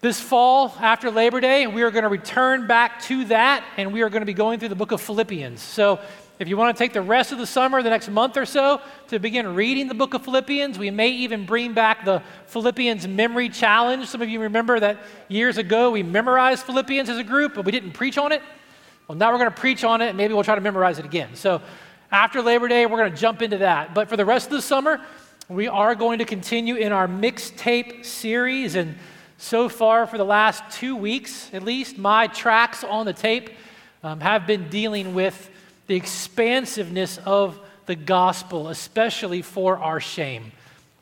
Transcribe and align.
this 0.00 0.20
fall, 0.20 0.74
after 0.80 1.10
Labor 1.10 1.40
Day, 1.40 1.66
we 1.66 1.82
are 1.82 1.90
going 1.90 2.04
to 2.04 2.08
return 2.08 2.66
back 2.66 3.02
to 3.02 3.24
that, 3.26 3.64
and 3.76 3.92
we 3.92 4.02
are 4.02 4.08
going 4.08 4.22
to 4.22 4.26
be 4.26 4.34
going 4.34 4.60
through 4.60 4.68
the 4.68 4.76
book 4.76 4.92
of 4.92 5.00
Philippians. 5.00 5.60
So, 5.60 5.98
if 6.38 6.46
you 6.46 6.56
want 6.56 6.76
to 6.76 6.80
take 6.80 6.92
the 6.92 7.02
rest 7.02 7.32
of 7.32 7.38
the 7.38 7.46
summer, 7.46 7.82
the 7.82 7.90
next 7.90 8.08
month 8.08 8.36
or 8.36 8.46
so, 8.46 8.80
to 9.08 9.18
begin 9.18 9.56
reading 9.56 9.88
the 9.88 9.94
book 9.94 10.14
of 10.14 10.22
Philippians, 10.24 10.78
we 10.78 10.88
may 10.92 11.08
even 11.08 11.44
bring 11.44 11.72
back 11.72 12.04
the 12.04 12.22
Philippians 12.46 13.08
Memory 13.08 13.48
Challenge. 13.48 14.06
Some 14.06 14.22
of 14.22 14.28
you 14.28 14.40
remember 14.42 14.78
that 14.78 14.98
years 15.26 15.58
ago 15.58 15.90
we 15.90 16.04
memorized 16.04 16.64
Philippians 16.64 17.08
as 17.08 17.18
a 17.18 17.24
group, 17.24 17.54
but 17.54 17.64
we 17.64 17.72
didn't 17.72 17.90
preach 17.90 18.18
on 18.18 18.30
it. 18.30 18.40
Well, 19.08 19.16
now 19.16 19.32
we're 19.32 19.38
going 19.38 19.50
to 19.50 19.56
preach 19.56 19.84
on 19.84 20.02
it, 20.02 20.08
and 20.08 20.18
maybe 20.18 20.34
we'll 20.34 20.44
try 20.44 20.54
to 20.54 20.60
memorize 20.60 20.98
it 20.98 21.06
again. 21.06 21.34
So 21.34 21.62
after 22.12 22.42
Labor 22.42 22.68
Day, 22.68 22.84
we're 22.84 22.98
going 22.98 23.10
to 23.10 23.16
jump 23.16 23.40
into 23.40 23.56
that. 23.58 23.94
But 23.94 24.10
for 24.10 24.18
the 24.18 24.26
rest 24.26 24.48
of 24.48 24.52
the 24.52 24.60
summer, 24.60 25.00
we 25.48 25.66
are 25.66 25.94
going 25.94 26.18
to 26.18 26.26
continue 26.26 26.74
in 26.74 26.92
our 26.92 27.08
mixtape 27.08 28.04
series. 28.04 28.74
And 28.74 28.96
so 29.38 29.70
far, 29.70 30.06
for 30.06 30.18
the 30.18 30.24
last 30.24 30.62
two 30.70 30.94
weeks 30.94 31.48
at 31.54 31.62
least, 31.62 31.96
my 31.96 32.26
tracks 32.26 32.84
on 32.84 33.06
the 33.06 33.14
tape 33.14 33.48
um, 34.02 34.20
have 34.20 34.46
been 34.46 34.68
dealing 34.68 35.14
with 35.14 35.50
the 35.86 35.96
expansiveness 35.96 37.18
of 37.24 37.58
the 37.86 37.96
gospel, 37.96 38.68
especially 38.68 39.40
for 39.40 39.78
our 39.78 40.00
shame, 40.00 40.52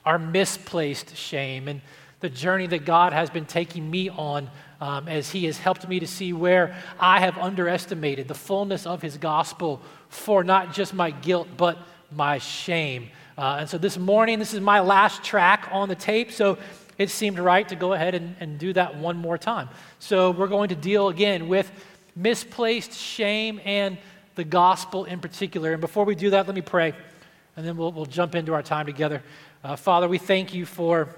our 0.05 0.21
misplaced 0.21 1.17
shame, 1.17 1.67
and 1.67 1.81
the 2.21 2.29
journey 2.29 2.69
that 2.69 2.85
God 2.85 3.13
has 3.13 3.31
been 3.31 3.47
taking 3.47 3.91
me 3.91 4.09
on 4.11 4.49
um, 4.81 5.09
as 5.09 5.31
He 5.31 5.45
has 5.47 5.59
helped 5.59 5.89
me 5.89 6.01
to 6.01 6.07
see 6.07 6.33
where 6.33 6.77
I 6.99 7.21
have 7.21 7.39
underestimated 7.39 8.29
the 8.29 8.35
fullness 8.35 8.87
of 8.87 9.03
His 9.03 9.17
gospel 9.17 9.81
for 10.09 10.45
not 10.45 10.73
just 10.73 10.95
my 10.95 11.11
guilt, 11.11 11.49
but 11.57 11.79
my 12.13 12.39
shame. 12.39 13.09
Uh, 13.39 13.59
and 13.61 13.69
so 13.69 13.79
this 13.79 13.99
morning, 13.99 14.39
this 14.39 14.55
is 14.55 14.61
my 14.61 14.81
last 14.81 15.23
track 15.23 15.69
on 15.73 15.89
the 15.89 15.95
tape, 15.95 16.33
so 16.33 16.57
it 16.99 17.11
seemed 17.11 17.39
right 17.39 17.69
to 17.69 17.77
go 17.77 17.93
ahead 17.93 18.15
and, 18.15 18.35
and 18.41 18.59
do 18.59 18.73
that 18.73 18.97
one 18.97 19.17
more 19.17 19.37
time. 19.37 19.69
So 19.99 20.31
we're 20.31 20.47
going 20.47 20.71
to 20.71 20.75
deal 20.75 21.09
again 21.09 21.49
with 21.49 21.71
misplaced 22.15 22.95
shame 22.95 23.61
and 23.65 23.99
the 24.37 24.45
gospel 24.45 25.05
in 25.05 25.21
particular. 25.21 25.73
And 25.73 25.81
before 25.81 26.05
we 26.05 26.15
do 26.15 26.31
that, 26.31 26.47
let 26.47 26.55
me 26.55 26.63
pray, 26.63 26.95
and 27.57 27.67
then 27.67 27.77
we'll, 27.77 27.93
we'll 27.93 28.07
jump 28.07 28.35
into 28.35 28.55
our 28.55 28.63
time 28.63 28.87
together. 28.87 29.23
Uh, 29.63 29.77
Father, 29.77 30.09
we 30.09 30.19
thank 30.19 30.55
you 30.55 30.65
for 30.65 31.15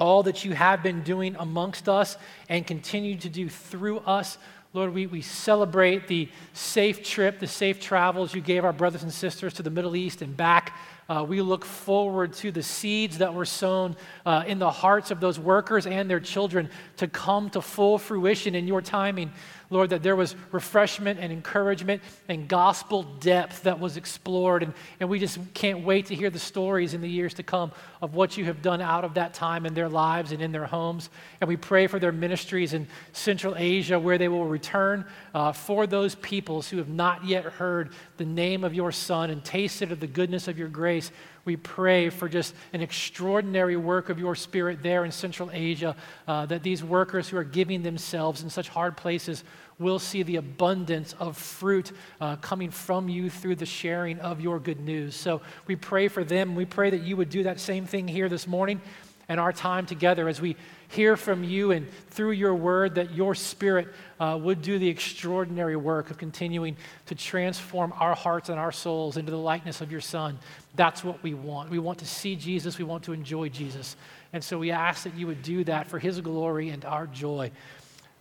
all 0.00 0.24
that 0.24 0.44
you 0.44 0.54
have 0.54 0.82
been 0.82 1.02
doing 1.02 1.36
amongst 1.38 1.88
us 1.88 2.16
and 2.48 2.66
continue 2.66 3.16
to 3.18 3.28
do 3.28 3.48
through 3.48 3.98
us. 4.00 4.38
Lord, 4.72 4.94
we, 4.94 5.06
we 5.06 5.20
celebrate 5.20 6.08
the 6.08 6.28
safe 6.52 7.02
trip, 7.02 7.40
the 7.40 7.46
safe 7.46 7.80
travels 7.80 8.34
you 8.34 8.40
gave 8.40 8.64
our 8.64 8.72
brothers 8.72 9.02
and 9.02 9.12
sisters 9.12 9.54
to 9.54 9.62
the 9.62 9.70
Middle 9.70 9.96
East 9.96 10.22
and 10.22 10.36
back. 10.36 10.76
Uh, 11.10 11.24
we 11.24 11.42
look 11.42 11.64
forward 11.64 12.32
to 12.32 12.52
the 12.52 12.62
seeds 12.62 13.18
that 13.18 13.34
were 13.34 13.44
sown 13.44 13.96
uh, 14.24 14.44
in 14.46 14.60
the 14.60 14.70
hearts 14.70 15.10
of 15.10 15.18
those 15.18 15.40
workers 15.40 15.84
and 15.84 16.08
their 16.08 16.20
children 16.20 16.70
to 16.96 17.08
come 17.08 17.50
to 17.50 17.60
full 17.60 17.98
fruition 17.98 18.54
in 18.54 18.68
your 18.68 18.80
timing. 18.80 19.32
Lord, 19.72 19.90
that 19.90 20.02
there 20.02 20.16
was 20.16 20.34
refreshment 20.50 21.20
and 21.20 21.32
encouragement 21.32 22.02
and 22.28 22.48
gospel 22.48 23.04
depth 23.04 23.62
that 23.62 23.78
was 23.78 23.96
explored. 23.96 24.64
And, 24.64 24.74
and 24.98 25.08
we 25.08 25.20
just 25.20 25.38
can't 25.54 25.84
wait 25.84 26.06
to 26.06 26.14
hear 26.16 26.28
the 26.28 26.40
stories 26.40 26.92
in 26.92 27.00
the 27.00 27.08
years 27.08 27.34
to 27.34 27.44
come 27.44 27.70
of 28.02 28.14
what 28.14 28.36
you 28.36 28.44
have 28.46 28.62
done 28.62 28.80
out 28.80 29.04
of 29.04 29.14
that 29.14 29.32
time 29.32 29.66
in 29.66 29.74
their 29.74 29.88
lives 29.88 30.32
and 30.32 30.42
in 30.42 30.50
their 30.50 30.66
homes. 30.66 31.08
And 31.40 31.46
we 31.46 31.56
pray 31.56 31.86
for 31.86 32.00
their 32.00 32.10
ministries 32.10 32.74
in 32.74 32.88
Central 33.12 33.54
Asia 33.56 33.96
where 33.96 34.18
they 34.18 34.26
will 34.26 34.44
return 34.44 35.04
uh, 35.34 35.52
for 35.52 35.86
those 35.86 36.16
peoples 36.16 36.68
who 36.68 36.78
have 36.78 36.88
not 36.88 37.24
yet 37.24 37.44
heard 37.44 37.92
the 38.16 38.24
name 38.24 38.64
of 38.64 38.74
your 38.74 38.90
Son 38.90 39.30
and 39.30 39.44
tasted 39.44 39.92
of 39.92 40.00
the 40.00 40.06
goodness 40.08 40.48
of 40.48 40.58
your 40.58 40.68
grace. 40.68 40.99
We 41.44 41.56
pray 41.56 42.10
for 42.10 42.28
just 42.28 42.54
an 42.72 42.80
extraordinary 42.80 43.76
work 43.76 44.08
of 44.10 44.18
your 44.18 44.34
Spirit 44.34 44.82
there 44.82 45.04
in 45.04 45.10
Central 45.10 45.50
Asia, 45.52 45.96
uh, 46.28 46.46
that 46.46 46.62
these 46.62 46.84
workers 46.84 47.28
who 47.28 47.36
are 47.36 47.44
giving 47.44 47.82
themselves 47.82 48.42
in 48.42 48.50
such 48.50 48.68
hard 48.68 48.96
places 48.96 49.44
will 49.78 49.98
see 49.98 50.22
the 50.22 50.36
abundance 50.36 51.14
of 51.18 51.36
fruit 51.36 51.90
uh, 52.20 52.36
coming 52.36 52.70
from 52.70 53.08
you 53.08 53.30
through 53.30 53.56
the 53.56 53.66
sharing 53.66 54.18
of 54.20 54.40
your 54.40 54.60
good 54.60 54.78
news. 54.78 55.16
So 55.16 55.40
we 55.66 55.74
pray 55.74 56.08
for 56.08 56.22
them. 56.22 56.54
We 56.54 56.66
pray 56.66 56.90
that 56.90 57.00
you 57.00 57.16
would 57.16 57.30
do 57.30 57.44
that 57.44 57.58
same 57.58 57.86
thing 57.86 58.06
here 58.06 58.28
this 58.28 58.46
morning 58.46 58.80
and 59.30 59.38
our 59.38 59.52
time 59.52 59.86
together 59.86 60.28
as 60.28 60.40
we 60.40 60.56
hear 60.88 61.16
from 61.16 61.44
you 61.44 61.70
and 61.70 61.88
through 62.10 62.32
your 62.32 62.52
word 62.52 62.96
that 62.96 63.14
your 63.14 63.32
spirit 63.32 63.86
uh, 64.18 64.36
would 64.42 64.60
do 64.60 64.76
the 64.76 64.88
extraordinary 64.88 65.76
work 65.76 66.10
of 66.10 66.18
continuing 66.18 66.76
to 67.06 67.14
transform 67.14 67.94
our 68.00 68.16
hearts 68.16 68.48
and 68.48 68.58
our 68.58 68.72
souls 68.72 69.16
into 69.16 69.30
the 69.30 69.38
likeness 69.38 69.80
of 69.80 69.92
your 69.92 70.00
son. 70.00 70.36
That's 70.74 71.04
what 71.04 71.22
we 71.22 71.32
want. 71.34 71.70
We 71.70 71.78
want 71.78 72.00
to 72.00 72.06
see 72.06 72.34
Jesus, 72.34 72.76
we 72.76 72.82
want 72.82 73.04
to 73.04 73.12
enjoy 73.12 73.50
Jesus. 73.50 73.94
And 74.32 74.42
so 74.42 74.58
we 74.58 74.72
ask 74.72 75.04
that 75.04 75.14
you 75.14 75.28
would 75.28 75.42
do 75.42 75.62
that 75.62 75.86
for 75.86 76.00
his 76.00 76.20
glory 76.20 76.70
and 76.70 76.84
our 76.84 77.06
joy. 77.06 77.52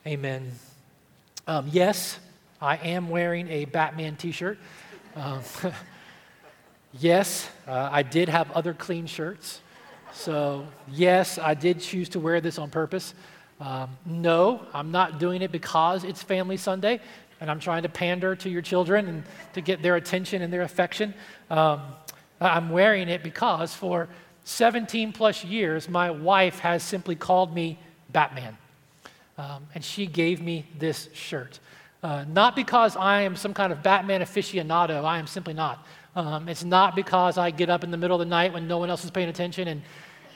Amen. 0.05 0.51
Um, 1.47 1.67
yes, 1.71 2.19
I 2.61 2.77
am 2.77 3.09
wearing 3.09 3.49
a 3.49 3.65
Batman 3.65 4.15
t 4.15 4.31
shirt. 4.31 4.59
Um, 5.15 5.41
yes, 6.99 7.49
uh, 7.67 7.89
I 7.91 8.03
did 8.03 8.29
have 8.29 8.51
other 8.51 8.75
clean 8.75 9.07
shirts. 9.07 9.61
So, 10.13 10.67
yes, 10.91 11.37
I 11.37 11.53
did 11.53 11.79
choose 11.79 12.09
to 12.09 12.19
wear 12.19 12.41
this 12.41 12.57
on 12.57 12.69
purpose. 12.69 13.13
Um, 13.59 13.89
no, 14.05 14.65
I'm 14.73 14.91
not 14.91 15.19
doing 15.19 15.41
it 15.41 15.51
because 15.51 16.03
it's 16.03 16.23
Family 16.23 16.57
Sunday 16.57 17.01
and 17.41 17.49
I'm 17.49 17.59
trying 17.59 17.83
to 17.83 17.89
pander 17.89 18.35
to 18.35 18.49
your 18.49 18.61
children 18.61 19.07
and 19.07 19.23
to 19.53 19.61
get 19.61 19.81
their 19.81 19.95
attention 19.95 20.41
and 20.41 20.51
their 20.51 20.63
affection. 20.63 21.13
Um, 21.49 21.81
I'm 22.41 22.69
wearing 22.69 23.09
it 23.09 23.23
because 23.23 23.73
for 23.73 24.07
17 24.45 25.13
plus 25.13 25.43
years, 25.43 25.89
my 25.89 26.09
wife 26.09 26.59
has 26.59 26.83
simply 26.83 27.15
called 27.15 27.53
me 27.53 27.79
Batman. 28.09 28.57
Um, 29.37 29.67
and 29.73 29.83
she 29.83 30.05
gave 30.05 30.41
me 30.41 30.65
this 30.77 31.09
shirt. 31.13 31.59
Uh, 32.01 32.25
not 32.27 32.55
because 32.55 32.95
I 32.95 33.21
am 33.21 33.35
some 33.35 33.53
kind 33.53 33.71
of 33.71 33.83
Batman 33.83 34.21
aficionado, 34.21 35.03
I 35.03 35.19
am 35.19 35.27
simply 35.27 35.53
not. 35.53 35.85
Um, 36.15 36.49
it's 36.49 36.63
not 36.63 36.95
because 36.95 37.37
I 37.37 37.51
get 37.51 37.69
up 37.69 37.83
in 37.83 37.91
the 37.91 37.97
middle 37.97 38.19
of 38.19 38.25
the 38.25 38.29
night 38.29 38.53
when 38.53 38.67
no 38.67 38.77
one 38.77 38.89
else 38.89 39.03
is 39.03 39.11
paying 39.11 39.29
attention 39.29 39.67
and 39.67 39.81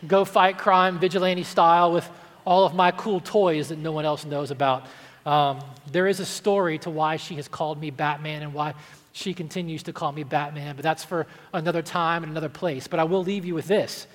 go 0.08 0.26
fight 0.26 0.58
crime 0.58 1.00
vigilante 1.00 1.44
style 1.44 1.92
with 1.92 2.10
all 2.46 2.66
of 2.66 2.74
my 2.74 2.92
cool 2.92 3.20
toys 3.20 3.70
that 3.70 3.78
no 3.78 3.92
one 3.92 4.06
else 4.06 4.26
knows 4.26 4.52
about. 4.52 4.86
Um, 5.26 5.60
there 5.92 6.08
is 6.08 6.20
a 6.20 6.26
story 6.26 6.78
to 6.80 6.90
why 6.90 7.16
she 7.16 7.36
has 7.36 7.48
called 7.48 7.80
me 7.80 7.90
Batman 7.90 8.44
and 8.44 8.54
why 8.54 8.74
she 9.14 9.34
continues 9.34 9.84
to 9.84 9.94
call 9.94 10.12
me 10.12 10.24
Batman, 10.24 10.76
but 10.76 10.84
that's 10.84 11.04
for 11.04 11.28
another 11.54 11.82
time 11.82 12.24
and 12.24 12.32
another 12.32 12.50
place. 12.50 12.88
But 12.88 13.00
I 13.00 13.04
will 13.06 13.24
leave 13.24 13.46
you 13.46 13.56
with 13.56 13.68
this 13.68 14.08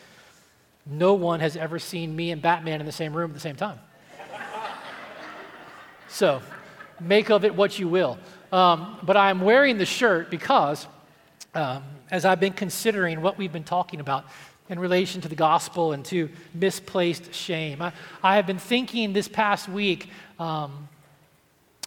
no 0.91 1.15
one 1.15 1.41
has 1.41 1.57
ever 1.57 1.79
seen 1.79 2.15
me 2.17 2.31
and 2.31 2.41
Batman 2.41 2.81
in 2.81 2.87
the 2.87 2.93
same 2.93 3.13
room 3.13 3.31
at 3.31 3.35
the 3.35 3.41
same 3.41 3.57
time. 3.57 3.79
so 6.09 6.41
make 6.99 7.31
of 7.31 7.45
it 7.45 7.55
what 7.55 7.79
you 7.79 7.89
will. 7.89 8.19
Um, 8.51 8.99
but 9.03 9.17
I'm 9.17 9.43
wearing 9.43 9.77
the 9.77 9.85
shirt 9.85 10.31
because 10.31 10.87
um, 11.55 11.83
as 12.11 12.25
I've 12.25 12.41
been 12.41 12.53
considering 12.53 13.21
what 13.23 13.39
we've 13.39 13.53
been 13.53 13.65
talking 13.65 14.01
about 14.01 14.27
in 14.69 14.79
relation 14.79 15.21
to 15.23 15.29
the 15.29 15.35
gospel 15.35 15.93
and 15.93 16.05
to 16.07 16.29
misplaced 16.55 17.33
shame, 17.35 17.81
I, 17.81 17.93
I 18.23 18.37
have 18.37 18.47
been 18.47 18.59
thinking 18.59 19.13
this 19.13 19.29
past 19.29 19.69
week 19.69 20.11
um, 20.39 20.89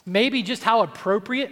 maybe 0.05 0.43
just 0.43 0.63
how 0.63 0.81
appropriate 0.81 1.51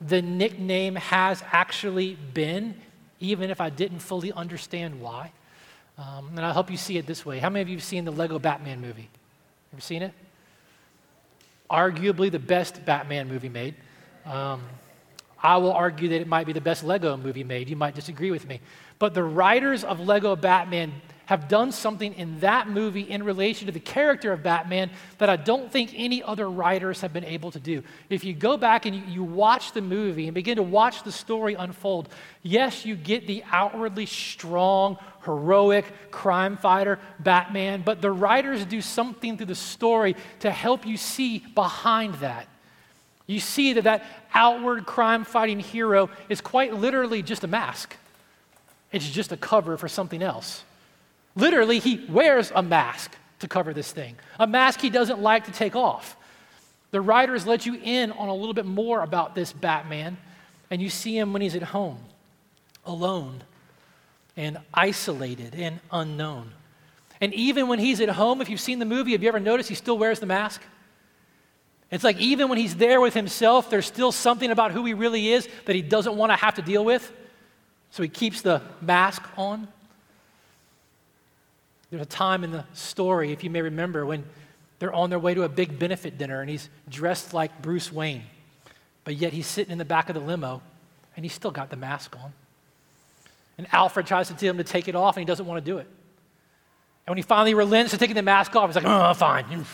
the 0.00 0.20
nickname 0.20 0.96
has 0.96 1.42
actually 1.52 2.16
been, 2.34 2.74
even 3.20 3.50
if 3.50 3.60
I 3.60 3.70
didn't 3.70 4.00
fully 4.00 4.32
understand 4.32 5.00
why. 5.00 5.32
Um, 5.98 6.30
and 6.30 6.40
I'll 6.40 6.52
help 6.52 6.70
you 6.70 6.76
see 6.76 6.96
it 6.98 7.06
this 7.06 7.24
way. 7.24 7.38
How 7.38 7.50
many 7.50 7.62
of 7.62 7.68
you 7.68 7.76
have 7.76 7.84
seen 7.84 8.04
the 8.04 8.12
Lego 8.12 8.38
Batman 8.38 8.80
movie? 8.80 9.08
Ever 9.72 9.80
seen 9.80 10.02
it? 10.02 10.12
Arguably 11.70 12.30
the 12.30 12.38
best 12.38 12.84
Batman 12.84 13.28
movie 13.28 13.48
made. 13.48 13.74
Um, 14.24 14.62
I 15.42 15.56
will 15.56 15.72
argue 15.72 16.08
that 16.10 16.20
it 16.20 16.28
might 16.28 16.46
be 16.46 16.52
the 16.52 16.60
best 16.60 16.84
Lego 16.84 17.16
movie 17.16 17.44
made. 17.44 17.68
You 17.68 17.76
might 17.76 17.94
disagree 17.94 18.30
with 18.30 18.46
me. 18.46 18.60
But 18.98 19.14
the 19.14 19.24
writers 19.24 19.82
of 19.82 20.00
Lego 20.00 20.36
Batman 20.36 20.92
have 21.26 21.48
done 21.48 21.72
something 21.72 22.14
in 22.14 22.40
that 22.40 22.68
movie 22.68 23.00
in 23.00 23.22
relation 23.22 23.66
to 23.66 23.72
the 23.72 23.80
character 23.80 24.32
of 24.32 24.42
Batman 24.42 24.90
that 25.18 25.30
I 25.30 25.36
don't 25.36 25.70
think 25.70 25.92
any 25.96 26.22
other 26.22 26.50
writers 26.50 27.00
have 27.00 27.12
been 27.12 27.24
able 27.24 27.50
to 27.52 27.60
do. 27.60 27.82
If 28.10 28.22
you 28.22 28.34
go 28.34 28.56
back 28.56 28.86
and 28.86 28.94
you, 28.94 29.02
you, 29.08 29.24
watch 29.24 29.72
the 29.72 29.80
movie 29.80 30.26
and 30.26 30.34
begin 30.34 30.56
to 30.56 30.62
watch 30.62 31.04
the 31.04 31.12
story 31.12 31.54
unfold, 31.54 32.08
yes, 32.42 32.84
you 32.84 32.96
get 32.96 33.26
the 33.26 33.44
outwardly 33.50 34.06
strong, 34.06 34.98
heroic 35.24 36.10
crime 36.10 36.56
fighter 36.56 36.98
Batman, 37.20 37.82
but 37.82 38.02
the 38.02 38.10
writers 38.10 38.66
do 38.66 38.80
something 38.80 39.36
through 39.36 39.46
the 39.46 39.54
story 39.54 40.16
to 40.40 40.50
help 40.50 40.84
you 40.84 40.96
see 40.96 41.38
behind 41.38 42.14
that. 42.16 42.46
You 43.26 43.40
see 43.40 43.74
that 43.74 43.84
that 43.84 44.04
outward 44.34 44.86
crime 44.86 45.24
fighting 45.24 45.60
hero 45.60 46.10
is 46.28 46.40
quite 46.40 46.74
literally 46.74 47.22
just 47.22 47.44
a 47.44 47.46
mask. 47.46 47.96
It's 48.90 49.08
just 49.08 49.32
a 49.32 49.36
cover 49.36 49.76
for 49.76 49.88
something 49.88 50.22
else. 50.22 50.64
Literally, 51.34 51.78
he 51.78 52.04
wears 52.08 52.52
a 52.54 52.62
mask 52.62 53.16
to 53.38 53.48
cover 53.48 53.72
this 53.72 53.90
thing, 53.90 54.16
a 54.38 54.46
mask 54.46 54.80
he 54.80 54.90
doesn't 54.90 55.20
like 55.20 55.46
to 55.46 55.52
take 55.52 55.74
off. 55.74 56.16
The 56.90 57.00
writers 57.00 57.46
let 57.46 57.64
you 57.64 57.74
in 57.82 58.12
on 58.12 58.28
a 58.28 58.34
little 58.34 58.54
bit 58.54 58.66
more 58.66 59.02
about 59.02 59.34
this 59.34 59.52
Batman, 59.52 60.18
and 60.70 60.80
you 60.80 60.90
see 60.90 61.16
him 61.16 61.32
when 61.32 61.42
he's 61.42 61.56
at 61.56 61.62
home, 61.62 61.98
alone 62.84 63.42
and 64.36 64.58
isolated 64.72 65.54
and 65.54 65.80
unknown. 65.90 66.52
And 67.20 67.32
even 67.34 67.68
when 67.68 67.78
he's 67.78 68.00
at 68.00 68.08
home, 68.08 68.40
if 68.40 68.48
you've 68.48 68.60
seen 68.60 68.78
the 68.78 68.84
movie, 68.84 69.12
have 69.12 69.22
you 69.22 69.28
ever 69.28 69.40
noticed 69.40 69.68
he 69.68 69.74
still 69.74 69.98
wears 69.98 70.20
the 70.20 70.26
mask? 70.26 70.62
It's 71.92 72.02
like 72.02 72.18
even 72.18 72.48
when 72.48 72.56
he's 72.56 72.74
there 72.74 73.00
with 73.02 73.12
himself, 73.12 73.68
there's 73.68 73.84
still 73.86 74.12
something 74.12 74.50
about 74.50 74.72
who 74.72 74.84
he 74.86 74.94
really 74.94 75.30
is 75.30 75.46
that 75.66 75.76
he 75.76 75.82
doesn't 75.82 76.16
want 76.16 76.32
to 76.32 76.36
have 76.36 76.54
to 76.54 76.62
deal 76.62 76.84
with. 76.84 77.12
So 77.90 78.02
he 78.02 78.08
keeps 78.08 78.40
the 78.40 78.62
mask 78.80 79.22
on. 79.36 79.68
There's 81.90 82.02
a 82.02 82.06
time 82.06 82.44
in 82.44 82.50
the 82.50 82.64
story, 82.72 83.32
if 83.32 83.44
you 83.44 83.50
may 83.50 83.60
remember, 83.60 84.06
when 84.06 84.24
they're 84.78 84.94
on 84.94 85.10
their 85.10 85.18
way 85.18 85.34
to 85.34 85.42
a 85.42 85.48
big 85.50 85.78
benefit 85.78 86.16
dinner 86.16 86.40
and 86.40 86.48
he's 86.48 86.70
dressed 86.88 87.34
like 87.34 87.60
Bruce 87.60 87.92
Wayne, 87.92 88.22
but 89.04 89.14
yet 89.14 89.34
he's 89.34 89.46
sitting 89.46 89.70
in 89.70 89.76
the 89.76 89.84
back 89.84 90.08
of 90.08 90.14
the 90.14 90.20
limo 90.20 90.62
and 91.14 91.26
he's 91.26 91.34
still 91.34 91.50
got 91.50 91.68
the 91.68 91.76
mask 91.76 92.16
on. 92.24 92.32
And 93.58 93.66
Alfred 93.70 94.06
tries 94.06 94.28
to 94.28 94.34
tell 94.34 94.48
him 94.48 94.56
to 94.56 94.64
take 94.64 94.88
it 94.88 94.96
off 94.96 95.18
and 95.18 95.20
he 95.20 95.26
doesn't 95.26 95.44
want 95.44 95.62
to 95.62 95.70
do 95.70 95.76
it. 95.76 95.86
And 97.06 97.12
when 97.12 97.18
he 97.18 97.22
finally 97.22 97.52
relents 97.52 97.90
to 97.90 97.98
taking 97.98 98.16
the 98.16 98.22
mask 98.22 98.56
off, 98.56 98.70
he's 98.70 98.76
like, 98.76 98.86
oh, 98.86 99.12
fine. 99.12 99.66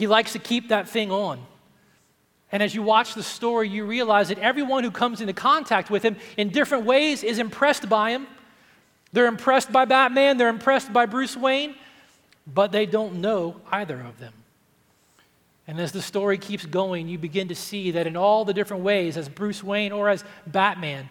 He 0.00 0.08
likes 0.08 0.32
to 0.32 0.40
keep 0.40 0.70
that 0.70 0.88
thing 0.88 1.12
on. 1.12 1.40
And 2.50 2.60
as 2.60 2.74
you 2.74 2.82
watch 2.82 3.14
the 3.14 3.22
story, 3.22 3.68
you 3.68 3.84
realize 3.84 4.30
that 4.30 4.38
everyone 4.40 4.82
who 4.82 4.90
comes 4.90 5.20
into 5.20 5.32
contact 5.32 5.88
with 5.88 6.02
him 6.02 6.16
in 6.36 6.48
different 6.48 6.84
ways 6.84 7.22
is 7.22 7.38
impressed 7.38 7.88
by 7.88 8.10
him 8.10 8.26
they're 9.12 9.26
impressed 9.26 9.72
by 9.72 9.84
Batman, 9.84 10.36
they're 10.36 10.48
impressed 10.48 10.92
by 10.92 11.06
Bruce 11.06 11.36
Wayne, 11.36 11.74
but 12.46 12.72
they 12.72 12.86
don't 12.86 13.20
know 13.20 13.56
either 13.70 14.00
of 14.00 14.18
them. 14.18 14.32
And 15.66 15.80
as 15.80 15.92
the 15.92 16.02
story 16.02 16.38
keeps 16.38 16.66
going, 16.66 17.08
you 17.08 17.18
begin 17.18 17.48
to 17.48 17.54
see 17.54 17.92
that 17.92 18.06
in 18.06 18.16
all 18.16 18.44
the 18.44 18.54
different 18.54 18.82
ways, 18.82 19.16
as 19.16 19.28
Bruce 19.28 19.62
Wayne 19.62 19.92
or 19.92 20.08
as 20.08 20.24
Batman, 20.46 21.08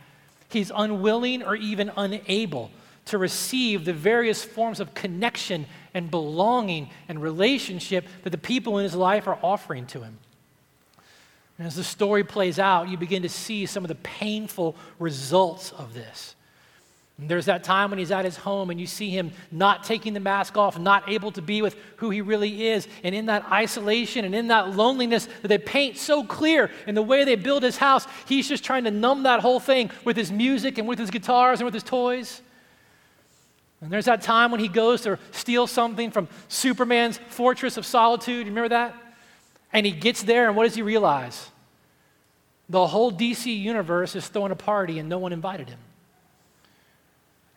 he's 0.50 0.72
unwilling 0.74 1.44
or 1.44 1.56
even 1.56 1.92
unable 1.96 2.72
to 3.06 3.18
receive 3.18 3.86
the 3.86 3.94
various 3.94 4.44
forms 4.44 4.80
of 4.80 4.94
connection 4.94 5.66
and 5.94 6.10
belonging 6.12 6.90
and 7.08 7.22
relationship 7.22 8.06
that 8.24 8.30
the 8.30 8.38
people 8.38 8.78
in 8.78 8.84
his 8.84 8.96
life 8.96 9.28
are 9.28 9.40
offering 9.42 9.86
to 9.88 10.02
him. 10.02 10.18
And 11.58 11.68
as 11.68 11.76
the 11.76 11.84
story 11.84 12.24
plays 12.24 12.58
out, 12.58 12.88
you 12.88 12.98
begin 12.98 13.24
to 13.24 13.30
see 13.30 13.66
some 13.66 13.84
of 13.84 13.90
the 13.90 13.96
painful 13.96 14.76
results 14.98 15.72
of 15.74 15.94
this. 15.94 16.36
There's 17.28 17.46
that 17.46 17.66
time 17.66 17.90
when 17.90 18.00
he's 18.00 18.12
at 18.12 18.24
his 18.24 18.38
home 18.38 18.70
and 18.70 18.80
you 18.80 18.88
see 18.88 19.10
him 19.10 19.32
not 19.52 19.84
taking 19.84 20.14
the 20.14 20.22
mask 20.22 20.56
off, 20.56 20.80
not 20.80 21.10
able 21.10 21.32
to 21.34 21.42
be 21.42 21.62
with 21.62 21.76
who 21.98 22.10
he 22.12 22.22
really 22.22 22.68
is. 22.68 22.88
And 23.04 23.14
in 23.14 23.26
that 23.26 23.44
isolation 23.52 24.24
and 24.24 24.34
in 24.34 24.48
that 24.48 24.76
loneliness 24.76 25.28
that 25.42 25.50
they 25.50 25.58
paint 25.58 25.98
so 25.98 26.24
clear 26.24 26.72
in 26.88 26.96
the 26.96 27.02
way 27.02 27.26
they 27.26 27.36
build 27.36 27.64
his 27.64 27.76
house, 27.76 28.08
he's 28.26 28.48
just 28.48 28.64
trying 28.64 28.86
to 28.86 28.92
numb 28.92 29.24
that 29.24 29.42
whole 29.42 29.60
thing 29.60 29.92
with 30.06 30.16
his 30.16 30.32
music 30.32 30.78
and 30.78 30.88
with 30.88 30.98
his 30.98 31.10
guitars 31.10 31.60
and 31.60 31.66
with 31.66 31.74
his 31.74 31.84
toys. 31.84 32.42
And 33.82 33.92
there's 33.92 34.06
that 34.06 34.22
time 34.22 34.52
when 34.52 34.60
he 34.60 34.68
goes 34.68 35.02
to 35.02 35.18
steal 35.32 35.66
something 35.66 36.12
from 36.12 36.28
Superman's 36.48 37.18
Fortress 37.30 37.78
of 37.78 37.86
Solitude. 37.86 38.46
You 38.46 38.52
remember 38.52 38.70
that? 38.70 38.96
And 39.72 39.86
he 39.86 39.92
gets 39.92 40.24
there, 40.24 40.48
and 40.48 40.58
what 40.58 40.66
does 40.66 40.76
he 40.76 40.82
realize? 40.82 41.50
The 42.68 42.86
whole 42.86 43.12
DC 43.12 43.46
universe 43.58 44.16
is 44.16 44.28
throwing 44.28 44.52
a 44.52 44.56
party, 44.56 45.00
and 45.00 45.08
no 45.08 45.18
one 45.18 45.32
invited 45.32 45.70
him. 45.70 45.80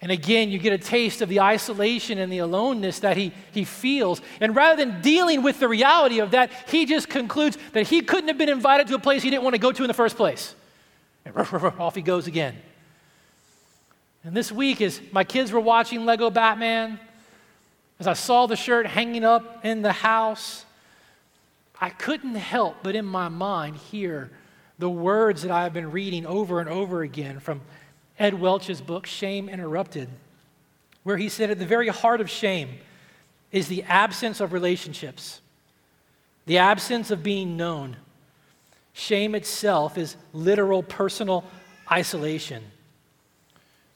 And 0.00 0.10
again, 0.10 0.50
you 0.50 0.58
get 0.58 0.72
a 0.72 0.78
taste 0.78 1.22
of 1.22 1.28
the 1.28 1.40
isolation 1.40 2.18
and 2.18 2.32
the 2.32 2.38
aloneness 2.38 2.98
that 3.00 3.16
he, 3.16 3.32
he 3.52 3.64
feels. 3.64 4.20
And 4.40 4.54
rather 4.54 4.84
than 4.84 5.00
dealing 5.00 5.42
with 5.42 5.60
the 5.60 5.68
reality 5.68 6.18
of 6.18 6.32
that, 6.32 6.50
he 6.68 6.86
just 6.86 7.08
concludes 7.08 7.56
that 7.72 7.86
he 7.86 8.00
couldn't 8.00 8.26
have 8.26 8.36
been 8.36 8.48
invited 8.48 8.88
to 8.88 8.96
a 8.96 8.98
place 8.98 9.22
he 9.22 9.30
didn't 9.30 9.44
want 9.44 9.54
to 9.54 9.60
go 9.60 9.70
to 9.70 9.84
in 9.84 9.88
the 9.88 9.94
first 9.94 10.16
place. 10.16 10.56
And 11.24 11.36
off 11.78 11.94
he 11.94 12.02
goes 12.02 12.26
again. 12.26 12.56
And 14.24 14.36
this 14.36 14.52
week, 14.52 14.80
as 14.80 15.00
my 15.10 15.24
kids 15.24 15.50
were 15.50 15.60
watching 15.60 16.04
Lego 16.04 16.30
Batman, 16.30 17.00
as 17.98 18.06
I 18.06 18.12
saw 18.12 18.46
the 18.46 18.56
shirt 18.56 18.86
hanging 18.86 19.24
up 19.24 19.64
in 19.64 19.82
the 19.82 19.92
house, 19.92 20.64
I 21.80 21.90
couldn't 21.90 22.36
help 22.36 22.76
but 22.82 22.94
in 22.94 23.04
my 23.04 23.28
mind 23.28 23.76
hear 23.76 24.30
the 24.78 24.90
words 24.90 25.42
that 25.42 25.50
I 25.50 25.64
have 25.64 25.72
been 25.72 25.90
reading 25.90 26.26
over 26.26 26.60
and 26.60 26.68
over 26.68 27.02
again 27.02 27.40
from 27.40 27.60
Ed 28.18 28.34
Welch's 28.34 28.80
book, 28.80 29.06
Shame 29.06 29.48
Interrupted, 29.48 30.08
where 31.02 31.16
he 31.16 31.28
said 31.28 31.50
at 31.50 31.58
the 31.58 31.66
very 31.66 31.88
heart 31.88 32.20
of 32.20 32.30
shame 32.30 32.70
is 33.50 33.68
the 33.68 33.82
absence 33.84 34.40
of 34.40 34.52
relationships, 34.52 35.40
the 36.46 36.58
absence 36.58 37.10
of 37.10 37.22
being 37.22 37.56
known. 37.56 37.96
Shame 38.92 39.34
itself 39.34 39.98
is 39.98 40.16
literal 40.32 40.82
personal 40.82 41.44
isolation. 41.90 42.62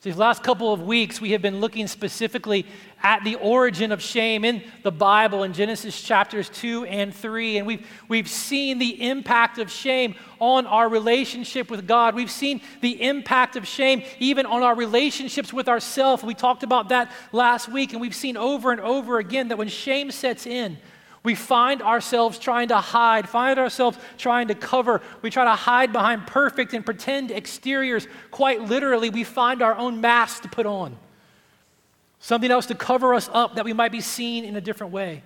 These 0.03 0.15
last 0.15 0.43
couple 0.43 0.71
of 0.71 0.83
weeks, 0.83 1.19
we 1.19 1.31
have 1.31 1.41
been 1.41 1.59
looking 1.59 1.87
specifically 1.87 2.67
at 3.01 3.23
the 3.23 3.33
origin 3.35 3.91
of 3.91 3.99
shame 3.99 4.45
in 4.45 4.63
the 4.83 4.91
Bible 4.91 5.41
in 5.41 5.53
Genesis 5.53 5.99
chapters 5.99 6.49
2 6.49 6.85
and 6.85 7.13
3. 7.13 7.57
And 7.57 7.65
we've, 7.65 7.87
we've 8.07 8.29
seen 8.29 8.77
the 8.77 9.09
impact 9.09 9.57
of 9.57 9.71
shame 9.71 10.13
on 10.39 10.67
our 10.67 10.87
relationship 10.87 11.71
with 11.71 11.87
God. 11.87 12.13
We've 12.13 12.29
seen 12.29 12.61
the 12.81 13.01
impact 13.01 13.55
of 13.55 13.67
shame 13.67 14.03
even 14.19 14.45
on 14.45 14.61
our 14.61 14.75
relationships 14.75 15.51
with 15.51 15.67
ourselves. 15.67 16.21
We 16.21 16.35
talked 16.35 16.61
about 16.61 16.89
that 16.89 17.11
last 17.31 17.67
week, 17.67 17.91
and 17.91 17.99
we've 17.99 18.15
seen 18.15 18.37
over 18.37 18.71
and 18.71 18.79
over 18.79 19.17
again 19.17 19.47
that 19.47 19.57
when 19.57 19.67
shame 19.67 20.11
sets 20.11 20.45
in, 20.45 20.77
we 21.27 21.35
find 21.35 21.81
ourselves 21.81 22.39
trying 22.39 22.69
to 22.69 22.77
hide, 22.77 23.27
find 23.27 23.59
ourselves 23.59 23.97
trying 24.17 24.47
to 24.47 24.55
cover. 24.55 25.01
We 25.21 25.29
try 25.29 25.43
to 25.43 25.55
hide 25.55 25.91
behind 25.91 26.25
perfect 26.25 26.73
and 26.73 26.85
pretend 26.85 27.31
exteriors. 27.31 28.07
Quite 28.31 28.61
literally, 28.61 29.09
we 29.09 29.25
find 29.25 29.61
our 29.61 29.75
own 29.75 29.99
mask 29.99 30.43
to 30.43 30.47
put 30.47 30.65
on. 30.65 30.95
Something 32.21 32.49
else 32.49 32.67
to 32.67 32.75
cover 32.75 33.13
us 33.13 33.29
up 33.33 33.55
that 33.55 33.65
we 33.65 33.73
might 33.73 33.91
be 33.91 33.99
seen 33.99 34.45
in 34.45 34.55
a 34.55 34.61
different 34.61 34.93
way. 34.93 35.21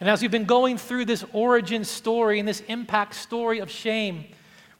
And 0.00 0.10
as 0.10 0.20
we've 0.20 0.32
been 0.32 0.44
going 0.44 0.76
through 0.76 1.04
this 1.04 1.24
origin 1.32 1.84
story 1.84 2.40
and 2.40 2.48
this 2.48 2.58
impact 2.62 3.14
story 3.14 3.60
of 3.60 3.70
shame, 3.70 4.24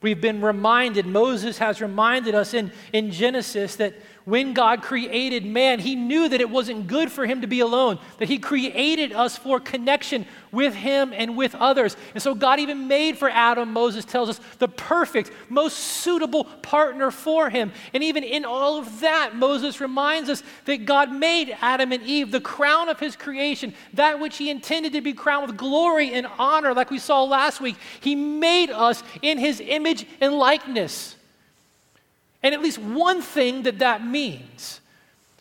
we've 0.01 0.19
been 0.19 0.41
reminded, 0.41 1.05
Moses 1.05 1.57
has 1.59 1.79
reminded 1.79 2.35
us 2.35 2.53
in, 2.53 2.73
in 2.91 3.11
Genesis 3.11 3.77
that 3.77 3.93
when 4.25 4.53
God 4.53 4.81
created 4.81 5.45
man, 5.45 5.79
he 5.79 5.95
knew 5.95 6.27
that 6.27 6.41
it 6.41 6.49
wasn't 6.49 6.87
good 6.87 7.11
for 7.11 7.27
him 7.27 7.41
to 7.41 7.47
be 7.47 7.59
alone, 7.59 7.99
that 8.17 8.27
he 8.27 8.39
created 8.39 9.13
us 9.13 9.37
for 9.37 9.59
connection 9.59 10.25
with 10.51 10.73
him 10.73 11.13
and 11.13 11.37
with 11.37 11.53
others. 11.53 11.95
And 12.15 12.23
so 12.23 12.33
God 12.33 12.59
even 12.59 12.87
made 12.87 13.19
for 13.19 13.29
Adam, 13.29 13.71
Moses 13.71 14.03
tells 14.03 14.29
us, 14.29 14.39
the 14.57 14.67
perfect, 14.67 15.31
most 15.47 15.77
suitable 15.77 16.45
partner 16.45 17.11
for 17.11 17.51
him. 17.51 17.71
And 17.93 18.03
even 18.03 18.23
in 18.23 18.45
all 18.45 18.79
of 18.79 19.01
that, 19.01 19.35
Moses 19.35 19.79
reminds 19.79 20.29
us 20.29 20.41
that 20.65 20.85
God 20.85 21.13
made 21.13 21.55
Adam 21.61 21.91
and 21.91 22.01
Eve 22.01 22.31
the 22.31 22.41
crown 22.41 22.89
of 22.89 22.99
his 22.99 23.15
creation, 23.15 23.75
that 23.93 24.19
which 24.19 24.37
he 24.37 24.49
intended 24.49 24.93
to 24.93 25.01
be 25.01 25.13
crowned 25.13 25.47
with 25.47 25.57
glory 25.57 26.13
and 26.13 26.25
honor, 26.39 26.73
like 26.73 26.89
we 26.89 26.99
saw 26.99 27.23
last 27.23 27.61
week. 27.61 27.75
He 27.99 28.15
made 28.15 28.71
us 28.71 29.03
in 29.21 29.37
his 29.37 29.61
image 29.63 30.07
and 30.19 30.33
likeness. 30.33 31.15
And 32.45 32.53
at 32.53 32.61
least 32.61 32.77
one 32.77 33.23
thing 33.23 33.63
that 33.63 33.79
that 33.79 34.05
means 34.05 34.79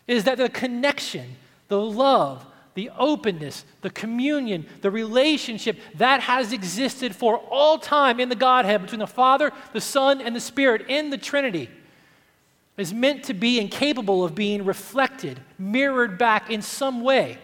is 0.06 0.24
that 0.24 0.38
the 0.38 0.48
connection, 0.48 1.36
the 1.68 1.78
love, 1.78 2.46
the 2.72 2.90
openness, 2.98 3.66
the 3.82 3.90
communion, 3.90 4.64
the 4.80 4.90
relationship 4.90 5.78
that 5.96 6.22
has 6.22 6.50
existed 6.50 7.14
for 7.14 7.36
all 7.50 7.76
time 7.76 8.20
in 8.20 8.30
the 8.30 8.34
Godhead 8.34 8.80
between 8.80 9.00
the 9.00 9.06
Father, 9.06 9.52
the 9.74 9.82
Son, 9.82 10.22
and 10.22 10.34
the 10.34 10.40
Spirit 10.40 10.86
in 10.88 11.10
the 11.10 11.18
Trinity 11.18 11.68
is 12.78 12.94
meant 12.94 13.24
to 13.24 13.34
be 13.34 13.60
incapable 13.60 14.24
of 14.24 14.34
being 14.34 14.64
reflected, 14.64 15.38
mirrored 15.58 16.16
back 16.16 16.50
in 16.50 16.62
some 16.62 17.02
way 17.02 17.36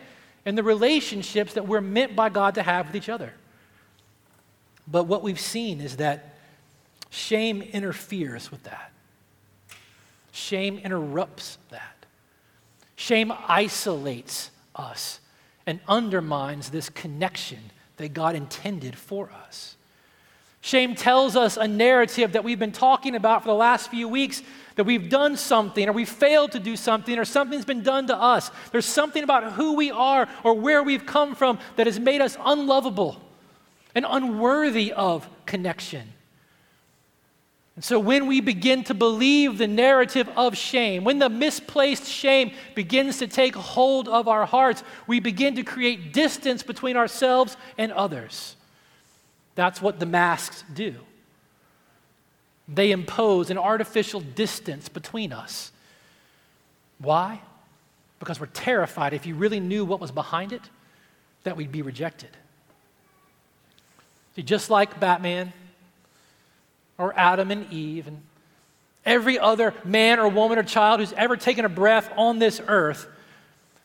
in 0.47 0.55
the 0.55 0.62
relationships 0.62 1.52
that 1.52 1.69
we're 1.69 1.83
meant 1.83 2.17
by 2.17 2.31
God 2.31 2.55
to 2.55 2.62
have 2.62 2.87
with 2.87 2.97
each 2.97 3.11
other. 3.11 3.35
But 4.88 5.05
what 5.05 5.23
we've 5.23 5.38
seen 5.38 5.83
is 5.83 5.99
that 5.99 6.37
shame 7.11 7.61
interferes 7.61 8.50
with 8.50 8.62
that. 8.62 8.89
Shame 10.40 10.78
interrupts 10.78 11.59
that. 11.68 12.06
Shame 12.97 13.32
isolates 13.47 14.50
us 14.75 15.20
and 15.66 15.80
undermines 15.87 16.70
this 16.70 16.88
connection 16.88 17.59
that 17.99 18.14
God 18.14 18.35
intended 18.35 18.97
for 18.97 19.30
us. 19.47 19.76
Shame 20.62 20.94
tells 20.94 21.37
us 21.37 21.56
a 21.56 21.68
narrative 21.68 22.32
that 22.32 22.44
we've 22.44 22.59
been 22.59 22.73
talking 22.73 23.14
about 23.14 23.42
for 23.42 23.49
the 23.49 23.54
last 23.54 23.90
few 23.90 24.09
weeks 24.09 24.42
that 24.76 24.85
we've 24.85 25.09
done 25.09 25.37
something 25.37 25.88
or 25.88 25.92
we 25.92 26.04
failed 26.04 26.52
to 26.52 26.59
do 26.59 26.76
something 26.76 27.18
or 27.18 27.25
something's 27.25 27.64
been 27.64 27.82
done 27.82 28.06
to 28.06 28.16
us. 28.16 28.50
There's 28.73 28.87
something 28.87 29.23
about 29.23 29.52
who 29.52 29.75
we 29.75 29.90
are 29.90 30.28
or 30.42 30.54
where 30.54 30.82
we've 30.82 31.06
come 31.06 31.35
from 31.35 31.59
that 31.76 31.87
has 31.87 32.00
made 32.00 32.20
us 32.20 32.37
unlovable 32.44 33.20
and 33.94 34.06
unworthy 34.09 34.92
of 34.92 35.28
connection. 35.47 36.12
And 37.77 37.85
so, 37.85 37.99
when 37.99 38.27
we 38.27 38.41
begin 38.41 38.85
to 38.85 38.95
believe 38.95 39.57
the 39.57 39.69
narrative 39.69 40.29
of 40.37 40.57
shame, 40.57 41.05
when 41.05 41.19
the 41.19 41.29
misplaced 41.29 42.05
shame 42.05 42.53
begins 42.75 43.19
to 43.19 43.27
take 43.27 43.55
hold 43.55 44.09
of 44.09 44.29
our 44.29 44.45
hearts, 44.45 44.83
we 45.07 45.21
begin 45.21 45.55
to 45.57 45.62
create 45.62 46.12
distance 46.12 46.62
between 46.62 46.97
ourselves 46.97 47.57
and 47.79 47.93
others. 47.93 48.57
That's 49.55 49.81
what 49.81 50.00
the 50.00 50.07
masks 50.07 50.65
do. 50.75 50.97
They 52.69 52.93
impose 52.93 53.50
an 53.50 53.59
artificial 53.59 54.21
distance 54.21 54.89
between 54.89 55.33
us. 55.33 55.73
Why? 56.99 57.41
Because 58.19 58.39
we're 58.39 58.47
terrified 58.47 59.12
if 59.12 59.27
you 59.27 59.35
really 59.35 59.61
knew 59.61 59.85
what 59.85 60.00
was 60.00 60.11
behind 60.11 60.53
it, 60.53 60.62
that 61.45 61.57
we'd 61.57 61.73
be 61.73 61.83
rejected. 61.83 62.31
See, 64.37 64.43
just 64.43 64.71
like 64.71 65.00
Batman, 65.00 65.53
or 67.00 67.19
Adam 67.19 67.50
and 67.50 67.73
Eve 67.73 68.07
and 68.07 68.23
every 69.07 69.38
other 69.38 69.75
man 69.85 70.21
or 70.21 70.28
woman 70.28 70.59
or 70.59 70.62
child 70.62 71.00
who's 71.00 71.14
ever 71.14 71.37
taken 71.37 71.64
a 71.64 71.69
breath 71.69 72.12
on 72.16 72.38
this 72.38 72.61
earth, 72.69 73.09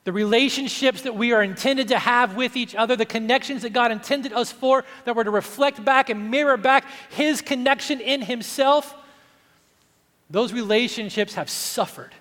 the 0.04 0.12
relationships 0.12 1.04
that 1.04 1.16
we 1.16 1.32
are 1.32 1.42
intended 1.42 1.88
to 1.88 1.98
have 1.98 2.36
with 2.36 2.58
each 2.58 2.76
other, 2.76 2.96
the 2.96 3.06
connections 3.06 3.62
that 3.62 3.72
God 3.72 3.92
intended 3.92 4.34
us 4.34 4.52
for, 4.52 4.84
that 5.06 5.16
were 5.16 5.24
to 5.24 5.32
reflect 5.32 5.84
back 5.84 6.10
and 6.10 6.30
mirror 6.30 6.58
back 6.58 6.86
His 7.10 7.42
connection 7.42 8.02
in 8.02 8.22
Himself, 8.22 8.94
those 10.30 10.52
relationships 10.52 11.36
have 11.36 11.50
suffered 11.50 12.12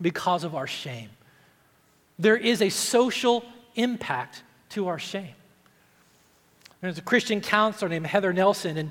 because 0.00 0.44
of 0.44 0.54
our 0.54 0.66
shame. 0.66 1.10
There 2.18 2.36
is 2.36 2.62
a 2.62 2.68
social 2.68 3.44
impact 3.74 4.42
to 4.70 4.86
our 4.86 4.98
shame. 4.98 5.34
There's 6.80 6.98
a 6.98 7.02
Christian 7.02 7.40
counselor 7.40 7.88
named 7.88 8.06
Heather 8.06 8.32
Nelson, 8.32 8.76
and 8.76 8.90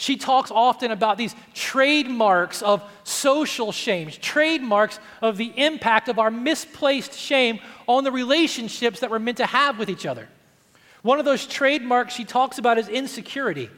she 0.00 0.16
talks 0.16 0.50
often 0.50 0.92
about 0.92 1.18
these 1.18 1.34
trademarks 1.52 2.62
of 2.62 2.82
social 3.04 3.70
shame, 3.70 4.08
trademarks 4.10 4.98
of 5.20 5.36
the 5.36 5.52
impact 5.58 6.08
of 6.08 6.18
our 6.18 6.30
misplaced 6.30 7.12
shame 7.12 7.60
on 7.86 8.02
the 8.02 8.10
relationships 8.10 9.00
that 9.00 9.10
we're 9.10 9.18
meant 9.18 9.36
to 9.36 9.44
have 9.44 9.78
with 9.78 9.90
each 9.90 10.06
other. 10.06 10.26
One 11.02 11.18
of 11.18 11.26
those 11.26 11.46
trademarks 11.46 12.14
she 12.14 12.24
talks 12.24 12.56
about 12.56 12.78
is 12.78 12.88
insecurity. 12.88 13.68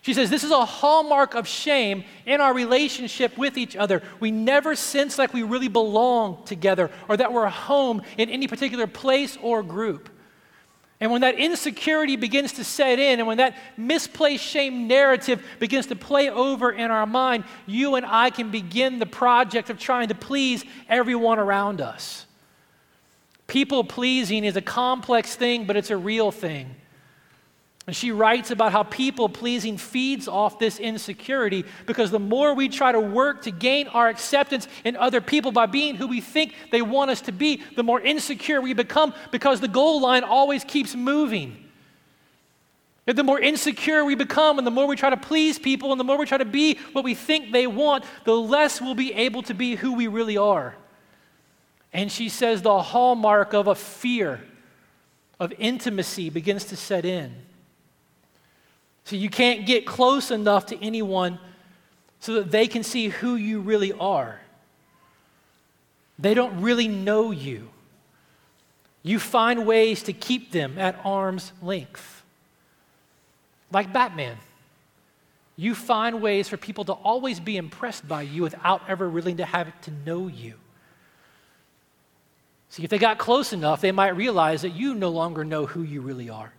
She 0.00 0.14
says 0.14 0.30
this 0.30 0.42
is 0.42 0.52
a 0.52 0.64
hallmark 0.64 1.34
of 1.34 1.46
shame 1.46 2.04
in 2.24 2.40
our 2.40 2.54
relationship 2.54 3.36
with 3.36 3.58
each 3.58 3.76
other. 3.76 4.02
We 4.20 4.30
never 4.30 4.74
sense 4.74 5.18
like 5.18 5.34
we 5.34 5.42
really 5.42 5.68
belong 5.68 6.46
together 6.46 6.90
or 7.08 7.18
that 7.18 7.30
we're 7.30 7.46
home 7.46 8.00
in 8.16 8.30
any 8.30 8.46
particular 8.46 8.86
place 8.86 9.36
or 9.42 9.62
group. 9.62 10.08
And 11.00 11.10
when 11.10 11.22
that 11.22 11.36
insecurity 11.36 12.16
begins 12.16 12.52
to 12.52 12.64
set 12.64 12.98
in, 12.98 13.20
and 13.20 13.26
when 13.26 13.38
that 13.38 13.56
misplaced 13.78 14.44
shame 14.44 14.86
narrative 14.86 15.42
begins 15.58 15.86
to 15.86 15.96
play 15.96 16.28
over 16.28 16.70
in 16.70 16.90
our 16.90 17.06
mind, 17.06 17.44
you 17.66 17.94
and 17.94 18.04
I 18.04 18.28
can 18.28 18.50
begin 18.50 18.98
the 18.98 19.06
project 19.06 19.70
of 19.70 19.78
trying 19.78 20.08
to 20.08 20.14
please 20.14 20.62
everyone 20.90 21.38
around 21.38 21.80
us. 21.80 22.26
People 23.46 23.82
pleasing 23.82 24.44
is 24.44 24.56
a 24.56 24.62
complex 24.62 25.34
thing, 25.34 25.64
but 25.64 25.76
it's 25.76 25.90
a 25.90 25.96
real 25.96 26.30
thing. 26.30 26.76
And 27.86 27.96
she 27.96 28.12
writes 28.12 28.50
about 28.50 28.72
how 28.72 28.82
people 28.82 29.28
pleasing 29.28 29.76
feeds 29.76 30.28
off 30.28 30.58
this 30.58 30.78
insecurity 30.78 31.64
because 31.86 32.10
the 32.10 32.18
more 32.18 32.54
we 32.54 32.68
try 32.68 32.92
to 32.92 33.00
work 33.00 33.42
to 33.42 33.50
gain 33.50 33.88
our 33.88 34.08
acceptance 34.08 34.68
in 34.84 34.96
other 34.96 35.20
people 35.20 35.50
by 35.50 35.66
being 35.66 35.96
who 35.96 36.06
we 36.06 36.20
think 36.20 36.54
they 36.70 36.82
want 36.82 37.10
us 37.10 37.22
to 37.22 37.32
be, 37.32 37.62
the 37.76 37.82
more 37.82 38.00
insecure 38.00 38.60
we 38.60 38.74
become 38.74 39.14
because 39.30 39.60
the 39.60 39.68
goal 39.68 40.00
line 40.00 40.24
always 40.24 40.62
keeps 40.62 40.94
moving. 40.94 41.56
And 43.06 43.16
the 43.16 43.24
more 43.24 43.40
insecure 43.40 44.04
we 44.04 44.14
become, 44.14 44.58
and 44.58 44.66
the 44.66 44.70
more 44.70 44.86
we 44.86 44.94
try 44.94 45.10
to 45.10 45.16
please 45.16 45.58
people, 45.58 45.90
and 45.90 45.98
the 45.98 46.04
more 46.04 46.18
we 46.18 46.26
try 46.26 46.38
to 46.38 46.44
be 46.44 46.78
what 46.92 47.02
we 47.02 47.14
think 47.14 47.50
they 47.50 47.66
want, 47.66 48.04
the 48.24 48.36
less 48.36 48.80
we'll 48.80 48.94
be 48.94 49.12
able 49.14 49.42
to 49.44 49.54
be 49.54 49.74
who 49.74 49.94
we 49.94 50.06
really 50.06 50.36
are. 50.36 50.76
And 51.92 52.12
she 52.12 52.28
says 52.28 52.62
the 52.62 52.80
hallmark 52.80 53.52
of 53.52 53.66
a 53.66 53.74
fear 53.74 54.40
of 55.40 55.52
intimacy 55.58 56.30
begins 56.30 56.66
to 56.66 56.76
set 56.76 57.04
in. 57.04 57.34
So 59.04 59.16
you 59.16 59.30
can't 59.30 59.66
get 59.66 59.86
close 59.86 60.30
enough 60.30 60.66
to 60.66 60.84
anyone 60.84 61.38
so 62.20 62.34
that 62.34 62.50
they 62.50 62.66
can 62.66 62.82
see 62.82 63.08
who 63.08 63.34
you 63.34 63.60
really 63.60 63.92
are. 63.92 64.40
They 66.18 66.34
don't 66.34 66.60
really 66.60 66.86
know 66.86 67.30
you. 67.30 67.70
You 69.02 69.18
find 69.18 69.66
ways 69.66 70.02
to 70.04 70.12
keep 70.12 70.52
them 70.52 70.78
at 70.78 71.00
arm's 71.04 71.52
length. 71.62 72.22
Like 73.72 73.92
Batman. 73.92 74.36
You 75.56 75.74
find 75.74 76.22
ways 76.22 76.48
for 76.48 76.56
people 76.56 76.84
to 76.86 76.92
always 76.92 77.40
be 77.40 77.56
impressed 77.56 78.06
by 78.06 78.22
you 78.22 78.42
without 78.42 78.82
ever 78.88 79.08
really 79.08 79.34
to 79.34 79.44
have 79.44 79.68
to 79.82 79.90
know 80.06 80.26
you. 80.26 80.54
See, 82.70 82.84
if 82.84 82.90
they 82.90 82.98
got 82.98 83.18
close 83.18 83.52
enough, 83.52 83.80
they 83.80 83.92
might 83.92 84.16
realize 84.16 84.62
that 84.62 84.70
you 84.70 84.94
no 84.94 85.08
longer 85.08 85.44
know 85.44 85.66
who 85.66 85.82
you 85.82 86.00
really 86.00 86.30
are. 86.30 86.52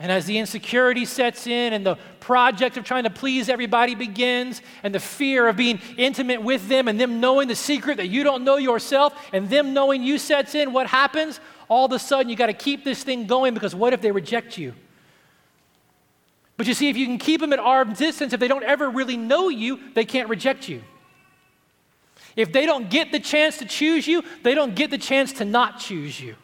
And 0.00 0.10
as 0.10 0.24
the 0.24 0.38
insecurity 0.38 1.04
sets 1.04 1.46
in 1.46 1.74
and 1.74 1.84
the 1.84 1.96
project 2.20 2.78
of 2.78 2.84
trying 2.84 3.04
to 3.04 3.10
please 3.10 3.50
everybody 3.50 3.94
begins, 3.94 4.62
and 4.82 4.94
the 4.94 4.98
fear 4.98 5.46
of 5.46 5.56
being 5.56 5.78
intimate 5.98 6.42
with 6.42 6.68
them 6.68 6.88
and 6.88 6.98
them 6.98 7.20
knowing 7.20 7.48
the 7.48 7.54
secret 7.54 7.98
that 7.98 8.08
you 8.08 8.24
don't 8.24 8.42
know 8.42 8.56
yourself 8.56 9.14
and 9.34 9.50
them 9.50 9.74
knowing 9.74 10.02
you 10.02 10.16
sets 10.16 10.54
in, 10.54 10.72
what 10.72 10.86
happens? 10.86 11.38
All 11.68 11.84
of 11.84 11.92
a 11.92 11.98
sudden, 11.98 12.30
you 12.30 12.36
got 12.36 12.46
to 12.46 12.54
keep 12.54 12.82
this 12.82 13.04
thing 13.04 13.26
going 13.26 13.52
because 13.52 13.74
what 13.74 13.92
if 13.92 14.00
they 14.00 14.10
reject 14.10 14.56
you? 14.56 14.72
But 16.56 16.66
you 16.66 16.72
see, 16.74 16.88
if 16.88 16.96
you 16.96 17.04
can 17.04 17.18
keep 17.18 17.42
them 17.42 17.52
at 17.52 17.58
arm's 17.58 17.98
distance, 17.98 18.32
if 18.32 18.40
they 18.40 18.48
don't 18.48 18.64
ever 18.64 18.88
really 18.88 19.18
know 19.18 19.50
you, 19.50 19.78
they 19.94 20.06
can't 20.06 20.30
reject 20.30 20.66
you. 20.66 20.82
If 22.36 22.52
they 22.52 22.64
don't 22.64 22.88
get 22.88 23.12
the 23.12 23.20
chance 23.20 23.58
to 23.58 23.66
choose 23.66 24.06
you, 24.06 24.22
they 24.42 24.54
don't 24.54 24.74
get 24.74 24.90
the 24.90 24.98
chance 24.98 25.32
to 25.34 25.44
not 25.44 25.78
choose 25.78 26.18
you. 26.18 26.36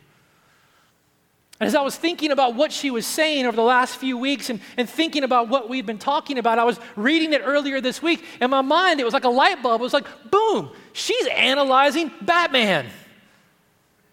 As 1.58 1.74
I 1.74 1.80
was 1.80 1.96
thinking 1.96 2.32
about 2.32 2.54
what 2.54 2.70
she 2.70 2.90
was 2.90 3.06
saying 3.06 3.46
over 3.46 3.56
the 3.56 3.62
last 3.62 3.96
few 3.96 4.18
weeks 4.18 4.50
and, 4.50 4.60
and 4.76 4.88
thinking 4.88 5.24
about 5.24 5.48
what 5.48 5.70
we've 5.70 5.86
been 5.86 5.98
talking 5.98 6.36
about, 6.38 6.58
I 6.58 6.64
was 6.64 6.78
reading 6.96 7.32
it 7.32 7.40
earlier 7.42 7.80
this 7.80 8.02
week. 8.02 8.22
In 8.40 8.50
my 8.50 8.60
mind, 8.60 9.00
it 9.00 9.04
was 9.04 9.14
like 9.14 9.24
a 9.24 9.30
light 9.30 9.62
bulb. 9.62 9.80
It 9.80 9.84
was 9.84 9.94
like, 9.94 10.06
boom, 10.30 10.70
she's 10.92 11.26
analyzing 11.28 12.10
Batman. 12.20 12.86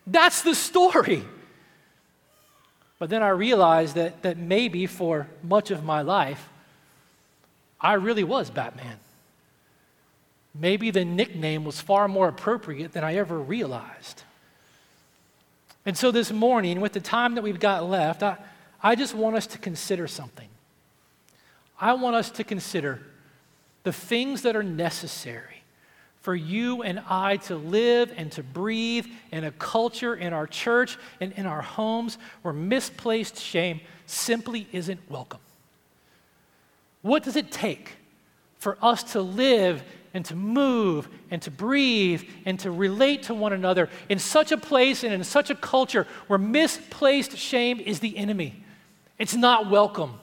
That's 0.08 0.42
the 0.42 0.56
story. 0.56 1.24
But 2.98 3.10
then 3.10 3.22
I 3.22 3.30
realized 3.30 3.96
that, 3.96 4.22
that 4.24 4.38
maybe 4.38 4.86
for 4.86 5.28
much 5.44 5.70
of 5.70 5.84
my 5.84 6.02
life, 6.02 6.48
I 7.82 7.94
really 7.96 8.24
was 8.24 8.50
Batman. 8.50 8.98
Maybe 10.56 10.92
the 10.92 11.04
nickname 11.04 11.66
was 11.66 11.82
far 11.82 12.08
more 12.08 12.30
appropriate 12.30 12.94
than 12.94 13.04
I 13.04 13.16
ever 13.16 13.38
realized. 13.38 14.24
And 15.86 15.98
so 15.98 16.12
this 16.12 16.32
morning, 16.32 16.80
with 16.80 16.94
the 16.94 17.02
time 17.02 17.36
that 17.36 17.42
we've 17.42 17.60
got 17.60 17.90
left, 17.90 18.24
I, 18.24 18.38
I 18.82 18.96
just 18.96 19.14
want 19.14 19.36
us 19.36 19.48
to 19.48 19.58
consider 19.58 20.08
something. 20.08 20.48
I 21.80 21.94
want 21.94 22.16
us 22.16 22.32
to 22.32 22.44
consider 22.44 23.02
the 23.84 23.92
things 23.92 24.44
that 24.44 24.56
are 24.56 24.64
necessary 24.64 25.64
for 26.22 26.34
you 26.34 26.84
and 26.84 27.02
I 27.10 27.36
to 27.36 27.58
live 27.58 28.14
and 28.16 28.32
to 28.32 28.44
breathe 28.44 29.06
in 29.32 29.44
a 29.44 29.52
culture 29.52 30.16
in 30.16 30.32
our 30.32 30.48
church 30.48 30.98
and 31.20 31.34
in 31.34 31.46
our 31.46 31.62
homes 31.62 32.18
where 32.44 32.54
misplaced 32.54 33.38
shame 33.38 33.82
simply 34.06 34.68
isn't 34.72 35.02
welcome. 35.10 35.42
What 37.02 37.24
does 37.24 37.36
it 37.36 37.52
take 37.52 37.98
for 38.58 38.78
us 38.82 39.04
to 39.12 39.22
live 39.22 39.84
and 40.14 40.24
to 40.26 40.36
move 40.36 41.08
and 41.32 41.42
to 41.42 41.52
breathe 41.52 42.24
and 42.46 42.60
to 42.60 42.72
relate 42.72 43.24
to 43.24 43.34
one 43.34 43.54
another 43.54 43.90
in 44.10 44.20
such 44.20 44.52
a 44.52 44.58
place 44.58 45.04
and 45.04 45.14
in 45.14 45.24
such 45.24 45.50
a 45.50 45.56
culture 45.56 46.08
where 46.28 46.40
misplaced 46.40 47.38
shame 47.38 47.80
is 47.80 48.00
the 48.00 48.18
enemy. 48.18 48.64
It's 49.18 49.36
not 49.36 49.70
welcome. 49.70 50.20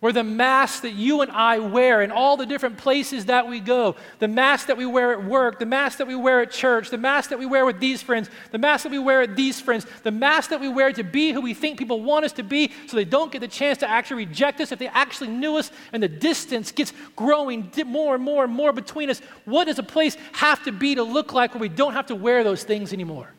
Where 0.00 0.12
the 0.12 0.22
mask 0.22 0.82
that 0.82 0.92
you 0.92 1.22
and 1.22 1.30
I 1.32 1.58
wear 1.58 2.02
in 2.02 2.12
all 2.12 2.36
the 2.36 2.46
different 2.46 2.78
places 2.78 3.26
that 3.26 3.48
we 3.48 3.58
go, 3.58 3.96
the 4.20 4.28
mask 4.28 4.68
that 4.68 4.76
we 4.76 4.86
wear 4.86 5.12
at 5.12 5.24
work, 5.24 5.58
the 5.58 5.66
mask 5.66 5.98
that 5.98 6.06
we 6.06 6.14
wear 6.14 6.40
at 6.40 6.52
church, 6.52 6.90
the 6.90 6.98
mask 6.98 7.30
that 7.30 7.38
we 7.38 7.46
wear 7.46 7.66
with 7.66 7.80
these 7.80 8.00
friends, 8.00 8.30
the 8.52 8.58
mask 8.58 8.84
that 8.84 8.92
we 8.92 9.00
wear 9.00 9.22
at 9.22 9.34
these 9.34 9.60
friends, 9.60 9.86
the 10.04 10.12
mask 10.12 10.50
that 10.50 10.60
we 10.60 10.68
wear 10.68 10.92
to 10.92 11.02
be 11.02 11.32
who 11.32 11.40
we 11.40 11.52
think 11.52 11.78
people 11.78 12.00
want 12.00 12.24
us 12.24 12.32
to 12.32 12.44
be 12.44 12.70
so 12.86 12.96
they 12.96 13.04
don't 13.04 13.32
get 13.32 13.40
the 13.40 13.48
chance 13.48 13.78
to 13.78 13.90
actually 13.90 14.24
reject 14.24 14.60
us 14.60 14.70
if 14.70 14.78
they 14.78 14.86
actually 14.88 15.30
knew 15.30 15.56
us 15.56 15.72
and 15.92 16.00
the 16.00 16.08
distance 16.08 16.70
gets 16.70 16.92
growing 17.16 17.68
more 17.86 18.14
and 18.14 18.22
more 18.22 18.44
and 18.44 18.52
more 18.52 18.72
between 18.72 19.10
us. 19.10 19.20
What 19.46 19.64
does 19.64 19.80
a 19.80 19.82
place 19.82 20.16
have 20.32 20.62
to 20.64 20.72
be 20.72 20.94
to 20.94 21.02
look 21.02 21.32
like 21.32 21.54
where 21.54 21.60
we 21.60 21.68
don't 21.68 21.94
have 21.94 22.06
to 22.06 22.14
wear 22.14 22.44
those 22.44 22.62
things 22.62 22.92
anymore? 22.92 23.34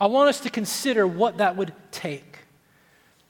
I 0.00 0.06
want 0.06 0.28
us 0.28 0.40
to 0.40 0.50
consider 0.50 1.06
what 1.06 1.38
that 1.38 1.56
would 1.56 1.72
take. 1.92 2.45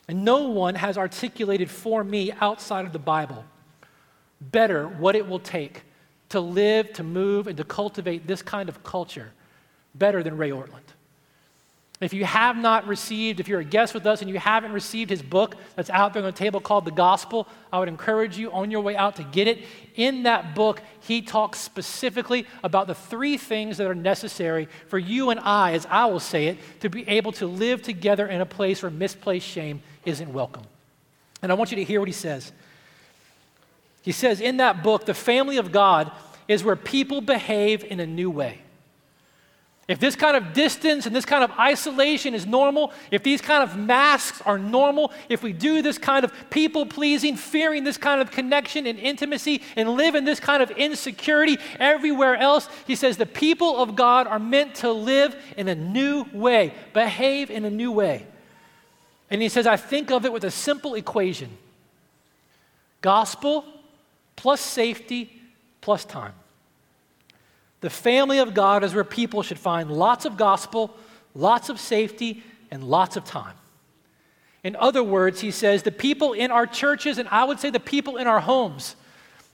And 0.08 0.24
no 0.24 0.48
one 0.48 0.74
has 0.76 0.96
articulated 0.96 1.70
for 1.70 2.04
me 2.04 2.32
outside 2.40 2.86
of 2.86 2.92
the 2.92 2.98
Bible 2.98 3.44
better 4.40 4.86
what 4.86 5.16
it 5.16 5.26
will 5.26 5.40
take 5.40 5.82
to 6.28 6.40
live, 6.40 6.92
to 6.92 7.02
move, 7.02 7.46
and 7.46 7.56
to 7.56 7.64
cultivate 7.64 8.26
this 8.26 8.42
kind 8.42 8.68
of 8.68 8.82
culture 8.82 9.32
better 9.94 10.22
than 10.22 10.36
Ray 10.36 10.50
Ortlund. 10.50 10.95
If 11.98 12.12
you 12.12 12.26
have 12.26 12.58
not 12.58 12.86
received, 12.86 13.40
if 13.40 13.48
you're 13.48 13.60
a 13.60 13.64
guest 13.64 13.94
with 13.94 14.04
us 14.04 14.20
and 14.20 14.30
you 14.30 14.38
haven't 14.38 14.72
received 14.72 15.08
his 15.08 15.22
book 15.22 15.56
that's 15.76 15.88
out 15.88 16.12
there 16.12 16.22
on 16.22 16.26
the 16.26 16.36
table 16.36 16.60
called 16.60 16.84
The 16.84 16.90
Gospel, 16.90 17.48
I 17.72 17.78
would 17.78 17.88
encourage 17.88 18.36
you 18.36 18.52
on 18.52 18.70
your 18.70 18.82
way 18.82 18.94
out 18.94 19.16
to 19.16 19.24
get 19.24 19.48
it. 19.48 19.64
In 19.94 20.24
that 20.24 20.54
book, 20.54 20.82
he 21.00 21.22
talks 21.22 21.58
specifically 21.58 22.46
about 22.62 22.86
the 22.86 22.94
three 22.94 23.38
things 23.38 23.78
that 23.78 23.86
are 23.86 23.94
necessary 23.94 24.68
for 24.88 24.98
you 24.98 25.30
and 25.30 25.40
I, 25.40 25.72
as 25.72 25.86
I 25.88 26.04
will 26.04 26.20
say 26.20 26.48
it, 26.48 26.58
to 26.80 26.90
be 26.90 27.08
able 27.08 27.32
to 27.32 27.46
live 27.46 27.80
together 27.80 28.26
in 28.26 28.42
a 28.42 28.46
place 28.46 28.82
where 28.82 28.90
misplaced 28.90 29.46
shame 29.46 29.80
isn't 30.04 30.30
welcome. 30.30 30.64
And 31.40 31.50
I 31.50 31.54
want 31.54 31.70
you 31.70 31.76
to 31.76 31.84
hear 31.84 32.00
what 32.00 32.08
he 32.08 32.12
says. 32.12 32.52
He 34.02 34.12
says 34.12 34.42
in 34.42 34.58
that 34.58 34.82
book, 34.82 35.06
the 35.06 35.14
family 35.14 35.56
of 35.56 35.72
God 35.72 36.12
is 36.46 36.62
where 36.62 36.76
people 36.76 37.22
behave 37.22 37.84
in 37.84 38.00
a 38.00 38.06
new 38.06 38.30
way. 38.30 38.60
If 39.88 40.00
this 40.00 40.16
kind 40.16 40.36
of 40.36 40.52
distance 40.52 41.06
and 41.06 41.14
this 41.14 41.24
kind 41.24 41.44
of 41.44 41.52
isolation 41.52 42.34
is 42.34 42.44
normal, 42.44 42.92
if 43.12 43.22
these 43.22 43.40
kind 43.40 43.62
of 43.62 43.78
masks 43.78 44.42
are 44.44 44.58
normal, 44.58 45.12
if 45.28 45.44
we 45.44 45.52
do 45.52 45.80
this 45.80 45.96
kind 45.96 46.24
of 46.24 46.32
people 46.50 46.86
pleasing, 46.86 47.36
fearing 47.36 47.84
this 47.84 47.96
kind 47.96 48.20
of 48.20 48.32
connection 48.32 48.86
and 48.86 48.98
intimacy, 48.98 49.62
and 49.76 49.90
live 49.90 50.16
in 50.16 50.24
this 50.24 50.40
kind 50.40 50.60
of 50.60 50.72
insecurity 50.72 51.56
everywhere 51.78 52.34
else, 52.34 52.68
he 52.88 52.96
says 52.96 53.16
the 53.16 53.26
people 53.26 53.76
of 53.80 53.94
God 53.94 54.26
are 54.26 54.40
meant 54.40 54.74
to 54.76 54.90
live 54.90 55.36
in 55.56 55.68
a 55.68 55.74
new 55.76 56.26
way, 56.32 56.74
behave 56.92 57.48
in 57.48 57.64
a 57.64 57.70
new 57.70 57.92
way. 57.92 58.26
And 59.30 59.40
he 59.40 59.48
says, 59.48 59.68
I 59.68 59.76
think 59.76 60.10
of 60.10 60.24
it 60.24 60.32
with 60.32 60.44
a 60.44 60.50
simple 60.50 60.94
equation 60.94 61.56
gospel 63.02 63.64
plus 64.34 64.60
safety 64.60 65.30
plus 65.80 66.04
time. 66.04 66.32
The 67.86 67.90
family 67.90 68.38
of 68.38 68.52
God 68.52 68.82
is 68.82 68.96
where 68.96 69.04
people 69.04 69.44
should 69.44 69.60
find 69.60 69.92
lots 69.92 70.24
of 70.24 70.36
gospel, 70.36 70.92
lots 71.36 71.68
of 71.68 71.78
safety, 71.78 72.42
and 72.68 72.82
lots 72.82 73.16
of 73.16 73.24
time. 73.24 73.54
In 74.64 74.74
other 74.74 75.04
words, 75.04 75.40
he 75.40 75.52
says, 75.52 75.84
the 75.84 75.92
people 75.92 76.32
in 76.32 76.50
our 76.50 76.66
churches, 76.66 77.18
and 77.18 77.28
I 77.28 77.44
would 77.44 77.60
say 77.60 77.70
the 77.70 77.78
people 77.78 78.16
in 78.16 78.26
our 78.26 78.40
homes, 78.40 78.96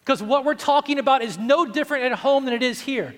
because 0.01 0.23
what 0.23 0.47
we're 0.47 0.55
talking 0.55 0.99
about 0.99 1.21
is 1.21 1.37
no 1.37 1.67
different 1.67 2.05
at 2.05 2.21
home 2.21 2.47
than 2.47 2.55
it 2.55 2.62
is 2.62 2.81
here. 2.81 3.15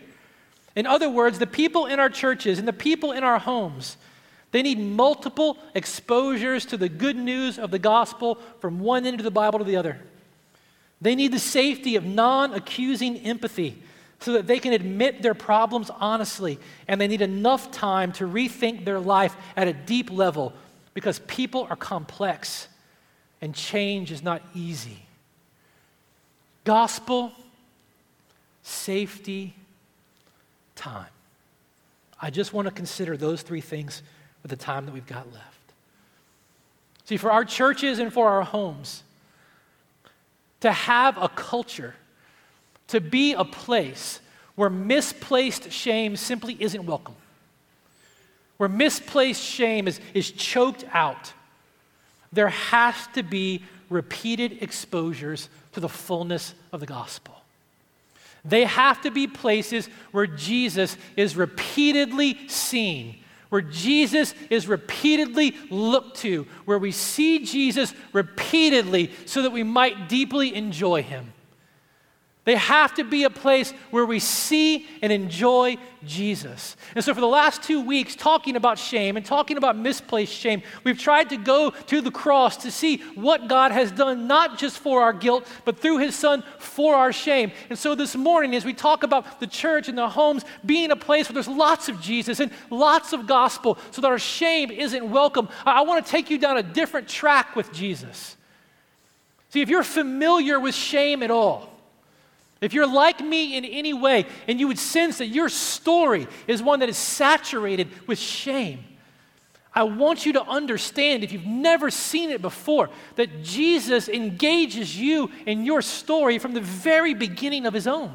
In 0.75 0.85
other 0.85 1.09
words, 1.09 1.39
the 1.39 1.47
people 1.47 1.87
in 1.87 2.01
our 2.01 2.11
churches 2.11 2.59
and 2.59 2.67
the 2.67 2.73
people 2.73 3.13
in 3.13 3.23
our 3.23 3.39
homes 3.39 3.97
they 4.51 4.63
need 4.63 4.81
multiple 4.81 5.59
exposures 5.77 6.67
to 6.67 6.77
the 6.77 6.89
good 6.89 7.15
news 7.15 7.57
of 7.57 7.71
the 7.71 7.79
gospel 7.79 8.41
from 8.59 8.81
one 8.81 9.07
end 9.07 9.21
of 9.21 9.25
the 9.25 9.31
Bible 9.31 9.61
to 9.61 9.65
the 9.65 9.77
other. 9.77 10.01
They 11.01 11.15
need 11.15 11.33
the 11.33 11.39
safety 11.39 11.95
of 11.95 12.05
non 12.05 12.53
accusing 12.53 13.19
empathy 13.19 13.81
so 14.21 14.33
that 14.33 14.47
they 14.47 14.59
can 14.59 14.73
admit 14.73 15.23
their 15.23 15.35
problems 15.35 15.91
honestly, 15.99 16.59
and 16.89 17.01
they 17.01 17.09
need 17.09 17.23
enough 17.23 17.71
time 17.71 18.13
to 18.13 18.25
rethink 18.25 18.85
their 18.85 19.01
life 19.01 19.37
at 19.57 19.69
a 19.69 19.73
deep 19.73 20.11
level 20.11 20.53
because 20.95 21.19
people 21.21 21.67
are 21.69 21.77
complex 21.77 22.69
and 23.41 23.55
change 23.55 24.11
is 24.11 24.23
not 24.23 24.41
easy. 24.55 25.01
Gospel, 26.65 27.33
safety, 28.63 29.55
time. 30.75 31.07
I 32.21 32.31
just 32.31 32.55
want 32.55 32.67
to 32.69 32.73
consider 32.73 33.17
those 33.17 33.43
three 33.43 33.61
things 33.61 34.03
with 34.43 34.51
the 34.51 34.57
time 34.57 34.87
that 34.87 34.93
we've 34.93 35.07
got 35.07 35.31
left. 35.33 35.73
See, 37.05 37.19
for 37.19 37.31
our 37.31 37.45
churches 37.45 37.99
and 37.99 38.11
for 38.11 38.29
our 38.29 38.43
homes, 38.43 39.03
to 40.61 40.73
have 40.73 41.19
a 41.19 41.29
culture, 41.29 41.95
to 42.95 43.01
be 43.01 43.35
a 43.35 43.45
place 43.45 44.21
where 44.55 44.71
misplaced 44.71 45.73
shame 45.73 46.15
simply 46.15 46.57
isn't 46.61 46.87
welcome, 46.87 47.17
where 48.57 48.69
misplaced 48.69 49.43
shame 49.43 49.89
is, 49.89 49.99
is 50.15 50.31
choked 50.31 50.85
out, 50.93 51.33
there 52.33 52.49
has 52.49 52.95
to 53.15 53.25
be 53.25 53.65
repeated 53.91 54.63
exposures 54.63 55.49
to 55.73 55.81
the 55.81 55.89
fullness 55.89 56.55
of 56.71 56.79
the 56.79 56.87
gospel. 56.87 57.35
They 58.45 58.65
have 58.65 59.03
to 59.03 59.11
be 59.11 59.27
places 59.27 59.89
where 60.13 60.29
Jesus 60.29 60.97
is 61.17 61.37
repeatedly 61.37 62.47
seen 62.47 63.17
where 63.51 63.61
Jesus 63.63 64.35
is 64.51 64.67
repeatedly 64.67 65.55
looked 65.71 66.17
to, 66.23 66.45
where 66.65 66.79
we 66.79 66.91
see 66.91 67.45
Jesus 67.45 67.95
repeatedly 68.13 69.13
so 69.27 69.43
that 69.43 69.53
we 69.53 69.63
might 69.63 70.09
deeply 70.09 70.53
enjoy 70.57 71.05
him. 71.05 71.34
They 72.45 72.57
have 72.57 72.93
to 72.95 73.05
be 73.05 73.25
a 73.25 73.31
place 73.31 73.73
where 73.91 74.05
we 74.05 74.19
see 74.19 74.87
and 75.01 75.11
enjoy 75.11 75.79
Jesus. 76.05 76.77
And 76.95 77.03
so, 77.03 77.15
for 77.15 77.23
the 77.23 77.27
last 77.27 77.63
two 77.63 77.81
weeks, 77.81 78.15
talking 78.15 78.55
about 78.55 78.79
shame 78.79 79.17
and 79.17 79.25
talking 79.25 79.57
about 79.57 79.79
misplaced 79.79 80.35
shame, 80.35 80.63
we've 80.85 80.99
tried 80.99 81.31
to 81.31 81.39
go 81.39 81.71
to 81.71 82.03
the 82.03 82.11
cross 82.11 82.59
to 82.59 82.71
see 82.71 82.99
what 83.15 83.49
God 83.49 83.73
has 83.73 83.91
done, 83.91 84.27
not 84.27 84.59
just 84.59 84.79
for 84.79 85.01
our 85.01 85.15
guilt, 85.15 85.49
but 85.65 85.79
through 85.79 85.99
His 85.99 86.15
Son 86.15 86.45
for 86.59 86.95
our 86.95 87.15
shame. 87.15 87.51
And 87.71 87.79
so, 87.79 87.95
this 87.95 88.15
morning, 88.15 88.55
as 88.55 88.67
we 88.67 88.75
talk 88.75 89.05
about 89.05 89.41
the 89.41 89.47
church 89.47 89.89
and 89.89 89.97
the 89.97 90.11
homes 90.11 90.45
being 90.67 90.91
a 90.91 90.97
place 90.97 91.31
where 91.31 91.35
there's 91.35 91.49
lots 91.49 91.89
of 91.89 91.99
Jesus 91.99 92.41
and 92.41 92.51
lots 92.69 93.15
of 93.15 93.27
gospel, 93.27 93.79
so 93.91 94.03
that 94.03 94.09
our 94.09 94.19
shame 94.19 94.71
isn't 94.71 95.11
welcome, 95.11 95.49
I, 95.65 95.81
want 95.81 96.05
to 96.05 96.11
take 96.11 96.29
you 96.29 96.37
down 96.37 96.59
a 96.59 96.63
different 96.63 97.09
track 97.09 97.57
with 97.57 97.73
Jesus. 97.73 98.37
See, 99.49 99.63
if 99.63 99.71
you're 99.71 99.83
familiar 99.83 100.61
with 100.61 100.75
shame 100.75 101.23
at 101.23 101.31
all, 101.31 101.74
if 102.65 102.73
you're 102.73 102.87
like 102.87 103.21
me 103.21 103.57
in 103.57 103.65
any 103.65 103.93
way 103.93 104.27
and 104.47 104.61
you 104.61 104.69
would 104.69 104.79
sense 104.79 105.19
that 105.19 105.27
your 105.27 105.49
story 105.49 106.27
is 106.47 106.63
one 106.63 106.81
that 106.81 106.89
is 106.89 106.97
saturated 106.97 107.89
with 108.07 108.19
shame, 108.19 108.85
I 109.75 109.83
want 109.83 110.25
you 110.25 110.35
to 110.35 110.43
understand, 110.43 111.25
if 111.25 111.33
you've 111.33 111.47
never 111.47 111.91
seen 111.91 112.31
it 112.31 112.41
before, 112.41 112.91
that 113.17 113.43
Jesus 113.43 114.09
engages 114.09 114.97
you 114.97 115.33
in 115.47 115.65
your 115.65 115.83
story 115.83 116.39
from 116.39 116.55
the 116.55 116.61
very 116.61 117.13
beginning 117.13 117.67
of 117.67 117.75
his 117.75 117.89
own. 117.89 118.11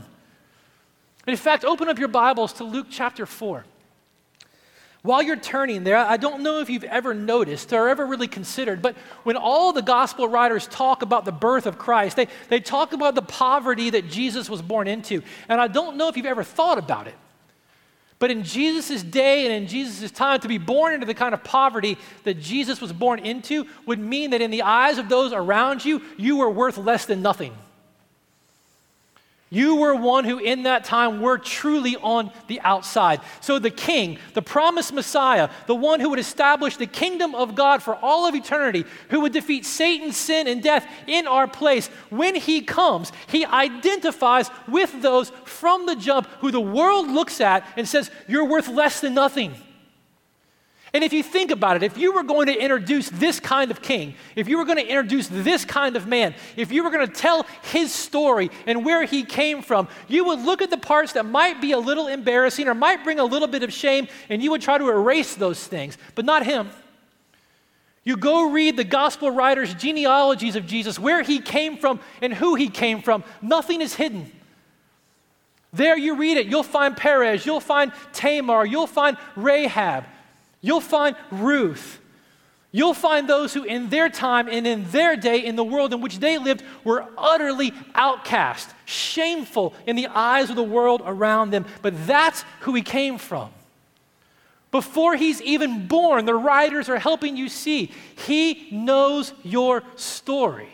And 1.27 1.33
in 1.33 1.37
fact, 1.37 1.65
open 1.65 1.89
up 1.89 1.99
your 1.99 2.07
Bibles 2.07 2.53
to 2.53 2.63
Luke 2.63 2.87
chapter 2.89 3.25
4. 3.25 3.65
While 5.01 5.23
you're 5.23 5.37
turning 5.37 5.85
there, 5.85 5.95
I 5.95 6.17
don't 6.17 6.43
know 6.43 6.59
if 6.59 6.69
you've 6.69 6.83
ever 6.83 7.13
noticed 7.13 7.71
or 7.71 7.87
ever 7.87 8.05
really 8.05 8.27
considered, 8.27 8.81
but 8.81 8.97
when 9.23 9.37
all 9.37 9.71
the 9.71 9.81
gospel 9.81 10.27
writers 10.27 10.67
talk 10.67 11.01
about 11.03 11.23
the 11.23 11.31
birth 11.31 11.65
of 11.65 11.77
Christ, 11.77 12.17
they, 12.17 12.27
they 12.49 12.59
talk 12.59 12.91
about 12.91 13.15
the 13.15 13.21
poverty 13.21 13.89
that 13.91 14.09
Jesus 14.09 14.49
was 14.49 14.61
born 14.61 14.87
into. 14.87 15.23
And 15.47 15.61
I 15.61 15.67
don't 15.67 15.95
know 15.95 16.09
if 16.09 16.17
you've 16.17 16.25
ever 16.25 16.43
thought 16.43 16.77
about 16.77 17.07
it. 17.07 17.15
But 18.19 18.29
in 18.29 18.43
Jesus' 18.43 19.01
day 19.01 19.45
and 19.45 19.53
in 19.53 19.69
Jesus' 19.69 20.11
time, 20.11 20.41
to 20.41 20.49
be 20.49 20.57
born 20.57 20.93
into 20.93 21.05
the 21.05 21.13
kind 21.13 21.33
of 21.33 21.45
poverty 21.45 21.97
that 22.25 22.41
Jesus 22.41 22.81
was 22.81 22.91
born 22.91 23.19
into 23.19 23.65
would 23.85 23.99
mean 23.99 24.31
that 24.31 24.41
in 24.41 24.51
the 24.51 24.63
eyes 24.63 24.97
of 24.97 25.07
those 25.07 25.31
around 25.31 25.85
you, 25.85 26.01
you 26.17 26.35
were 26.35 26.49
worth 26.49 26.77
less 26.77 27.05
than 27.05 27.21
nothing. 27.21 27.53
You 29.51 29.77
were 29.77 29.95
one 29.95 30.25
who, 30.25 30.37
in 30.37 30.63
that 30.63 30.83
time, 30.83 31.21
were 31.21 31.39
truly 31.39 31.95
on 31.95 32.31
the 32.47 32.61
outside. 32.61 33.19
So, 33.41 33.57
the 33.57 33.71
king, 33.71 34.19
the 34.35 34.43
promised 34.43 34.93
Messiah, 34.93 35.49
the 35.65 35.73
one 35.73 35.99
who 35.99 36.11
would 36.11 36.19
establish 36.19 36.77
the 36.77 36.85
kingdom 36.85 37.33
of 37.33 37.55
God 37.55 37.81
for 37.81 37.95
all 37.95 38.27
of 38.27 38.35
eternity, 38.35 38.85
who 39.09 39.21
would 39.21 39.33
defeat 39.33 39.65
Satan, 39.65 40.11
sin, 40.11 40.47
and 40.47 40.61
death 40.61 40.87
in 41.07 41.25
our 41.25 41.47
place, 41.47 41.87
when 42.09 42.35
he 42.35 42.61
comes, 42.61 43.11
he 43.27 43.43
identifies 43.43 44.51
with 44.67 45.01
those 45.01 45.31
from 45.45 45.87
the 45.87 45.95
jump 45.95 46.27
who 46.41 46.51
the 46.51 46.61
world 46.61 47.07
looks 47.07 47.41
at 47.41 47.65
and 47.75 47.87
says, 47.87 48.11
You're 48.27 48.45
worth 48.45 48.67
less 48.67 49.01
than 49.01 49.15
nothing. 49.15 49.55
And 50.93 51.03
if 51.03 51.13
you 51.13 51.21
think 51.21 51.51
about 51.51 51.75
it, 51.75 51.83
if 51.83 51.97
you 51.97 52.13
were 52.13 52.23
going 52.23 52.47
to 52.47 52.57
introduce 52.57 53.09
this 53.09 53.39
kind 53.39 53.69
of 53.69 53.81
king, 53.81 54.15
if 54.35 54.47
you 54.47 54.57
were 54.57 54.65
going 54.65 54.77
to 54.77 54.87
introduce 54.87 55.27
this 55.27 55.63
kind 55.63 55.95
of 55.95 56.07
man, 56.07 56.33
if 56.55 56.71
you 56.71 56.83
were 56.83 56.89
going 56.89 57.05
to 57.05 57.13
tell 57.13 57.45
his 57.61 57.93
story 57.93 58.49
and 58.65 58.83
where 58.83 59.05
he 59.05 59.23
came 59.23 59.61
from, 59.61 59.87
you 60.07 60.25
would 60.25 60.39
look 60.39 60.63
at 60.63 60.71
the 60.71 60.77
parts 60.77 61.13
that 61.13 61.25
might 61.25 61.61
be 61.61 61.73
a 61.73 61.79
little 61.79 62.07
embarrassing 62.07 62.67
or 62.67 62.73
might 62.73 63.03
bring 63.03 63.19
a 63.19 63.23
little 63.23 63.47
bit 63.47 63.61
of 63.61 63.71
shame, 63.71 64.07
and 64.29 64.41
you 64.41 64.49
would 64.49 64.61
try 64.61 64.77
to 64.79 64.89
erase 64.89 65.35
those 65.35 65.65
things, 65.65 65.97
but 66.15 66.25
not 66.25 66.43
him. 66.45 66.69
You 68.03 68.17
go 68.17 68.49
read 68.49 68.75
the 68.75 68.83
gospel 68.83 69.29
writers' 69.29 69.75
genealogies 69.75 70.55
of 70.55 70.65
Jesus, 70.65 70.97
where 70.97 71.21
he 71.21 71.39
came 71.39 71.77
from 71.77 71.99
and 72.21 72.33
who 72.33 72.55
he 72.55 72.67
came 72.67 73.03
from. 73.03 73.23
Nothing 73.41 73.81
is 73.81 73.93
hidden. 73.93 74.31
There 75.71 75.95
you 75.95 76.15
read 76.15 76.37
it. 76.37 76.47
You'll 76.47 76.63
find 76.63 76.97
Perez, 76.97 77.45
you'll 77.45 77.59
find 77.59 77.91
Tamar, 78.11 78.65
you'll 78.65 78.87
find 78.87 79.17
Rahab, 79.35 80.05
you'll 80.61 80.81
find 80.81 81.15
Ruth. 81.31 81.99
You'll 82.71 82.93
find 82.93 83.27
those 83.27 83.53
who, 83.53 83.63
in 83.63 83.89
their 83.89 84.09
time 84.09 84.47
and 84.47 84.67
in 84.67 84.89
their 84.91 85.15
day, 85.15 85.43
in 85.43 85.55
the 85.55 85.63
world 85.63 85.91
in 85.91 86.01
which 86.01 86.19
they 86.19 86.37
lived, 86.37 86.63
were 86.83 87.05
utterly 87.17 87.73
outcast, 87.95 88.69
shameful 88.85 89.73
in 89.87 89.95
the 89.95 90.07
eyes 90.07 90.51
of 90.51 90.55
the 90.55 90.63
world 90.63 91.01
around 91.03 91.49
them. 91.49 91.65
But 91.81 92.05
that's 92.05 92.43
who 92.61 92.75
he 92.75 92.83
came 92.83 93.17
from. 93.17 93.49
Before 94.71 95.15
he's 95.15 95.41
even 95.41 95.87
born, 95.87 96.25
the 96.25 96.35
writers 96.35 96.89
are 96.89 96.99
helping 96.99 97.35
you 97.35 97.49
see 97.49 97.91
he 98.27 98.67
knows 98.71 99.33
your 99.43 99.81
story. 99.95 100.69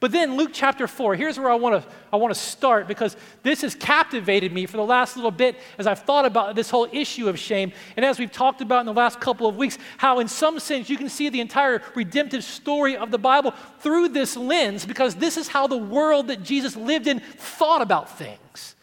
But 0.00 0.12
then 0.12 0.36
Luke 0.36 0.50
chapter 0.52 0.86
4, 0.86 1.14
here's 1.14 1.38
where 1.38 1.50
I 1.50 1.54
want 1.54 1.82
to 1.82 1.90
I 2.14 2.16
want 2.16 2.32
to 2.32 2.38
start 2.38 2.86
because 2.86 3.16
this 3.42 3.62
has 3.62 3.74
captivated 3.74 4.52
me 4.52 4.66
for 4.66 4.76
the 4.76 4.84
last 4.84 5.16
little 5.16 5.32
bit 5.32 5.56
as 5.78 5.88
I've 5.88 5.98
thought 5.98 6.24
about 6.24 6.54
this 6.54 6.70
whole 6.70 6.86
issue 6.92 7.28
of 7.28 7.40
shame. 7.40 7.72
And 7.96 8.06
as 8.06 8.20
we've 8.20 8.30
talked 8.30 8.60
about 8.60 8.78
in 8.78 8.86
the 8.86 8.92
last 8.92 9.20
couple 9.20 9.48
of 9.48 9.56
weeks, 9.56 9.78
how 9.96 10.20
in 10.20 10.28
some 10.28 10.60
sense 10.60 10.88
you 10.88 10.96
can 10.96 11.08
see 11.08 11.28
the 11.28 11.40
entire 11.40 11.82
redemptive 11.96 12.44
story 12.44 12.96
of 12.96 13.10
the 13.10 13.18
Bible 13.18 13.52
through 13.80 14.10
this 14.10 14.36
lens 14.36 14.86
because 14.86 15.16
this 15.16 15.36
is 15.36 15.48
how 15.48 15.66
the 15.66 15.76
world 15.76 16.28
that 16.28 16.44
Jesus 16.44 16.76
lived 16.76 17.08
in 17.08 17.18
thought 17.18 17.82
about 17.82 18.16
things. 18.16 18.76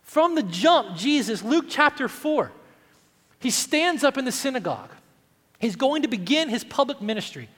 From 0.00 0.34
the 0.34 0.42
jump, 0.42 0.96
Jesus, 0.96 1.42
Luke 1.42 1.66
chapter 1.68 2.08
4, 2.08 2.50
he 3.40 3.50
stands 3.50 4.02
up 4.02 4.16
in 4.16 4.24
the 4.24 4.32
synagogue. 4.32 4.90
He's 5.58 5.76
going 5.76 6.00
to 6.00 6.08
begin 6.08 6.48
his 6.48 6.64
public 6.64 7.02
ministry. 7.02 7.50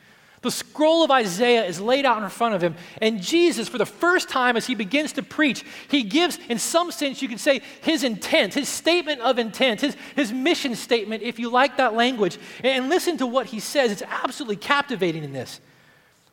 The 0.43 0.51
scroll 0.51 1.05
of 1.05 1.11
Isaiah 1.11 1.67
is 1.67 1.81
laid 1.81 2.07
out 2.07 2.23
in 2.23 2.29
front 2.31 2.55
of 2.55 2.63
him, 2.63 2.75
and 3.03 3.21
Jesus, 3.21 3.69
for 3.69 3.77
the 3.77 3.85
first 3.85 4.31
time 4.31 4.57
as 4.57 4.67
he 4.67 4.75
begins 4.75 5.13
to 5.13 5.23
preach, 5.23 5.65
he 5.89 6.03
gives, 6.03 6.39
in 6.49 6.59
some 6.59 6.91
sense, 6.91 7.21
you 7.21 7.29
could 7.29 7.41
say, 7.41 7.61
his 7.83 8.05
intent, 8.05 8.55
his 8.55 8.67
statement 8.67 9.21
of 9.21 9.39
intent, 9.39 9.83
his, 9.83 9.97
his 10.17 10.33
mission 10.33 10.75
statement, 10.75 11.23
if 11.23 11.39
you 11.39 11.51
like 11.51 11.77
that 11.77 11.93
language. 11.93 12.39
And 12.65 12.89
listen 12.89 13.19
to 13.19 13.27
what 13.27 13.47
he 13.47 13.61
says. 13.61 13.93
It's 13.93 14.03
absolutely 14.03 14.57
captivating 14.57 15.25
in 15.25 15.33
this. 15.33 15.61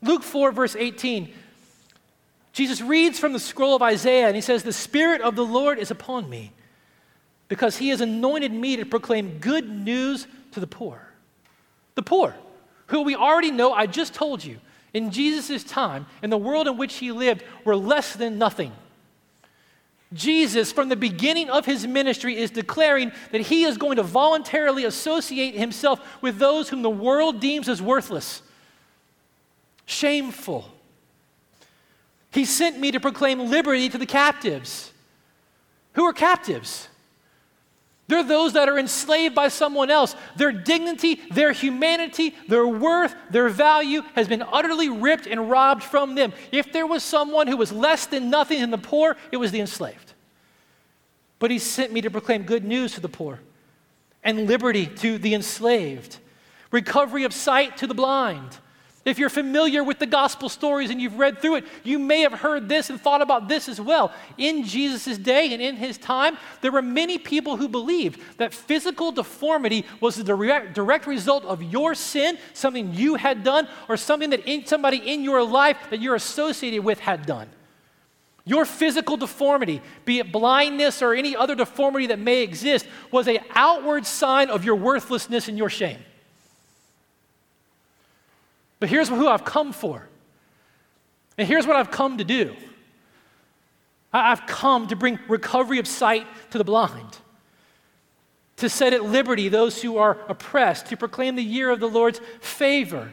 Luke 0.01 0.23
4, 0.23 0.53
verse 0.53 0.77
18, 0.77 1.33
Jesus 2.53 2.79
reads 2.79 3.19
from 3.19 3.33
the 3.33 3.39
scroll 3.39 3.75
of 3.75 3.81
Isaiah, 3.81 4.27
and 4.27 4.35
he 4.35 4.41
says, 4.41 4.63
The 4.63 4.71
Spirit 4.71 5.19
of 5.19 5.35
the 5.35 5.45
Lord 5.45 5.79
is 5.79 5.91
upon 5.91 6.29
me, 6.29 6.53
because 7.49 7.75
he 7.75 7.89
has 7.89 7.99
anointed 7.99 8.53
me 8.53 8.77
to 8.77 8.85
proclaim 8.85 9.39
good 9.39 9.69
news 9.69 10.27
to 10.53 10.61
the 10.61 10.67
poor. 10.67 11.09
The 11.95 12.03
poor 12.03 12.35
who 12.88 13.02
we 13.02 13.15
already 13.15 13.52
know, 13.52 13.73
I 13.73 13.86
just 13.86 14.13
told 14.13 14.43
you, 14.43 14.58
in 14.93 15.12
Jesus' 15.12 15.63
time, 15.63 16.06
in 16.23 16.30
the 16.30 16.38
world 16.38 16.67
in 16.67 16.78
which 16.78 16.95
he 16.95 17.12
lived, 17.12 17.43
were 17.63 17.76
less 17.76 18.13
than 18.13 18.38
nothing. 18.38 18.71
Jesus, 20.13 20.71
from 20.71 20.88
the 20.88 20.95
beginning 20.95 21.50
of 21.50 21.65
his 21.65 21.86
ministry, 21.86 22.38
is 22.38 22.50
declaring 22.50 23.12
that 23.32 23.41
he 23.41 23.65
is 23.65 23.78
going 23.78 23.97
to 23.97 24.04
voluntarily 24.04 24.86
associate 24.86 25.54
himself 25.56 26.00
with 26.21 26.38
those 26.38 26.69
whom 26.69 26.82
the 26.82 26.89
world 26.89 27.41
deems 27.41 27.67
as 27.67 27.82
worthless, 27.82 28.41
shameful. 29.86 30.71
He 32.32 32.45
sent 32.45 32.80
me 32.80 32.91
to 32.91 33.00
proclaim 33.00 33.50
liberty 33.50 33.89
to 33.89 33.97
the 33.97 34.06
captives. 34.06 34.93
Who 35.93 36.06
are 36.06 36.13
captives? 36.13 36.88
They're 38.07 38.23
those 38.23 38.53
that 38.53 38.69
are 38.69 38.79
enslaved 38.79 39.35
by 39.35 39.49
someone 39.49 39.91
else. 39.91 40.15
Their 40.37 40.53
dignity, 40.53 41.19
their 41.29 41.51
humanity, 41.51 42.33
their 42.47 42.65
worth, 42.65 43.13
their 43.29 43.49
value 43.49 44.01
has 44.15 44.29
been 44.29 44.41
utterly 44.41 44.87
ripped 44.87 45.27
and 45.27 45.49
robbed 45.49 45.83
from 45.83 46.15
them. 46.15 46.31
If 46.51 46.71
there 46.71 46.87
was 46.87 47.03
someone 47.03 47.47
who 47.47 47.57
was 47.57 47.71
less 47.71 48.05
than 48.05 48.29
nothing 48.29 48.61
in 48.61 48.71
the 48.71 48.77
poor, 48.77 49.17
it 49.31 49.37
was 49.37 49.51
the 49.51 49.59
enslaved. 49.59 50.13
But 51.39 51.51
he 51.51 51.59
sent 51.59 51.91
me 51.91 52.01
to 52.01 52.09
proclaim 52.09 52.43
good 52.43 52.63
news 52.63 52.93
to 52.93 53.01
the 53.01 53.09
poor 53.09 53.41
and 54.23 54.47
liberty 54.47 54.85
to 54.87 55.17
the 55.17 55.33
enslaved, 55.33 56.17
recovery 56.71 57.25
of 57.25 57.33
sight 57.33 57.77
to 57.77 57.87
the 57.87 57.93
blind 57.93 58.57
if 59.09 59.17
you're 59.19 59.29
familiar 59.29 59.83
with 59.83 59.99
the 59.99 60.05
gospel 60.05 60.49
stories 60.49 60.89
and 60.89 61.01
you've 61.01 61.17
read 61.17 61.39
through 61.39 61.55
it, 61.55 61.65
you 61.83 61.97
may 61.97 62.21
have 62.21 62.33
heard 62.33 62.67
this 62.67 62.89
and 62.89 62.99
thought 62.99 63.21
about 63.21 63.47
this 63.47 63.69
as 63.69 63.79
well. 63.79 64.11
In 64.37 64.63
Jesus' 64.63 65.17
day 65.17 65.53
and 65.53 65.61
in 65.61 65.75
his 65.75 65.97
time, 65.97 66.37
there 66.61 66.71
were 66.71 66.81
many 66.81 67.17
people 67.17 67.57
who 67.57 67.67
believed 67.69 68.19
that 68.37 68.53
physical 68.53 69.11
deformity 69.11 69.85
was 70.01 70.15
the 70.15 70.23
direct, 70.23 71.07
result 71.07 71.45
of 71.45 71.63
your 71.63 71.95
sin, 71.95 72.37
something 72.53 72.93
you 72.93 73.15
had 73.15 73.43
done, 73.43 73.67
or 73.87 73.97
something 73.97 74.31
that 74.31 74.45
in, 74.45 74.65
somebody 74.65 74.97
in 74.97 75.23
your 75.23 75.43
life 75.43 75.77
that 75.89 76.01
you're 76.01 76.15
associated 76.15 76.83
with 76.83 76.99
had 76.99 77.25
done. 77.25 77.47
Your 78.43 78.65
physical 78.65 79.17
deformity, 79.17 79.81
be 80.05 80.19
it 80.19 80.31
blindness 80.31 81.01
or 81.01 81.13
any 81.13 81.35
other 81.35 81.53
deformity 81.53 82.07
that 82.07 82.19
may 82.19 82.43
exist, 82.43 82.87
was 83.11 83.27
an 83.27 83.39
outward 83.53 84.05
sign 84.05 84.49
of 84.49 84.65
your 84.65 84.75
worthlessness 84.75 85.47
and 85.47 85.57
your 85.57 85.69
shame. 85.69 85.99
But 88.79 88.89
here's 88.89 89.09
who 89.09 89.27
I've 89.27 89.45
come 89.45 89.73
for. 89.73 90.07
And 91.37 91.47
here's 91.47 91.67
what 91.67 91.75
I've 91.75 91.91
come 91.91 92.17
to 92.17 92.23
do 92.23 92.55
I've 94.13 94.47
come 94.47 94.87
to 94.87 94.95
bring 94.95 95.19
recovery 95.27 95.79
of 95.79 95.87
sight 95.87 96.25
to 96.51 96.57
the 96.57 96.63
blind, 96.63 97.17
to 98.57 98.69
set 98.69 98.93
at 98.93 99.03
liberty 99.03 99.49
those 99.49 99.81
who 99.81 99.97
are 99.97 100.17
oppressed, 100.27 100.87
to 100.87 100.97
proclaim 100.97 101.35
the 101.35 101.43
year 101.43 101.69
of 101.69 101.79
the 101.79 101.89
Lord's 101.89 102.21
favor. 102.39 103.11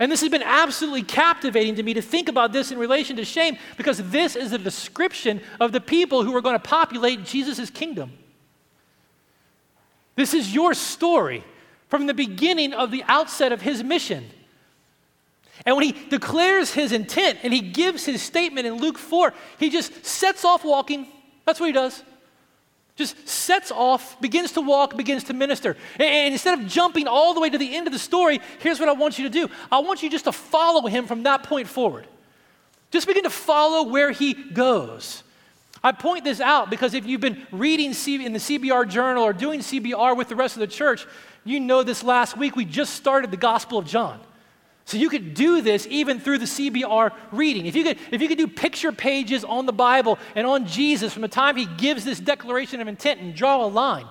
And 0.00 0.12
this 0.12 0.20
has 0.20 0.30
been 0.30 0.44
absolutely 0.44 1.02
captivating 1.02 1.74
to 1.76 1.82
me 1.82 1.94
to 1.94 2.02
think 2.02 2.28
about 2.28 2.52
this 2.52 2.70
in 2.70 2.78
relation 2.78 3.16
to 3.16 3.24
shame 3.24 3.58
because 3.76 3.98
this 4.10 4.36
is 4.36 4.52
a 4.52 4.58
description 4.58 5.40
of 5.58 5.72
the 5.72 5.80
people 5.80 6.22
who 6.22 6.36
are 6.36 6.40
going 6.40 6.54
to 6.54 6.60
populate 6.60 7.24
Jesus' 7.24 7.68
kingdom. 7.68 8.12
This 10.14 10.34
is 10.34 10.54
your 10.54 10.74
story 10.74 11.42
from 11.88 12.06
the 12.06 12.14
beginning 12.14 12.72
of 12.72 12.92
the 12.92 13.02
outset 13.08 13.50
of 13.50 13.60
his 13.60 13.82
mission. 13.82 14.30
And 15.66 15.76
when 15.76 15.84
he 15.84 15.92
declares 16.08 16.72
his 16.72 16.92
intent 16.92 17.40
and 17.42 17.52
he 17.52 17.60
gives 17.60 18.04
his 18.04 18.22
statement 18.22 18.66
in 18.66 18.74
Luke 18.74 18.98
4, 18.98 19.34
he 19.58 19.70
just 19.70 20.04
sets 20.04 20.44
off 20.44 20.64
walking. 20.64 21.06
That's 21.44 21.60
what 21.60 21.66
he 21.66 21.72
does. 21.72 22.02
Just 22.96 23.28
sets 23.28 23.70
off, 23.70 24.20
begins 24.20 24.52
to 24.52 24.60
walk, 24.60 24.96
begins 24.96 25.24
to 25.24 25.32
minister. 25.32 25.76
And 26.00 26.32
instead 26.32 26.58
of 26.58 26.66
jumping 26.66 27.06
all 27.06 27.32
the 27.32 27.40
way 27.40 27.48
to 27.48 27.56
the 27.56 27.76
end 27.76 27.86
of 27.86 27.92
the 27.92 27.98
story, 27.98 28.40
here's 28.58 28.80
what 28.80 28.88
I 28.88 28.92
want 28.92 29.18
you 29.18 29.24
to 29.24 29.30
do 29.30 29.48
I 29.70 29.78
want 29.78 30.02
you 30.02 30.10
just 30.10 30.24
to 30.24 30.32
follow 30.32 30.86
him 30.88 31.06
from 31.06 31.22
that 31.22 31.44
point 31.44 31.68
forward. 31.68 32.06
Just 32.90 33.06
begin 33.06 33.24
to 33.24 33.30
follow 33.30 33.88
where 33.88 34.10
he 34.10 34.34
goes. 34.34 35.22
I 35.82 35.92
point 35.92 36.24
this 36.24 36.40
out 36.40 36.70
because 36.70 36.94
if 36.94 37.06
you've 37.06 37.20
been 37.20 37.46
reading 37.52 37.90
in 37.90 38.32
the 38.32 38.38
CBR 38.38 38.88
journal 38.88 39.22
or 39.22 39.32
doing 39.32 39.60
CBR 39.60 40.16
with 40.16 40.28
the 40.28 40.34
rest 40.36 40.56
of 40.56 40.60
the 40.60 40.66
church, 40.66 41.06
you 41.44 41.60
know 41.60 41.82
this 41.82 42.02
last 42.02 42.36
week 42.36 42.56
we 42.56 42.64
just 42.64 42.94
started 42.94 43.30
the 43.30 43.36
Gospel 43.36 43.78
of 43.78 43.86
John. 43.86 44.18
So 44.88 44.96
you 44.96 45.10
could 45.10 45.34
do 45.34 45.60
this 45.60 45.86
even 45.90 46.18
through 46.18 46.38
the 46.38 46.46
CBR 46.46 47.12
reading. 47.30 47.66
If 47.66 47.76
you 47.76 47.84
could, 47.84 47.98
if 48.10 48.22
you 48.22 48.26
could 48.26 48.38
do 48.38 48.46
picture 48.46 48.90
pages 48.90 49.44
on 49.44 49.66
the 49.66 49.72
Bible 49.72 50.18
and 50.34 50.46
on 50.46 50.64
Jesus 50.64 51.12
from 51.12 51.20
the 51.20 51.28
time 51.28 51.56
he 51.58 51.66
gives 51.66 52.06
this 52.06 52.18
declaration 52.18 52.80
of 52.80 52.88
intent 52.88 53.20
and 53.20 53.34
draw 53.34 53.62
a 53.62 53.68
line, 53.68 54.06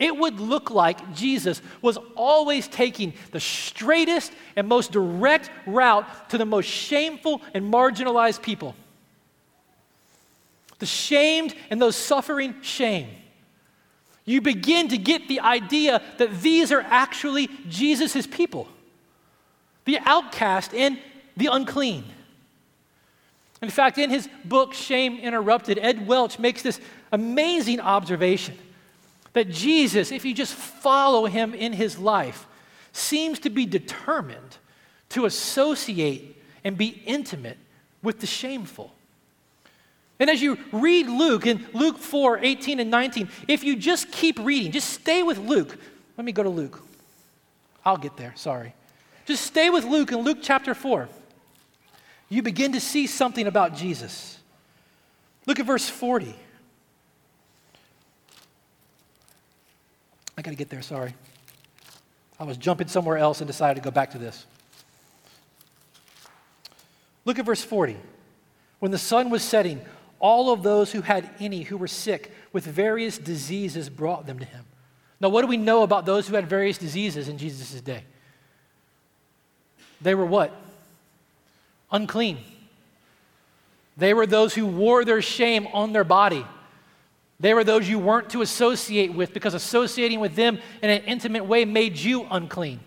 it 0.00 0.16
would 0.16 0.40
look 0.40 0.72
like 0.72 1.14
Jesus 1.14 1.62
was 1.82 1.98
always 2.16 2.66
taking 2.66 3.14
the 3.30 3.38
straightest 3.38 4.32
and 4.56 4.66
most 4.66 4.90
direct 4.90 5.52
route 5.68 6.04
to 6.30 6.36
the 6.36 6.46
most 6.46 6.66
shameful 6.66 7.40
and 7.54 7.72
marginalized 7.72 8.42
people. 8.42 8.74
The 10.80 10.86
shamed 10.86 11.54
and 11.70 11.80
those 11.80 11.94
suffering 11.94 12.56
shame. 12.60 13.06
You 14.24 14.40
begin 14.40 14.88
to 14.88 14.98
get 14.98 15.28
the 15.28 15.38
idea 15.38 16.02
that 16.18 16.40
these 16.40 16.72
are 16.72 16.80
actually 16.80 17.48
Jesus' 17.68 18.26
people 18.26 18.66
the 19.84 19.98
outcast, 20.04 20.74
and 20.74 20.98
the 21.36 21.46
unclean. 21.46 22.04
In 23.60 23.70
fact, 23.70 23.98
in 23.98 24.10
his 24.10 24.28
book, 24.44 24.74
Shame 24.74 25.18
Interrupted, 25.20 25.78
Ed 25.78 26.06
Welch 26.06 26.38
makes 26.38 26.62
this 26.62 26.80
amazing 27.12 27.80
observation 27.80 28.58
that 29.32 29.48
Jesus, 29.48 30.12
if 30.12 30.24
you 30.24 30.34
just 30.34 30.54
follow 30.54 31.26
him 31.26 31.54
in 31.54 31.72
his 31.72 31.98
life, 31.98 32.46
seems 32.92 33.38
to 33.40 33.50
be 33.50 33.64
determined 33.64 34.58
to 35.10 35.24
associate 35.24 36.36
and 36.64 36.76
be 36.76 37.02
intimate 37.06 37.58
with 38.02 38.20
the 38.20 38.26
shameful. 38.26 38.92
And 40.18 40.28
as 40.28 40.42
you 40.42 40.58
read 40.70 41.08
Luke 41.08 41.46
in 41.46 41.66
Luke 41.72 41.98
4 41.98 42.38
18 42.38 42.80
and 42.80 42.90
19, 42.90 43.28
if 43.48 43.64
you 43.64 43.76
just 43.76 44.12
keep 44.12 44.38
reading, 44.38 44.70
just 44.72 44.90
stay 44.90 45.22
with 45.22 45.38
Luke. 45.38 45.76
Let 46.16 46.24
me 46.24 46.32
go 46.32 46.42
to 46.42 46.48
Luke. 46.48 46.80
I'll 47.84 47.96
get 47.96 48.16
there, 48.16 48.32
sorry. 48.36 48.74
Just 49.26 49.44
stay 49.44 49.70
with 49.70 49.84
Luke 49.84 50.12
in 50.12 50.18
Luke 50.18 50.38
chapter 50.42 50.74
4. 50.74 51.08
You 52.28 52.42
begin 52.42 52.72
to 52.72 52.80
see 52.80 53.06
something 53.06 53.46
about 53.46 53.76
Jesus. 53.76 54.38
Look 55.46 55.60
at 55.60 55.66
verse 55.66 55.88
40. 55.88 56.34
I 60.36 60.42
got 60.42 60.50
to 60.50 60.56
get 60.56 60.70
there, 60.70 60.82
sorry. 60.82 61.14
I 62.40 62.44
was 62.44 62.56
jumping 62.56 62.88
somewhere 62.88 63.18
else 63.18 63.40
and 63.40 63.46
decided 63.46 63.80
to 63.80 63.84
go 63.84 63.90
back 63.90 64.12
to 64.12 64.18
this. 64.18 64.46
Look 67.24 67.38
at 67.38 67.44
verse 67.44 67.62
40. 67.62 67.96
When 68.80 68.90
the 68.90 68.98
sun 68.98 69.30
was 69.30 69.42
setting, 69.42 69.80
all 70.18 70.52
of 70.52 70.62
those 70.62 70.90
who 70.90 71.02
had 71.02 71.30
any 71.38 71.62
who 71.62 71.76
were 71.76 71.86
sick 71.86 72.32
with 72.52 72.64
various 72.64 73.18
diseases 73.18 73.88
brought 73.88 74.26
them 74.26 74.38
to 74.38 74.44
him. 74.44 74.64
Now, 75.20 75.28
what 75.28 75.42
do 75.42 75.46
we 75.46 75.56
know 75.56 75.82
about 75.82 76.06
those 76.06 76.26
who 76.26 76.34
had 76.34 76.48
various 76.48 76.78
diseases 76.78 77.28
in 77.28 77.38
Jesus' 77.38 77.80
day? 77.80 78.04
They 80.02 80.14
were 80.14 80.26
what? 80.26 80.52
Unclean. 81.90 82.38
They 83.96 84.14
were 84.14 84.26
those 84.26 84.54
who 84.54 84.66
wore 84.66 85.04
their 85.04 85.22
shame 85.22 85.68
on 85.72 85.92
their 85.92 86.04
body. 86.04 86.44
They 87.40 87.54
were 87.54 87.64
those 87.64 87.88
you 87.88 87.98
weren't 87.98 88.30
to 88.30 88.42
associate 88.42 89.12
with 89.12 89.34
because 89.34 89.54
associating 89.54 90.20
with 90.20 90.34
them 90.34 90.58
in 90.82 90.90
an 90.90 91.02
intimate 91.04 91.44
way 91.44 91.64
made 91.64 91.98
you 91.98 92.26
unclean. 92.30 92.80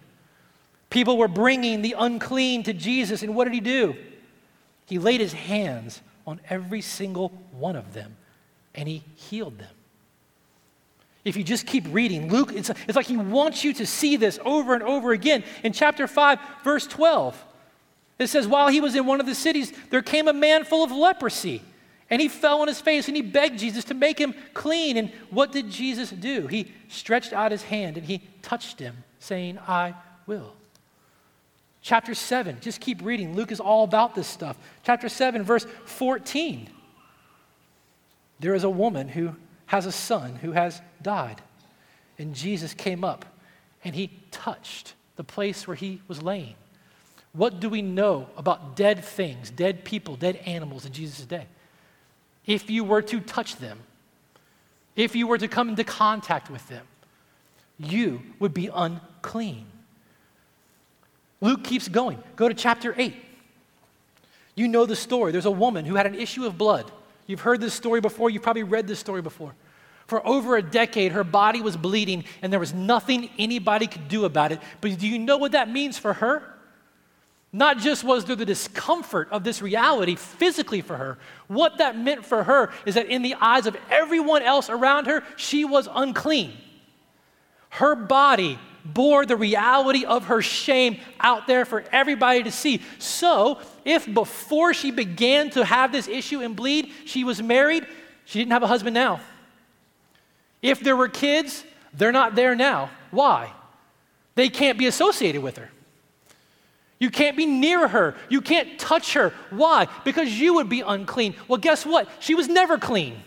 People 0.89 1.17
were 1.17 1.27
bringing 1.27 1.81
the 1.81 1.95
unclean 1.97 2.63
to 2.63 2.73
Jesus, 2.73 3.21
and 3.21 3.35
what 3.35 3.45
did 3.45 3.53
he 3.53 3.59
do? 3.59 3.95
He 4.85 4.97
laid 4.99 5.19
his 5.19 5.33
hands 5.33 6.01
on 6.25 6.39
every 6.49 6.81
single 6.81 7.29
one 7.51 7.75
of 7.75 7.93
them 7.93 8.15
and 8.73 8.87
he 8.87 9.03
healed 9.15 9.57
them. 9.57 9.74
If 11.25 11.35
you 11.35 11.43
just 11.43 11.65
keep 11.65 11.85
reading, 11.89 12.31
Luke, 12.31 12.51
it's, 12.53 12.69
it's 12.69 12.95
like 12.95 13.07
he 13.07 13.17
wants 13.17 13.63
you 13.63 13.73
to 13.73 13.85
see 13.85 14.15
this 14.15 14.39
over 14.45 14.75
and 14.75 14.83
over 14.83 15.11
again. 15.11 15.43
In 15.63 15.73
chapter 15.73 16.07
5, 16.07 16.39
verse 16.63 16.85
12, 16.85 17.43
it 18.19 18.27
says, 18.27 18.47
While 18.47 18.69
he 18.69 18.79
was 18.79 18.95
in 18.95 19.07
one 19.07 19.19
of 19.19 19.25
the 19.25 19.33
cities, 19.33 19.73
there 19.89 20.03
came 20.03 20.27
a 20.27 20.33
man 20.33 20.63
full 20.63 20.83
of 20.83 20.91
leprosy. 20.91 21.63
And 22.11 22.21
he 22.21 22.27
fell 22.27 22.61
on 22.61 22.67
his 22.67 22.79
face 22.79 23.07
and 23.07 23.17
he 23.17 23.23
begged 23.23 23.57
Jesus 23.57 23.83
to 23.85 23.95
make 23.95 24.19
him 24.19 24.35
clean. 24.53 24.97
And 24.97 25.09
what 25.31 25.51
did 25.51 25.71
Jesus 25.71 26.11
do? 26.11 26.45
He 26.45 26.71
stretched 26.87 27.33
out 27.33 27.51
his 27.51 27.63
hand 27.63 27.97
and 27.97 28.05
he 28.05 28.21
touched 28.43 28.79
him, 28.79 28.95
saying, 29.19 29.57
I 29.67 29.95
will. 30.27 30.53
Chapter 31.81 32.13
7, 32.13 32.59
just 32.61 32.79
keep 32.79 33.03
reading. 33.03 33.35
Luke 33.35 33.51
is 33.51 33.59
all 33.59 33.83
about 33.83 34.13
this 34.13 34.27
stuff. 34.27 34.57
Chapter 34.83 35.09
7, 35.09 35.43
verse 35.43 35.65
14. 35.85 36.69
There 38.39 38.53
is 38.53 38.63
a 38.63 38.69
woman 38.69 39.07
who 39.07 39.35
has 39.67 39.85
a 39.85 39.91
son 39.91 40.35
who 40.35 40.51
has 40.51 40.81
died. 41.01 41.41
And 42.17 42.33
Jesus 42.33 42.73
came 42.73 43.03
up 43.03 43.25
and 43.83 43.95
he 43.95 44.11
touched 44.31 44.93
the 45.15 45.23
place 45.23 45.67
where 45.67 45.75
he 45.75 46.01
was 46.07 46.21
laying. 46.21 46.55
What 47.33 47.59
do 47.59 47.69
we 47.69 47.81
know 47.81 48.27
about 48.37 48.75
dead 48.75 49.03
things, 49.03 49.49
dead 49.49 49.83
people, 49.83 50.15
dead 50.15 50.37
animals 50.37 50.85
in 50.85 50.93
Jesus' 50.93 51.25
day? 51.25 51.47
If 52.45 52.69
you 52.69 52.83
were 52.83 53.01
to 53.01 53.19
touch 53.19 53.57
them, 53.57 53.79
if 54.95 55.15
you 55.15 55.27
were 55.27 55.37
to 55.37 55.47
come 55.47 55.69
into 55.69 55.83
contact 55.83 56.49
with 56.49 56.67
them, 56.69 56.85
you 57.77 58.21
would 58.39 58.53
be 58.53 58.69
unclean. 58.73 59.65
Luke 61.41 61.63
keeps 61.63 61.89
going. 61.89 62.23
Go 62.35 62.47
to 62.47 62.53
chapter 62.53 62.95
8. 62.97 63.13
You 64.55 64.69
know 64.69 64.85
the 64.85 64.95
story. 64.95 65.33
There's 65.33 65.45
a 65.45 65.51
woman 65.51 65.83
who 65.83 65.95
had 65.95 66.05
an 66.05 66.15
issue 66.15 66.45
of 66.45 66.57
blood. 66.57 66.89
You've 67.27 67.41
heard 67.41 67.61
this 67.61 67.73
story 67.73 68.01
before, 68.01 68.29
you've 68.29 68.43
probably 68.43 68.63
read 68.63 68.87
this 68.87 68.99
story 68.99 69.21
before. 69.21 69.55
For 70.07 70.25
over 70.25 70.55
a 70.55 70.61
decade, 70.61 71.13
her 71.13 71.23
body 71.23 71.61
was 71.61 71.75
bleeding, 71.75 72.25
and 72.41 72.53
there 72.53 72.59
was 72.59 72.73
nothing 72.73 73.29
anybody 73.39 73.87
could 73.87 74.07
do 74.07 74.25
about 74.25 74.51
it. 74.51 74.59
But 74.79 74.99
do 74.99 75.07
you 75.07 75.17
know 75.17 75.37
what 75.37 75.53
that 75.53 75.69
means 75.69 75.97
for 75.97 76.13
her? 76.13 76.43
Not 77.51 77.79
just 77.79 78.03
was 78.03 78.25
there 78.25 78.35
the 78.35 78.45
discomfort 78.45 79.29
of 79.31 79.43
this 79.43 79.61
reality 79.61 80.15
physically 80.15 80.81
for 80.81 80.97
her, 80.97 81.17
what 81.47 81.77
that 81.77 81.97
meant 81.97 82.25
for 82.25 82.43
her 82.43 82.71
is 82.85 82.95
that 82.95 83.07
in 83.07 83.21
the 83.21 83.35
eyes 83.35 83.65
of 83.65 83.77
everyone 83.89 84.43
else 84.43 84.69
around 84.69 85.05
her, 85.05 85.23
she 85.37 85.63
was 85.65 85.87
unclean. 85.91 86.53
Her 87.69 87.95
body 87.95 88.59
bore 88.85 89.25
the 89.25 89.35
reality 89.35 90.05
of 90.05 90.25
her 90.25 90.41
shame 90.41 90.99
out 91.19 91.47
there 91.47 91.65
for 91.65 91.83
everybody 91.91 92.43
to 92.43 92.51
see. 92.51 92.81
So, 92.99 93.59
if 93.83 94.11
before 94.11 94.73
she 94.73 94.91
began 94.91 95.49
to 95.51 95.65
have 95.65 95.91
this 95.91 96.07
issue 96.07 96.41
and 96.41 96.55
bleed, 96.55 96.91
she 97.05 97.23
was 97.23 97.41
married, 97.41 97.85
she 98.25 98.39
didn't 98.39 98.51
have 98.51 98.63
a 98.63 98.67
husband 98.67 98.93
now. 98.93 99.19
If 100.61 100.79
there 100.79 100.95
were 100.95 101.09
kids, 101.09 101.63
they're 101.93 102.11
not 102.11 102.35
there 102.35 102.55
now. 102.55 102.89
Why? 103.11 103.51
They 104.35 104.49
can't 104.49 104.77
be 104.77 104.87
associated 104.87 105.41
with 105.41 105.57
her. 105.57 105.69
You 106.99 107.09
can't 107.09 107.35
be 107.35 107.45
near 107.45 107.87
her. 107.87 108.15
You 108.29 108.41
can't 108.41 108.79
touch 108.79 109.13
her. 109.13 109.33
Why? 109.49 109.87
Because 110.03 110.39
you 110.39 110.55
would 110.55 110.69
be 110.69 110.81
unclean. 110.81 111.35
Well, 111.47 111.59
guess 111.59 111.85
what? 111.85 112.09
She 112.19 112.35
was 112.35 112.47
never 112.47 112.77
clean, 112.77 113.17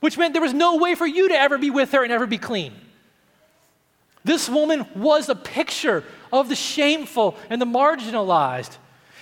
which 0.00 0.16
meant 0.16 0.34
there 0.34 0.42
was 0.42 0.54
no 0.54 0.76
way 0.76 0.94
for 0.94 1.06
you 1.06 1.28
to 1.28 1.34
ever 1.34 1.58
be 1.58 1.70
with 1.70 1.92
her 1.92 2.04
and 2.04 2.12
ever 2.12 2.26
be 2.26 2.38
clean. 2.38 2.72
This 4.24 4.48
woman 4.48 4.86
was 4.94 5.28
a 5.28 5.34
picture 5.34 6.04
of 6.32 6.48
the 6.48 6.56
shameful 6.56 7.36
and 7.50 7.60
the 7.60 7.66
marginalized. 7.66 8.76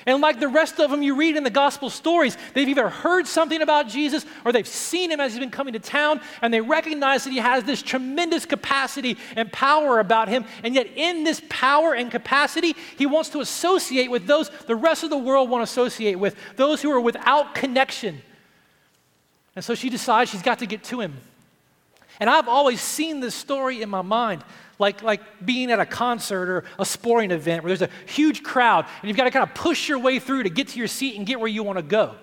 And 0.07 0.23
like 0.23 0.41
the 0.41 0.49
rest 0.49 0.81
of 0.81 0.91
them 0.91 1.03
you 1.03 1.15
read 1.15 1.37
in 1.37 1.45
the 1.45 1.51
gospel 1.51 1.91
stories, 1.91 2.37
they've 2.55 2.69
either 2.69 2.89
heard 2.89 3.27
something 3.27 3.61
about 3.61 3.89
Jesus 3.89 4.25
or 4.45 4.53
they've 4.53 4.67
seen 4.67 5.11
him 5.11 5.21
as 5.21 5.33
he's 5.33 5.41
been 5.41 5.51
coming 5.51 5.75
to 5.75 5.79
town 5.79 6.21
and 6.41 6.55
they 6.55 6.61
recognize 6.61 7.25
that 7.25 7.31
he 7.31 7.39
has 7.39 7.65
this 7.65 7.83
tremendous 7.83 8.47
capacity 8.47 9.19
and 9.37 9.53
power 9.53 10.01
about 10.01 10.29
him. 10.29 10.47
And 10.63 10.75
yet, 10.75 10.89
in 10.97 11.25
this 11.25 11.43
power 11.51 11.95
and 11.95 12.11
capacity, 12.11 12.75
he 12.97 13.05
wants 13.05 13.29
to 13.31 13.41
associate 13.41 14.11
with 14.11 14.27
those 14.27 14.51
the 14.67 14.77
rest 14.77 15.05
of 15.05 15.11
the 15.11 15.19
world 15.19 15.51
want 15.51 15.61
to 15.61 15.71
associate 15.71 16.17
with, 16.17 16.35
those 16.57 16.81
who 16.81 16.91
are 16.91 17.01
without 17.01 17.55
connection. 17.55 18.23
And 19.55 19.65
so 19.65 19.75
she 19.75 19.91
decides 19.91 20.31
she's 20.31 20.43
got 20.43 20.61
to 20.61 20.67
get 20.67 20.83
to 20.85 21.01
him. 21.01 21.19
And 22.19 22.31
I've 22.31 22.49
always 22.49 22.81
seen 22.81 23.21
this 23.21 23.35
story 23.35 23.83
in 23.83 23.91
my 23.91 24.03
mind 24.03 24.45
like, 24.81 25.03
like 25.03 25.21
being 25.45 25.71
at 25.71 25.79
a 25.79 25.87
concert 25.87 26.49
or 26.49 26.65
a 26.79 26.85
sporting 26.85 27.31
event 27.31 27.63
where 27.63 27.69
there's 27.69 27.89
a 27.89 28.11
huge 28.11 28.43
crowd 28.43 28.87
and 29.01 29.09
you've 29.09 29.17
got 29.17 29.25
to 29.25 29.31
kind 29.31 29.43
of 29.43 29.55
push 29.55 29.89
your 29.89 29.99
way 29.99 30.19
through 30.19 30.45
to 30.45 30.51
get 30.51 30.69
to 30.69 30.79
your 30.79 30.89
seat 30.89 31.17
and 31.17 31.27
get 31.27 31.39
where 31.39 31.49
you 31.49 31.63
want 31.63 31.79
to 31.79 31.83
go. 31.83 32.15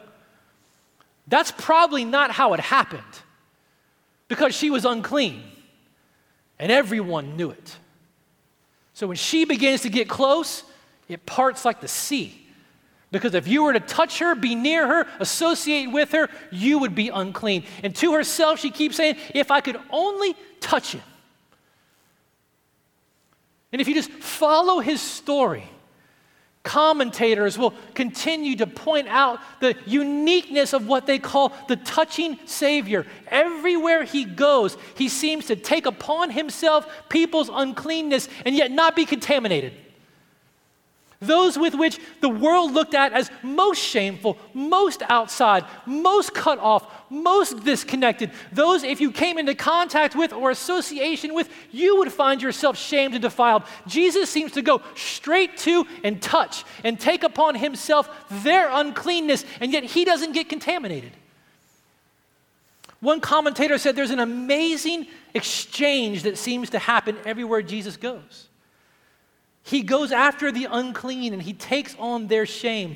That's 1.28 1.52
probably 1.52 2.04
not 2.04 2.32
how 2.32 2.54
it 2.54 2.60
happened 2.60 3.04
because 4.28 4.56
she 4.56 4.70
was 4.70 4.86
unclean 4.86 5.43
and 6.58 6.72
everyone 6.72 7.38
knew 7.38 7.52
it. 7.52 7.78
So 8.93 9.08
when 9.08 9.17
she 9.17 9.46
begins 9.46 9.82
to 9.82 9.89
get 9.89 10.10
close, 10.10 10.63
it 11.08 11.26
parts 11.26 11.63
like 11.63 11.82
the 11.82 11.88
sea. 11.88 12.43
Because 13.12 13.36
if 13.36 13.48
you 13.48 13.63
were 13.63 13.74
to 13.74 13.80
touch 13.80 14.20
her, 14.20 14.36
be 14.36 14.56
near 14.56 14.86
her, 14.86 15.08
associate 15.20 15.91
with 15.91 16.12
her, 16.12 16.30
you 16.52 16.80
would 16.80 16.93
be 16.93 17.10
unclean. 17.10 17.63
And 17.84 17.96
to 17.98 18.13
herself, 18.13 18.60
she 18.60 18.70
keeps 18.70 18.98
saying, 18.98 19.15
If 19.34 19.50
I 19.50 19.62
could 19.62 19.80
only 19.91 20.36
touch 20.60 20.93
him, 20.93 21.04
and 23.71 23.82
if 23.82 23.88
you 23.88 23.93
just 23.93 24.12
follow 24.12 24.80
his 24.80 25.01
story, 25.01 25.63
commentators 26.63 27.58
will 27.58 27.73
continue 27.93 28.56
to 28.58 28.67
point 28.67 29.08
out 29.08 29.39
the 29.62 29.75
uniqueness 29.86 30.73
of 30.73 30.86
what 30.86 31.06
they 31.06 31.17
call 31.17 31.53
the 31.67 31.77
touching 31.77 32.38
Savior. 32.45 33.06
Everywhere 33.27 34.03
he 34.03 34.25
goes, 34.25 34.77
he 34.95 35.08
seems 35.08 35.45
to 35.45 35.56
take 35.56 35.86
upon 35.86 36.30
himself 36.30 36.86
people's 37.08 37.49
uncleanness 37.51 38.27
and 38.45 38.56
yet 38.56 38.69
not 38.69 38.95
be 38.95 39.06
contaminated. 39.06 39.73
Those 41.19 41.58
with 41.58 41.73
which 41.73 41.99
the 42.21 42.30
world 42.30 42.73
looked 42.73 42.93
at 42.93 43.12
as 43.12 43.32
most 43.41 43.82
shameful, 43.82 44.38
most 44.53 45.01
outside, 45.10 45.65
most 45.88 46.36
cut 46.36 46.60
off, 46.60 46.93
most 47.10 47.63
disconnected. 47.63 48.30
Those, 48.51 48.84
if 48.84 49.01
you 49.01 49.12
came 49.12 49.39
into 49.39 49.56
contact 49.56 50.15
with 50.15 50.32
or 50.32 50.51
association 50.51 51.34
with, 51.34 51.49
you 51.71 51.97
would 51.97 52.12
find 52.12 52.39
yourself 52.39 52.77
shamed 52.77 53.15
and 53.15 53.21
defiled. 53.21 53.63
Jesus 53.88 54.30
seems 54.30 54.51
to 54.51 54.62
go 54.62 54.82
straight 54.95 55.58
to 55.58 55.88
and 56.03 56.21
touch 56.21 56.63
and 56.84 56.99
take 56.99 57.23
upon 57.23 57.56
himself 57.56 58.10
their 58.43 58.69
uncleanness, 58.69 59.43
and 59.60 59.73
yet 59.73 59.86
he 59.86 60.06
doesn't 60.06 60.34
get 60.34 60.49
contaminated. 60.49 61.13
One 62.99 63.21
commentator 63.21 63.77
said 63.80 63.95
there's 63.95 64.12
an 64.12 64.19
amazing 64.19 65.08
exchange 65.34 66.23
that 66.23 66.38
seems 66.38 66.71
to 66.71 66.80
happen 66.80 67.17
everywhere 67.25 67.62
Jesus 67.63 67.97
goes. 67.97 68.46
He 69.67 69.82
goes 69.82 70.13
after 70.13 70.49
the 70.49 70.65
unclean 70.71 71.34
and 71.34 71.41
he 71.41 71.51
takes 71.51 71.93
on 71.99 72.27
their 72.27 72.45
shame. 72.45 72.95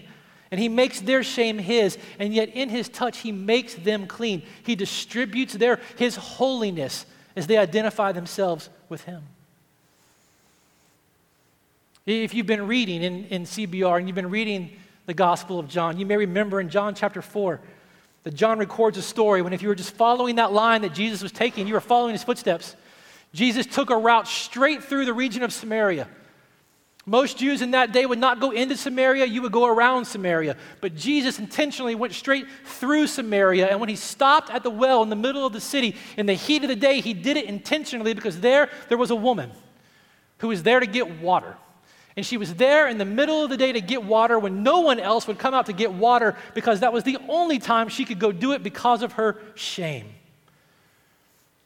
And 0.52 0.60
he 0.60 0.70
makes 0.70 1.02
their 1.02 1.22
shame 1.22 1.58
his 1.58 1.98
and 2.18 2.34
yet 2.34 2.48
in 2.50 2.70
his 2.70 2.88
touch 2.88 3.18
he 3.18 3.34
makes 3.34 3.76
them 3.76 4.08
clean. 4.08 4.42
He 4.64 4.76
distributes 4.76 5.54
their 5.54 5.82
his 5.98 6.16
holiness 6.16 7.06
as 7.36 7.46
they 7.48 7.58
identify 7.58 8.14
themselves 8.14 8.70
with 8.88 9.04
him. 9.04 9.22
If 12.06 12.34
you've 12.34 12.48
been 12.48 12.68
reading 12.68 13.04
in, 13.04 13.26
in 13.26 13.44
cbr 13.44 13.98
and 13.98 14.08
you've 14.08 14.16
been 14.16 14.30
reading 14.30 14.72
the 15.08 15.14
gospel 15.14 15.60
of 15.60 15.68
john 15.68 16.00
you 16.00 16.06
may 16.06 16.18
remember 16.18 16.60
in 16.60 16.70
john 16.70 16.96
chapter 16.96 17.22
4 17.22 17.60
that 18.24 18.34
john 18.34 18.58
records 18.58 18.98
a 18.98 19.02
story 19.02 19.42
when 19.42 19.54
if 19.54 19.62
you 19.62 19.68
were 19.68 19.76
just 19.76 19.94
following 19.94 20.38
that 20.38 20.52
line 20.52 20.82
that 20.82 20.94
jesus 20.94 21.22
was 21.22 21.32
taking 21.32 21.68
you 21.68 21.76
were 21.76 21.80
following 21.80 22.14
his 22.14 22.24
footsteps 22.24 22.76
jesus 23.34 23.68
took 23.68 23.92
a 23.92 23.98
route 23.98 24.28
straight 24.28 24.84
through 24.84 25.06
the 25.06 25.14
region 25.14 25.44
of 25.44 25.54
samaria 25.54 26.08
most 27.12 27.38
Jews 27.38 27.62
in 27.62 27.72
that 27.72 27.92
day 27.92 28.06
would 28.06 28.20
not 28.20 28.40
go 28.40 28.52
into 28.52 28.78
Samaria, 28.78 29.26
you 29.26 29.42
would 29.42 29.52
go 29.52 29.66
around 29.66 30.06
Samaria. 30.06 30.56
But 30.80 30.96
Jesus 30.96 31.40
intentionally 31.40 31.94
went 31.94 32.14
straight 32.14 32.46
through 32.64 33.08
Samaria. 33.08 33.68
And 33.68 33.82
when 33.82 33.90
he 33.90 33.98
stopped 33.98 34.50
at 34.50 34.64
the 34.64 34.70
well 34.70 35.04
in 35.04 35.10
the 35.10 35.18
middle 35.18 35.46
of 35.46 35.52
the 35.52 35.60
city 35.60 35.98
in 36.16 36.26
the 36.26 36.36
heat 36.36 36.64
of 36.64 36.70
the 36.70 36.76
day, 36.76 37.02
he 37.02 37.14
did 37.14 37.36
it 37.36 37.48
intentionally 37.48 38.14
because 38.14 38.40
there, 38.40 38.70
there 38.88 38.98
was 38.98 39.12
a 39.12 39.16
woman 39.16 39.52
who 40.38 40.48
was 40.48 40.64
there 40.64 40.80
to 40.80 40.86
get 40.86 41.20
water. 41.20 41.58
And 42.16 42.26
she 42.26 42.38
was 42.38 42.56
there 42.56 42.88
in 42.88 42.98
the 42.98 43.04
middle 43.04 43.44
of 43.44 43.50
the 43.50 43.58
day 43.58 43.74
to 43.74 43.82
get 43.82 44.06
water 44.06 44.40
when 44.40 44.64
no 44.64 44.80
one 44.80 44.98
else 44.98 45.28
would 45.28 45.38
come 45.38 45.54
out 45.54 45.66
to 45.66 45.74
get 45.74 45.92
water 45.92 46.38
because 46.54 46.80
that 46.80 46.94
was 46.94 47.04
the 47.04 47.18
only 47.28 47.60
time 47.60 47.90
she 47.90 48.06
could 48.06 48.20
go 48.20 48.32
do 48.32 48.54
it 48.54 48.64
because 48.64 49.04
of 49.04 49.14
her 49.14 49.38
shame. 49.56 50.08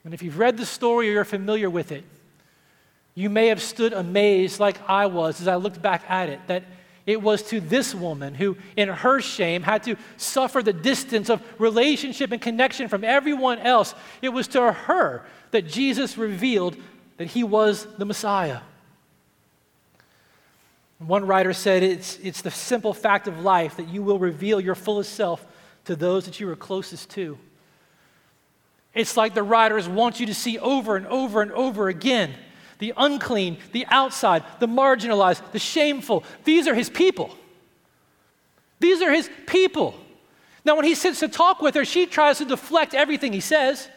And 0.03 0.12
if 0.12 0.23
you've 0.23 0.39
read 0.39 0.58
the 0.58 0.65
story 0.65 1.08
or 1.10 1.12
you're 1.12 1.23
familiar 1.23 1.69
with 1.69 1.91
it, 1.91 2.03
you 3.15 3.30
may 3.30 3.47
have 3.47 3.62
stood 3.62 3.93
amazed, 3.93 4.60
like 4.60 4.78
I 4.89 5.06
was, 5.06 5.39
as 5.39 5.47
I 5.47 5.56
looked 5.56 5.82
back 5.82 6.04
at 6.10 6.28
it, 6.28 6.39
that 6.47 6.63
it 7.06 7.21
was 7.21 7.43
to 7.43 7.62
this 7.62 7.95
woman 7.95 8.36
who, 8.36 8.58
in 8.75 8.89
her 8.89 9.21
shame, 9.21 9.63
had 9.63 9.84
to 9.84 9.95
suffer 10.17 10.62
the 10.62 10.73
distance 10.73 11.30
of 11.30 11.41
relationship 11.60 12.32
and 12.32 12.41
connection 12.41 12.89
from 12.89 13.04
everyone 13.04 13.60
else. 13.60 13.95
It 14.21 14.30
was 14.30 14.49
to 14.49 14.71
her 14.71 15.25
that 15.51 15.67
Jesus 15.67 16.17
revealed 16.17 16.75
that 17.17 17.28
he 17.28 17.43
was 17.43 17.88
the 17.97 18.06
Messiah. 18.06 18.60
One 20.99 21.25
writer 21.25 21.54
said 21.54 21.84
it's, 21.84 22.17
it's 22.19 22.41
the 22.41 22.51
simple 22.51 22.93
fact 22.93 23.28
of 23.28 23.41
life 23.41 23.78
that 23.78 23.88
you 23.88 24.01
will 24.01 24.19
reveal 24.19 24.60
your 24.60 24.75
fullest 24.75 25.13
self 25.13 25.45
to 25.86 25.95
those 25.95 26.25
that 26.25 26.39
you 26.39 26.49
are 26.49 26.56
closest 26.56 27.12
to. 27.12 27.38
It's 28.93 29.15
like 29.15 29.34
the 29.34 29.43
writers 29.43 29.88
want 29.88 30.19
you 30.19 30.25
to 30.25 30.34
see 30.34 30.58
over 30.58 30.95
and 30.95 31.06
over 31.08 31.41
and 31.41 31.51
over 31.51 31.88
again 31.88 32.34
the 32.79 32.93
unclean, 32.97 33.57
the 33.71 33.85
outside, 33.89 34.43
the 34.59 34.67
marginalized, 34.67 35.41
the 35.51 35.59
shameful. 35.59 36.23
These 36.43 36.67
are 36.67 36.75
his 36.75 36.89
people. 36.89 37.35
These 38.79 39.01
are 39.01 39.11
his 39.11 39.29
people. 39.47 39.95
Now, 40.63 40.75
when 40.75 40.85
he 40.85 40.95
sits 40.95 41.19
to 41.19 41.27
talk 41.27 41.61
with 41.61 41.75
her, 41.75 41.85
she 41.85 42.05
tries 42.05 42.39
to 42.39 42.45
deflect 42.45 42.93
everything 42.93 43.33
he 43.33 43.39
says. 43.39 43.88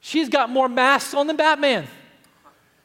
She's 0.00 0.28
got 0.28 0.48
more 0.48 0.68
masks 0.68 1.14
on 1.14 1.26
than 1.26 1.36
Batman. 1.36 1.86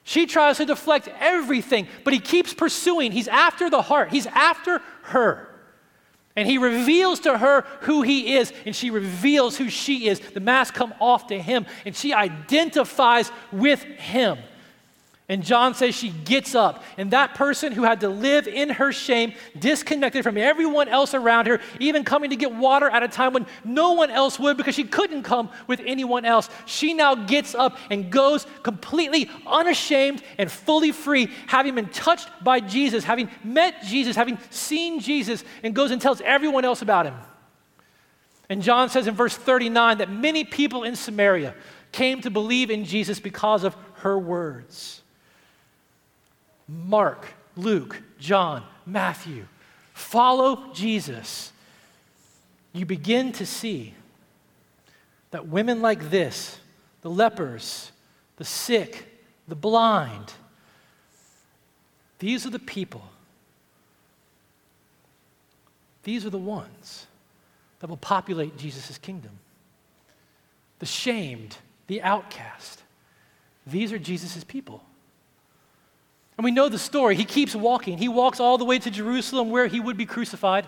She 0.03 0.25
tries 0.25 0.57
to 0.57 0.65
deflect 0.65 1.09
everything, 1.19 1.87
but 2.03 2.13
he 2.13 2.19
keeps 2.19 2.53
pursuing. 2.53 3.11
He's 3.11 3.27
after 3.27 3.69
the 3.69 3.81
heart, 3.81 4.09
he's 4.09 4.27
after 4.27 4.81
her. 5.03 5.49
And 6.35 6.47
he 6.47 6.57
reveals 6.57 7.21
to 7.21 7.37
her 7.37 7.61
who 7.81 8.01
he 8.01 8.35
is, 8.35 8.51
and 8.65 8.75
she 8.75 8.89
reveals 8.89 9.55
who 9.57 9.69
she 9.69 10.07
is. 10.07 10.19
The 10.19 10.41
masks 10.41 10.77
come 10.77 10.93
off 10.99 11.27
to 11.27 11.41
him, 11.41 11.65
and 11.85 11.95
she 11.95 12.13
identifies 12.13 13.31
with 13.51 13.81
him. 13.83 14.37
And 15.27 15.43
John 15.43 15.73
says 15.73 15.95
she 15.95 16.09
gets 16.09 16.53
up, 16.53 16.83
and 16.97 17.09
that 17.09 17.33
person 17.33 17.71
who 17.71 17.81
had 17.81 18.01
to 18.01 18.09
live 18.09 18.47
in 18.47 18.69
her 18.69 18.91
shame, 18.91 19.33
disconnected 19.57 20.23
from 20.23 20.37
everyone 20.37 20.87
else 20.87 21.15
around 21.15 21.47
her, 21.47 21.61
even 21.79 22.03
coming 22.03 22.29
to 22.29 22.35
get 22.35 22.53
water 22.53 22.87
at 22.87 23.01
a 23.01 23.07
time 23.07 23.33
when 23.33 23.47
no 23.63 23.93
one 23.93 24.11
else 24.11 24.37
would 24.37 24.55
because 24.55 24.75
she 24.75 24.83
couldn't 24.83 25.23
come 25.23 25.49
with 25.65 25.81
anyone 25.83 26.25
else, 26.25 26.47
she 26.67 26.93
now 26.93 27.15
gets 27.15 27.55
up 27.55 27.79
and 27.89 28.11
goes 28.11 28.45
completely 28.61 29.27
unashamed 29.47 30.21
and 30.37 30.51
fully 30.51 30.91
free, 30.91 31.27
having 31.47 31.73
been 31.73 31.89
touched 31.89 32.29
by 32.43 32.59
Jesus, 32.59 33.03
having 33.03 33.27
met 33.43 33.81
Jesus, 33.81 34.15
having 34.15 34.37
seen 34.51 34.99
Jesus, 34.99 35.43
and 35.63 35.73
goes 35.73 35.89
and 35.89 35.99
tells 35.99 36.21
everyone 36.21 36.65
else 36.65 36.83
about 36.83 37.07
him. 37.07 37.15
And 38.47 38.61
John 38.61 38.89
says 38.89 39.07
in 39.07 39.15
verse 39.15 39.35
39 39.35 39.97
that 39.97 40.11
many 40.11 40.43
people 40.43 40.83
in 40.83 40.95
Samaria 40.95 41.55
came 41.91 42.21
to 42.21 42.29
believe 42.29 42.69
in 42.69 42.85
Jesus 42.85 43.19
because 43.19 43.63
of 43.63 43.75
her 43.95 44.19
words. 44.19 45.01
Mark, 46.67 47.27
Luke, 47.55 48.01
John, 48.19 48.63
Matthew. 48.85 49.45
Follow 49.93 50.73
Jesus. 50.73 51.51
You 52.73 52.85
begin 52.85 53.31
to 53.33 53.45
see 53.45 53.93
that 55.31 55.47
women 55.47 55.81
like 55.81 56.09
this, 56.09 56.59
the 57.01 57.09
lepers, 57.09 57.91
the 58.37 58.45
sick, 58.45 59.07
the 59.47 59.55
blind, 59.55 60.33
these 62.19 62.45
are 62.45 62.49
the 62.49 62.59
people. 62.59 63.03
These 66.03 66.25
are 66.25 66.29
the 66.29 66.37
ones 66.37 67.07
that 67.79 67.87
will 67.87 67.97
populate 67.97 68.57
Jesus' 68.57 68.97
kingdom. 68.97 69.31
The 70.79 70.85
shamed, 70.85 71.57
the 71.87 72.01
outcast. 72.01 72.83
These 73.67 73.91
are 73.91 73.99
Jesus' 73.99 74.43
people. 74.43 74.83
And 76.37 76.43
we 76.43 76.51
know 76.51 76.69
the 76.69 76.79
story. 76.79 77.15
He 77.15 77.25
keeps 77.25 77.55
walking. 77.55 77.97
He 77.97 78.09
walks 78.09 78.39
all 78.39 78.57
the 78.57 78.65
way 78.65 78.79
to 78.79 78.91
Jerusalem 78.91 79.49
where 79.49 79.67
he 79.67 79.79
would 79.79 79.97
be 79.97 80.05
crucified. 80.05 80.67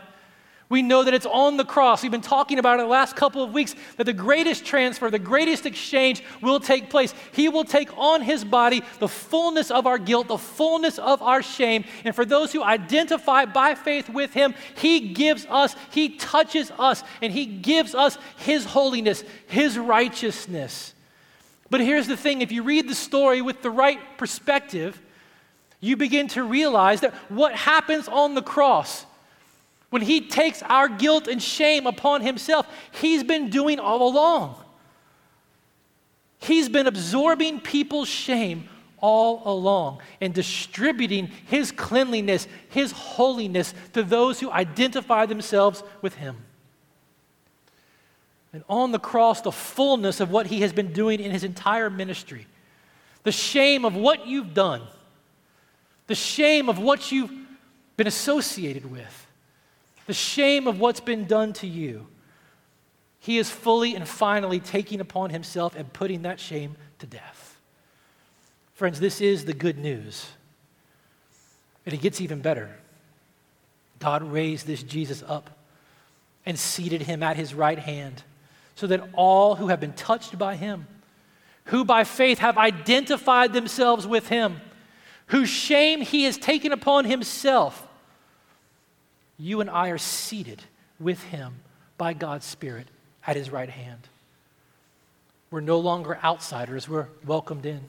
We 0.69 0.81
know 0.81 1.05
that 1.05 1.13
it's 1.13 1.25
on 1.25 1.55
the 1.55 1.63
cross. 1.63 2.03
We've 2.03 2.11
been 2.11 2.19
talking 2.19 2.59
about 2.59 2.79
it 2.79 2.83
the 2.83 2.89
last 2.89 3.15
couple 3.15 3.41
of 3.41 3.53
weeks 3.53 3.73
that 3.95 4.03
the 4.03 4.11
greatest 4.11 4.65
transfer, 4.65 5.09
the 5.09 5.17
greatest 5.17 5.65
exchange 5.65 6.21
will 6.41 6.59
take 6.59 6.89
place. 6.89 7.13
He 7.31 7.47
will 7.47 7.63
take 7.63 7.97
on 7.97 8.21
his 8.21 8.43
body 8.43 8.83
the 8.99 9.07
fullness 9.07 9.71
of 9.71 9.87
our 9.87 9.97
guilt, 9.97 10.27
the 10.27 10.37
fullness 10.37 10.99
of 10.99 11.21
our 11.21 11.41
shame. 11.41 11.85
And 12.03 12.13
for 12.13 12.25
those 12.25 12.51
who 12.51 12.63
identify 12.63 13.45
by 13.45 13.75
faith 13.75 14.09
with 14.09 14.33
him, 14.33 14.55
he 14.75 15.13
gives 15.13 15.45
us, 15.45 15.73
he 15.91 16.17
touches 16.17 16.69
us, 16.71 17.01
and 17.21 17.31
he 17.31 17.45
gives 17.45 17.95
us 17.95 18.17
his 18.35 18.65
holiness, 18.65 19.23
his 19.47 19.77
righteousness. 19.77 20.93
But 21.69 21.79
here's 21.79 22.07
the 22.07 22.17
thing 22.17 22.41
if 22.41 22.51
you 22.51 22.63
read 22.63 22.89
the 22.89 22.95
story 22.95 23.41
with 23.41 23.61
the 23.61 23.71
right 23.71 23.99
perspective, 24.17 25.01
you 25.79 25.95
begin 25.95 26.27
to 26.29 26.43
realize 26.43 27.01
that 27.01 27.13
what 27.29 27.53
happens 27.53 28.07
on 28.07 28.33
the 28.33 28.41
cross, 28.41 29.05
when 29.89 30.01
he 30.01 30.21
takes 30.21 30.63
our 30.63 30.89
guilt 30.89 31.27
and 31.27 31.41
shame 31.41 31.85
upon 31.87 32.21
himself, 32.21 32.67
he's 32.91 33.23
been 33.23 33.49
doing 33.49 33.79
all 33.79 34.07
along. 34.07 34.55
He's 36.39 36.69
been 36.69 36.87
absorbing 36.87 37.61
people's 37.61 38.07
shame 38.07 38.69
all 38.99 39.43
along 39.45 40.01
and 40.19 40.33
distributing 40.33 41.27
his 41.45 41.71
cleanliness, 41.71 42.47
his 42.69 42.91
holiness 42.91 43.73
to 43.93 44.01
those 44.03 44.39
who 44.39 44.51
identify 44.51 45.25
themselves 45.25 45.83
with 46.01 46.15
him. 46.15 46.35
And 48.53 48.63
on 48.67 48.91
the 48.91 48.99
cross, 48.99 49.41
the 49.41 49.51
fullness 49.51 50.19
of 50.19 50.31
what 50.31 50.47
he 50.47 50.61
has 50.61 50.73
been 50.73 50.93
doing 50.93 51.19
in 51.19 51.31
his 51.31 51.43
entire 51.43 51.89
ministry, 51.89 52.47
the 53.23 53.31
shame 53.31 53.85
of 53.85 53.95
what 53.95 54.25
you've 54.25 54.53
done 54.55 54.81
the 56.07 56.15
shame 56.15 56.69
of 56.69 56.79
what 56.79 57.11
you've 57.11 57.31
been 57.97 58.07
associated 58.07 58.89
with, 58.89 59.27
the 60.05 60.13
shame 60.13 60.67
of 60.67 60.79
what's 60.79 60.99
been 60.99 61.25
done 61.25 61.53
to 61.53 61.67
you. 61.67 62.07
He 63.19 63.37
is 63.37 63.49
fully 63.49 63.95
and 63.95 64.07
finally 64.07 64.59
taking 64.59 65.01
upon 65.01 65.31
himself 65.31 65.75
and 65.75 65.91
putting 65.91 66.21
that 66.21 66.39
shame 66.39 66.77
to 66.99 67.05
death. 67.05 67.57
Friends, 68.73 68.99
this 68.99 69.21
is 69.21 69.45
the 69.45 69.53
good 69.53 69.77
news. 69.77 70.27
And 71.85 71.93
it 71.93 72.01
gets 72.01 72.21
even 72.21 72.41
better. 72.41 72.77
God 73.99 74.23
raised 74.23 74.67
this 74.67 74.83
Jesus 74.83 75.23
up 75.27 75.49
and 76.45 76.57
seated 76.57 77.01
him 77.01 77.23
at 77.23 77.35
his 77.35 77.53
right 77.53 77.79
hand 77.79 78.23
so 78.75 78.87
that 78.87 79.09
all 79.13 79.55
who 79.55 79.67
have 79.67 79.79
been 79.79 79.93
touched 79.93 80.37
by 80.37 80.55
him, 80.55 80.87
who 81.65 81.83
by 81.83 82.03
faith 82.03 82.39
have 82.39 82.57
identified 82.57 83.51
themselves 83.51 84.05
with 84.05 84.29
him, 84.29 84.61
whose 85.27 85.49
shame 85.49 86.01
he 86.01 86.23
has 86.23 86.37
taken 86.37 86.71
upon 86.71 87.05
himself, 87.05 87.87
you 89.37 89.61
and 89.61 89.69
I 89.69 89.89
are 89.89 89.97
seated 89.97 90.63
with 90.99 91.21
him 91.23 91.55
by 91.97 92.13
God's 92.13 92.45
Spirit 92.45 92.87
at 93.25 93.35
his 93.35 93.51
right 93.51 93.69
hand. 93.69 94.07
We're 95.51 95.61
no 95.61 95.79
longer 95.79 96.19
outsiders, 96.23 96.89
we're 96.89 97.07
welcomed 97.25 97.65
in. 97.65 97.81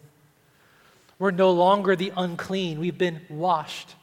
We're 1.19 1.33
no 1.33 1.51
longer 1.51 1.97
the 1.97 2.13
unclean, 2.17 2.79
we've 2.79 2.99
been 2.99 3.21
washed. 3.29 3.95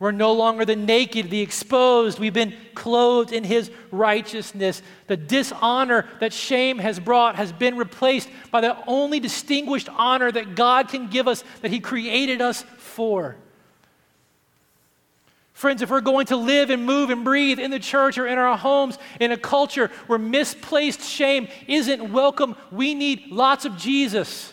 We're 0.00 0.12
no 0.12 0.32
longer 0.32 0.64
the 0.64 0.76
naked, 0.76 1.28
the 1.28 1.40
exposed. 1.40 2.20
We've 2.20 2.32
been 2.32 2.54
clothed 2.74 3.32
in 3.32 3.42
his 3.42 3.70
righteousness. 3.90 4.80
The 5.08 5.16
dishonor 5.16 6.06
that 6.20 6.32
shame 6.32 6.78
has 6.78 7.00
brought 7.00 7.34
has 7.34 7.50
been 7.50 7.76
replaced 7.76 8.28
by 8.52 8.60
the 8.60 8.76
only 8.86 9.18
distinguished 9.18 9.88
honor 9.88 10.30
that 10.30 10.54
God 10.54 10.88
can 10.88 11.08
give 11.08 11.26
us, 11.26 11.42
that 11.62 11.72
he 11.72 11.80
created 11.80 12.40
us 12.40 12.62
for. 12.76 13.34
Friends, 15.52 15.82
if 15.82 15.90
we're 15.90 16.00
going 16.00 16.26
to 16.26 16.36
live 16.36 16.70
and 16.70 16.86
move 16.86 17.10
and 17.10 17.24
breathe 17.24 17.58
in 17.58 17.72
the 17.72 17.80
church 17.80 18.16
or 18.18 18.28
in 18.28 18.38
our 18.38 18.56
homes 18.56 18.96
in 19.18 19.32
a 19.32 19.36
culture 19.36 19.90
where 20.06 20.16
misplaced 20.16 21.00
shame 21.00 21.48
isn't 21.66 22.12
welcome, 22.12 22.54
we 22.70 22.94
need 22.94 23.32
lots 23.32 23.64
of 23.64 23.76
Jesus 23.76 24.52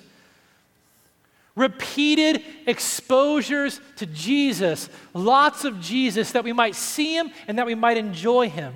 repeated 1.55 2.43
exposures 2.67 3.79
to 3.97 4.05
Jesus, 4.05 4.89
lots 5.13 5.63
of 5.63 5.79
Jesus, 5.79 6.31
that 6.33 6.43
we 6.43 6.53
might 6.53 6.75
see 6.75 7.15
him 7.15 7.31
and 7.47 7.57
that 7.57 7.65
we 7.65 7.75
might 7.75 7.97
enjoy 7.97 8.49
him. 8.49 8.73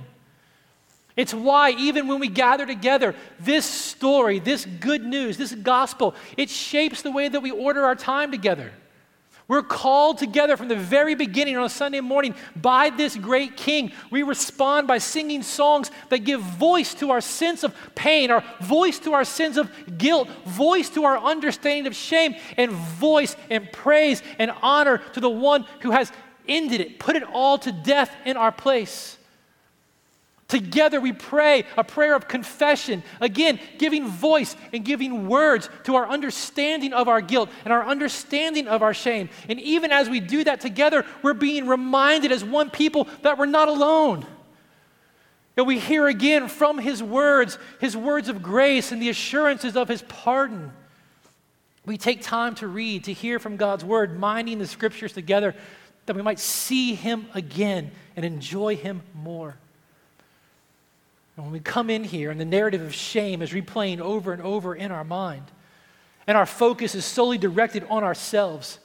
It's 1.15 1.33
why, 1.33 1.71
even 1.71 2.07
when 2.07 2.19
we 2.19 2.29
gather 2.29 2.65
together, 2.65 3.13
this 3.39 3.65
story, 3.65 4.39
this 4.39 4.65
good 4.65 5.03
news, 5.03 5.35
this 5.35 5.53
gospel, 5.53 6.15
it 6.37 6.49
shapes 6.49 7.01
the 7.01 7.11
way 7.11 7.27
that 7.27 7.41
we 7.41 7.51
order 7.51 7.83
our 7.83 7.95
time 7.95 8.31
together. 8.31 8.71
We're 9.49 9.63
called 9.63 10.19
together 10.19 10.55
from 10.55 10.67
the 10.67 10.75
very 10.75 11.15
beginning 11.15 11.57
on 11.57 11.63
a 11.63 11.69
Sunday 11.69 12.01
morning 12.01 12.35
by 12.55 12.91
this 12.91 13.17
great 13.17 13.57
King. 13.57 13.91
We 14.11 14.21
respond 14.21 14.87
by 14.87 14.99
singing 14.99 15.41
songs 15.41 15.89
that 16.09 16.19
give 16.19 16.39
voice 16.39 16.93
to 16.95 17.09
our 17.09 17.19
sense 17.19 17.63
of 17.63 17.75
pain, 17.95 18.29
our 18.29 18.43
voice 18.61 18.99
to 18.99 19.13
our 19.13 19.25
sense 19.25 19.57
of 19.57 19.71
guilt, 19.97 20.29
voice 20.45 20.89
to 20.91 21.03
our 21.03 21.17
understanding 21.17 21.87
of 21.87 21.95
shame, 21.95 22.35
and 22.57 22.71
voice 22.71 23.35
and 23.49 23.71
praise 23.71 24.21
and 24.37 24.51
honor 24.61 24.99
to 25.13 25.19
the 25.19 25.29
one 25.29 25.65
who 25.81 25.89
has 25.89 26.11
ended 26.47 26.79
it, 26.79 26.99
put 26.99 27.15
it 27.15 27.23
all 27.23 27.57
to 27.57 27.71
death 27.71 28.15
in 28.25 28.37
our 28.37 28.51
place. 28.51 29.18
Together 30.49 30.99
we 30.99 31.13
pray 31.13 31.63
a 31.77 31.83
prayer 31.83 32.15
of 32.15 32.27
confession, 32.27 33.03
again, 33.21 33.59
giving 33.77 34.07
voice 34.07 34.55
and 34.73 34.83
giving 34.83 35.27
words 35.27 35.69
to 35.83 35.95
our 35.95 36.09
understanding 36.09 36.91
of 36.91 37.07
our 37.07 37.21
guilt 37.21 37.51
and 37.63 37.71
our 37.71 37.85
understanding 37.85 38.67
of 38.67 38.81
our 38.81 38.93
shame. 38.93 39.29
And 39.47 39.61
even 39.61 39.91
as 39.91 40.09
we 40.09 40.19
do 40.19 40.43
that 40.43 40.59
together, 40.59 41.05
we're 41.21 41.35
being 41.35 41.67
reminded 41.67 42.31
as 42.31 42.43
one 42.43 42.71
people 42.71 43.07
that 43.21 43.37
we're 43.37 43.45
not 43.45 43.67
alone. 43.67 44.25
And 45.55 45.67
we 45.67 45.77
hear 45.77 46.07
again 46.07 46.47
from 46.47 46.79
his 46.79 47.03
words, 47.03 47.59
his 47.79 47.95
words 47.95 48.27
of 48.27 48.41
grace 48.41 48.91
and 48.91 48.99
the 48.99 49.09
assurances 49.09 49.77
of 49.77 49.87
his 49.87 50.01
pardon. 50.01 50.71
We 51.85 51.99
take 51.99 52.23
time 52.23 52.55
to 52.55 52.67
read, 52.67 53.03
to 53.03 53.13
hear 53.13 53.37
from 53.37 53.55
God's 53.55 53.85
word, 53.85 54.19
minding 54.19 54.57
the 54.57 54.67
scriptures 54.67 55.13
together 55.13 55.53
that 56.07 56.15
we 56.15 56.23
might 56.23 56.39
see 56.39 56.95
him 56.95 57.27
again 57.35 57.91
and 58.15 58.25
enjoy 58.25 58.75
him 58.75 59.03
more. 59.13 59.55
And 61.39 61.45
when 61.45 61.53
we 61.53 61.61
come 61.61 61.89
in 61.89 62.03
here 62.03 62.31
and 62.31 62.37
the 62.37 62.43
narrative 62.43 62.81
of 62.81 62.93
shame 62.93 63.41
is 63.41 63.51
replaying 63.51 64.01
over 64.01 64.33
and 64.33 64.41
over 64.41 64.75
in 64.75 64.91
our 64.91 65.05
mind, 65.05 65.45
and 66.27 66.37
our 66.37 66.45
focus 66.45 66.95
is 66.95 67.05
solely 67.05 67.37
directed 67.37 67.87
on 67.89 68.03
ourselves, 68.03 68.77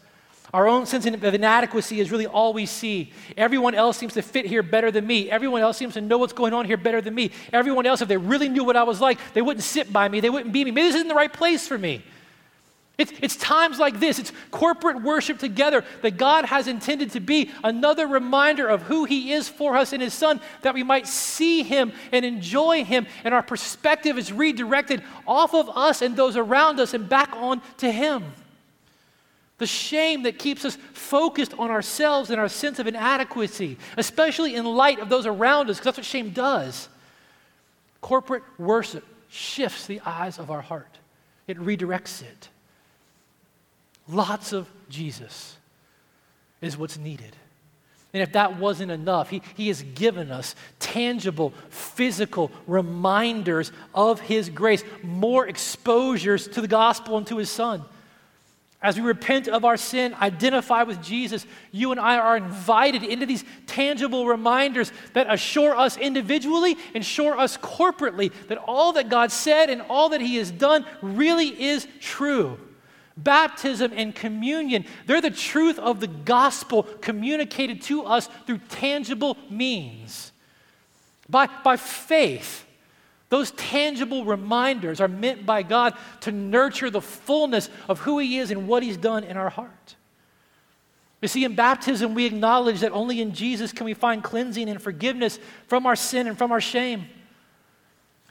our 0.52 0.68
own 0.68 0.86
sense 0.86 1.04
of 1.04 1.24
inadequacy 1.24 1.98
is 1.98 2.12
really 2.12 2.28
all 2.28 2.52
we 2.52 2.64
see. 2.64 3.12
Everyone 3.36 3.74
else 3.74 3.96
seems 3.96 4.14
to 4.14 4.22
fit 4.22 4.46
here 4.46 4.62
better 4.62 4.92
than 4.92 5.04
me. 5.04 5.28
Everyone 5.28 5.62
else 5.62 5.76
seems 5.76 5.94
to 5.94 6.00
know 6.00 6.16
what's 6.16 6.32
going 6.32 6.52
on 6.52 6.64
here 6.64 6.76
better 6.76 7.00
than 7.00 7.12
me. 7.12 7.32
Everyone 7.52 7.86
else, 7.86 8.02
if 8.02 8.06
they 8.06 8.16
really 8.16 8.48
knew 8.48 8.62
what 8.62 8.76
I 8.76 8.84
was 8.84 9.00
like, 9.00 9.18
they 9.32 9.42
wouldn't 9.42 9.64
sit 9.64 9.92
by 9.92 10.08
me, 10.08 10.20
they 10.20 10.30
wouldn't 10.30 10.52
be 10.52 10.64
me. 10.64 10.70
Maybe 10.70 10.86
this 10.86 10.94
isn't 10.94 11.08
the 11.08 11.14
right 11.16 11.32
place 11.32 11.66
for 11.66 11.76
me. 11.76 12.04
It's, 12.96 13.12
it's 13.20 13.34
times 13.34 13.80
like 13.80 13.98
this, 13.98 14.20
it's 14.20 14.30
corporate 14.52 15.02
worship 15.02 15.38
together 15.38 15.84
that 16.02 16.16
God 16.16 16.44
has 16.44 16.68
intended 16.68 17.10
to 17.12 17.20
be 17.20 17.50
another 17.64 18.06
reminder 18.06 18.68
of 18.68 18.82
who 18.82 19.04
He 19.04 19.32
is 19.32 19.48
for 19.48 19.76
us 19.76 19.92
in 19.92 20.00
His 20.00 20.14
Son, 20.14 20.40
that 20.62 20.74
we 20.74 20.84
might 20.84 21.08
see 21.08 21.64
Him 21.64 21.92
and 22.12 22.24
enjoy 22.24 22.84
Him, 22.84 23.08
and 23.24 23.34
our 23.34 23.42
perspective 23.42 24.16
is 24.16 24.32
redirected 24.32 25.02
off 25.26 25.54
of 25.54 25.68
us 25.70 26.02
and 26.02 26.14
those 26.14 26.36
around 26.36 26.78
us 26.78 26.94
and 26.94 27.08
back 27.08 27.34
on 27.34 27.60
to 27.78 27.90
Him. 27.90 28.22
The 29.58 29.66
shame 29.66 30.22
that 30.22 30.38
keeps 30.38 30.64
us 30.64 30.76
focused 30.92 31.54
on 31.58 31.72
ourselves 31.72 32.30
and 32.30 32.40
our 32.40 32.48
sense 32.48 32.78
of 32.78 32.86
inadequacy, 32.86 33.76
especially 33.96 34.54
in 34.54 34.64
light 34.64 35.00
of 35.00 35.08
those 35.08 35.26
around 35.26 35.68
us, 35.68 35.78
because 35.78 35.96
that's 35.96 35.98
what 35.98 36.04
shame 36.04 36.30
does. 36.30 36.88
Corporate 38.00 38.44
worship 38.56 39.04
shifts 39.28 39.88
the 39.88 40.00
eyes 40.06 40.38
of 40.38 40.52
our 40.52 40.60
heart, 40.60 40.98
it 41.48 41.58
redirects 41.58 42.22
it. 42.22 42.50
Lots 44.08 44.52
of 44.52 44.68
Jesus 44.88 45.56
is 46.60 46.76
what's 46.76 46.98
needed. 46.98 47.36
And 48.14 48.22
if 48.22 48.32
that 48.32 48.58
wasn't 48.58 48.92
enough, 48.92 49.28
he, 49.28 49.42
he 49.56 49.68
has 49.68 49.82
given 49.82 50.30
us 50.30 50.54
tangible, 50.78 51.52
physical 51.68 52.52
reminders 52.68 53.72
of 53.92 54.20
His 54.20 54.48
grace, 54.48 54.84
more 55.02 55.48
exposures 55.48 56.46
to 56.48 56.60
the 56.60 56.68
gospel 56.68 57.18
and 57.18 57.26
to 57.26 57.38
His 57.38 57.50
Son. 57.50 57.82
As 58.80 58.96
we 58.96 59.02
repent 59.02 59.48
of 59.48 59.64
our 59.64 59.76
sin, 59.76 60.14
identify 60.20 60.84
with 60.84 61.02
Jesus, 61.02 61.44
you 61.72 61.90
and 61.90 61.98
I 61.98 62.18
are 62.18 62.36
invited 62.36 63.02
into 63.02 63.26
these 63.26 63.42
tangible 63.66 64.26
reminders 64.26 64.92
that 65.14 65.26
assure 65.32 65.74
us 65.74 65.96
individually 65.96 66.76
and 66.94 67.02
assure 67.02 67.36
us 67.36 67.56
corporately 67.56 68.30
that 68.46 68.58
all 68.58 68.92
that 68.92 69.08
God 69.08 69.32
said 69.32 69.70
and 69.70 69.82
all 69.88 70.10
that 70.10 70.20
He 70.20 70.36
has 70.36 70.52
done 70.52 70.84
really 71.02 71.48
is 71.48 71.88
true. 71.98 72.60
Baptism 73.16 73.92
and 73.94 74.14
communion, 74.14 74.84
they're 75.06 75.20
the 75.20 75.30
truth 75.30 75.78
of 75.78 76.00
the 76.00 76.08
gospel 76.08 76.82
communicated 76.82 77.82
to 77.82 78.04
us 78.04 78.28
through 78.46 78.58
tangible 78.68 79.36
means. 79.48 80.32
By, 81.28 81.48
by 81.62 81.76
faith, 81.76 82.66
those 83.28 83.52
tangible 83.52 84.24
reminders 84.24 85.00
are 85.00 85.08
meant 85.08 85.46
by 85.46 85.62
God 85.62 85.94
to 86.20 86.32
nurture 86.32 86.90
the 86.90 87.00
fullness 87.00 87.68
of 87.88 88.00
who 88.00 88.18
He 88.18 88.38
is 88.38 88.50
and 88.50 88.66
what 88.66 88.82
He's 88.82 88.96
done 88.96 89.24
in 89.24 89.36
our 89.36 89.50
heart. 89.50 89.96
You 91.22 91.28
see, 91.28 91.44
in 91.44 91.54
baptism, 91.54 92.14
we 92.14 92.26
acknowledge 92.26 92.80
that 92.80 92.92
only 92.92 93.22
in 93.22 93.32
Jesus 93.32 93.72
can 93.72 93.86
we 93.86 93.94
find 93.94 94.22
cleansing 94.22 94.68
and 94.68 94.82
forgiveness 94.82 95.38
from 95.68 95.86
our 95.86 95.96
sin 95.96 96.26
and 96.26 96.36
from 96.36 96.52
our 96.52 96.60
shame. 96.60 97.06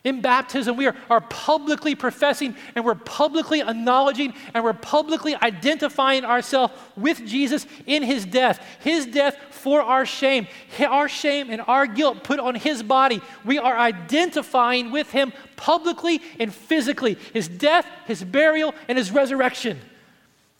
In 0.04 0.20
baptism, 0.20 0.76
we 0.76 0.86
are, 0.88 0.95
are 1.10 1.22
publicly 1.22 1.95
professing 1.95 2.56
and 2.76 2.84
we're 2.84 2.93
publicly 2.93 3.62
acknowledging 3.62 4.34
and 4.54 4.62
we're 4.62 4.74
publicly 4.74 5.34
identifying 5.36 6.26
ourselves 6.26 6.74
with 6.97 7.26
Jesus 7.26 7.66
in 7.86 8.04
his 8.04 8.26
death. 8.26 8.62
His 8.82 9.06
death 9.06 9.38
for 9.49 9.82
our 9.82 10.06
shame, 10.06 10.47
our 10.86 11.08
shame 11.08 11.49
and 11.49 11.62
our 11.68 11.88
guilt 11.88 12.26
put 12.26 12.41
on 12.41 12.56
his 12.56 12.84
body. 12.84 13.22
We 13.45 13.60
are 13.60 13.78
identifying 13.78 14.91
with 14.91 15.10
him 15.12 15.32
publicly 15.56 16.22
and 16.38 16.54
physically 16.54 17.18
his 17.32 17.47
death, 17.47 17.88
his 18.06 18.26
burial, 18.26 18.76
and 18.89 18.97
his 18.97 19.10
resurrection. 19.10 19.80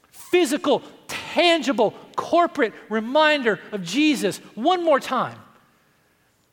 Physical, 0.10 0.84
tangible, 1.10 1.94
corporate 2.16 2.74
reminder 2.90 3.60
of 3.74 3.84
Jesus 3.84 4.38
one 4.56 4.86
more 4.86 5.02
time. 5.02 5.38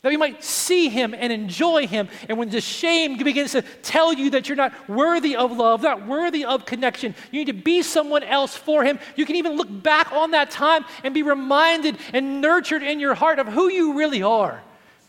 That 0.03 0.09
we 0.09 0.17
might 0.17 0.43
see 0.43 0.89
him 0.89 1.15
and 1.15 1.31
enjoy 1.31 1.87
him. 1.87 2.09
And 2.29 2.39
when 2.39 2.49
the 2.49 2.61
shame 2.61 3.19
begins 3.19 3.53
to 3.53 3.63
tell 3.83 4.15
you 4.15 4.31
that 4.31 4.49
you're 4.49 4.57
not 4.57 4.89
worthy 4.89 5.37
of 5.37 5.53
love, 5.53 5.83
not 5.83 6.07
worthy 6.07 6.45
of 6.45 6.65
connection, 6.65 7.15
you 7.31 7.41
need 7.41 7.53
to 7.53 7.63
be 7.63 7.83
someone 7.83 8.23
else 8.23 8.57
for 8.57 8.83
him. 8.83 8.99
You 9.15 9.27
can 9.27 9.37
even 9.37 9.57
look 9.57 9.69
back 9.83 10.11
on 10.13 10.31
that 10.31 10.51
time 10.51 10.87
and 11.05 11.13
be 11.13 11.23
reminded 11.23 11.99
and 12.15 12.41
nurtured 12.41 12.83
in 12.83 12.99
your 12.99 13.15
heart 13.15 13.39
of 13.39 13.49
who 13.49 13.69
you 13.69 13.99
really 13.99 14.23
are 14.23 14.63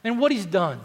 and 0.04 0.20
what 0.20 0.32
he's 0.32 0.46
done. 0.46 0.82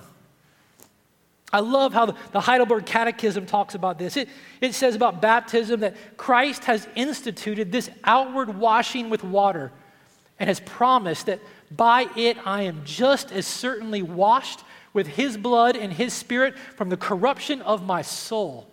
I 1.53 1.61
love 1.61 1.93
how 1.93 2.07
the, 2.07 2.41
Heidelberg 2.41 2.87
Catechism 2.87 3.47
talks 3.47 3.75
about 3.75 3.99
this. 3.99 4.17
It, 4.17 4.29
it 4.61 4.75
says 4.75 4.95
about 4.95 5.23
baptism 5.23 5.81
that 5.81 5.97
Christ 6.17 6.65
has 6.65 6.87
instituted 6.95 7.73
this 7.73 7.89
outward 8.05 8.57
washing 8.57 9.11
with 9.11 9.25
water 9.25 9.73
and 10.39 10.49
has 10.49 10.61
promised 10.61 11.27
that 11.27 11.41
by 11.71 12.09
it 12.17 12.37
I 12.45 12.63
am 12.63 12.83
just 12.85 13.33
as 13.33 13.47
certainly 13.47 14.03
washed 14.03 14.61
with 14.93 15.07
his 15.07 15.37
blood 15.37 15.77
and 15.77 15.93
his 15.93 16.13
spirit 16.13 16.57
from 16.77 16.89
the 16.89 16.97
corruption 16.97 17.63
of 17.63 17.85
my 17.85 18.03
soul 18.03 18.67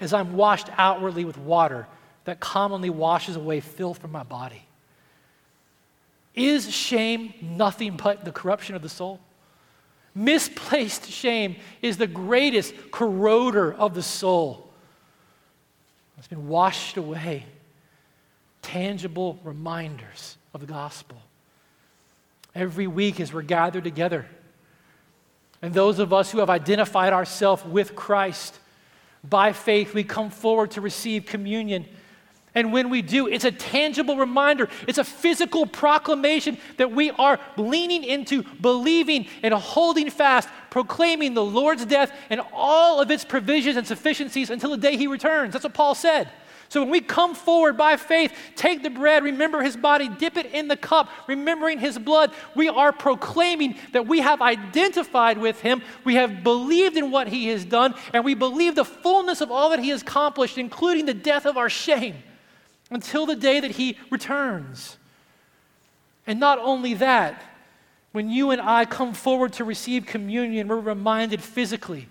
as 0.00 0.12
I'm 0.12 0.34
washed 0.34 0.68
outwardly 0.76 1.24
with 1.24 1.38
water 1.38 1.86
that 2.24 2.40
commonly 2.40 2.90
washes 2.90 3.36
away 3.36 3.60
filth 3.60 3.98
from 3.98 4.12
my 4.12 4.22
body. 4.22 4.62
Is 6.34 6.70
shame 6.74 7.34
nothing 7.40 7.96
but 7.96 8.24
the 8.24 8.32
corruption 8.32 8.74
of 8.74 8.82
the 8.82 8.88
soul? 8.88 9.20
Misplaced 10.14 11.10
shame 11.10 11.56
is 11.82 11.96
the 11.96 12.06
greatest 12.06 12.74
corroder 12.90 13.72
of 13.74 13.94
the 13.94 14.02
soul. 14.02 14.68
It's 16.18 16.28
been 16.28 16.48
washed 16.48 16.96
away. 16.96 17.46
Tangible 18.60 19.38
reminders 19.42 20.36
of 20.52 20.60
the 20.60 20.66
gospel 20.66 21.16
every 22.60 22.86
week 22.86 23.20
as 23.20 23.32
we're 23.32 23.42
gathered 23.42 23.84
together. 23.84 24.26
And 25.62 25.74
those 25.74 25.98
of 25.98 26.12
us 26.12 26.30
who 26.30 26.38
have 26.38 26.50
identified 26.50 27.12
ourselves 27.12 27.64
with 27.64 27.94
Christ, 27.94 28.58
by 29.22 29.52
faith, 29.52 29.94
we 29.94 30.04
come 30.04 30.30
forward 30.30 30.72
to 30.72 30.80
receive 30.80 31.26
communion. 31.26 31.86
And 32.54 32.72
when 32.72 32.90
we 32.90 33.02
do, 33.02 33.28
it's 33.28 33.44
a 33.44 33.52
tangible 33.52 34.16
reminder, 34.16 34.68
it's 34.88 34.98
a 34.98 35.04
physical 35.04 35.66
proclamation 35.66 36.58
that 36.78 36.90
we 36.90 37.10
are 37.10 37.38
leaning 37.56 38.02
into, 38.02 38.42
believing, 38.60 39.26
and 39.42 39.54
holding 39.54 40.10
fast, 40.10 40.48
proclaiming 40.70 41.34
the 41.34 41.44
Lord's 41.44 41.84
death 41.84 42.12
and 42.28 42.40
all 42.52 43.00
of 43.00 43.10
its 43.10 43.24
provisions 43.24 43.76
and 43.76 43.86
sufficiencies 43.86 44.50
until 44.50 44.70
the 44.70 44.76
day 44.76 44.96
He 44.96 45.06
returns. 45.06 45.52
That's 45.52 45.64
what 45.64 45.74
Paul 45.74 45.94
said. 45.94 46.30
So 46.70 46.82
when 46.82 46.90
we 46.90 47.00
come 47.00 47.34
forward 47.34 47.76
by 47.76 47.96
faith, 47.96 48.32
take 48.54 48.84
the 48.84 48.90
bread, 48.90 49.24
remember 49.24 49.60
his 49.60 49.76
body, 49.76 50.08
dip 50.08 50.36
it 50.36 50.46
in 50.54 50.68
the 50.68 50.76
cup, 50.76 51.10
remembering 51.26 51.80
his 51.80 51.98
blood, 51.98 52.30
we 52.54 52.68
are 52.68 52.92
proclaiming 52.92 53.74
that 53.92 54.06
we 54.06 54.20
have 54.20 54.40
identified 54.40 55.36
with 55.36 55.60
him, 55.60 55.82
we 56.04 56.14
have 56.14 56.44
believed 56.44 56.96
in 56.96 57.10
what 57.10 57.26
he 57.26 57.48
has 57.48 57.64
done, 57.64 57.96
and 58.14 58.24
we 58.24 58.34
believe 58.34 58.76
the 58.76 58.84
fullness 58.84 59.40
of 59.40 59.50
all 59.50 59.70
that 59.70 59.80
he 59.80 59.88
has 59.88 60.02
accomplished, 60.02 60.58
including 60.58 61.06
the 61.06 61.14
death 61.14 61.44
of 61.44 61.56
our 61.56 61.68
shame, 61.68 62.14
until 62.88 63.26
the 63.26 63.34
day 63.34 63.58
that 63.58 63.72
he 63.72 63.98
returns. 64.08 64.96
And 66.24 66.38
not 66.38 66.60
only 66.60 66.94
that, 66.94 67.42
when 68.12 68.30
you 68.30 68.52
and 68.52 68.60
I 68.60 68.84
come 68.84 69.12
forward 69.12 69.54
to 69.54 69.64
receive 69.64 70.06
communion, 70.06 70.68
we're 70.68 70.78
reminded 70.78 71.42
physically, 71.42 72.08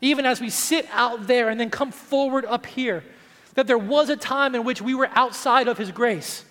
even 0.00 0.26
as 0.26 0.40
we 0.40 0.48
sit 0.48 0.86
out 0.92 1.26
there 1.26 1.48
and 1.48 1.58
then 1.58 1.70
come 1.70 1.90
forward 1.90 2.44
up 2.44 2.66
here 2.66 3.02
that 3.54 3.66
there 3.66 3.78
was 3.78 4.08
a 4.10 4.16
time 4.16 4.54
in 4.54 4.64
which 4.64 4.80
we 4.80 4.94
were 4.94 5.10
outside 5.14 5.68
of 5.68 5.78
His 5.78 5.90
grace. 5.90 6.44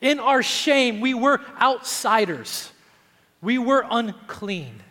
In 0.00 0.18
our 0.18 0.42
shame, 0.42 1.00
we 1.00 1.14
were 1.14 1.40
outsiders, 1.60 2.70
we 3.40 3.58
were 3.58 3.84
unclean. 3.90 4.82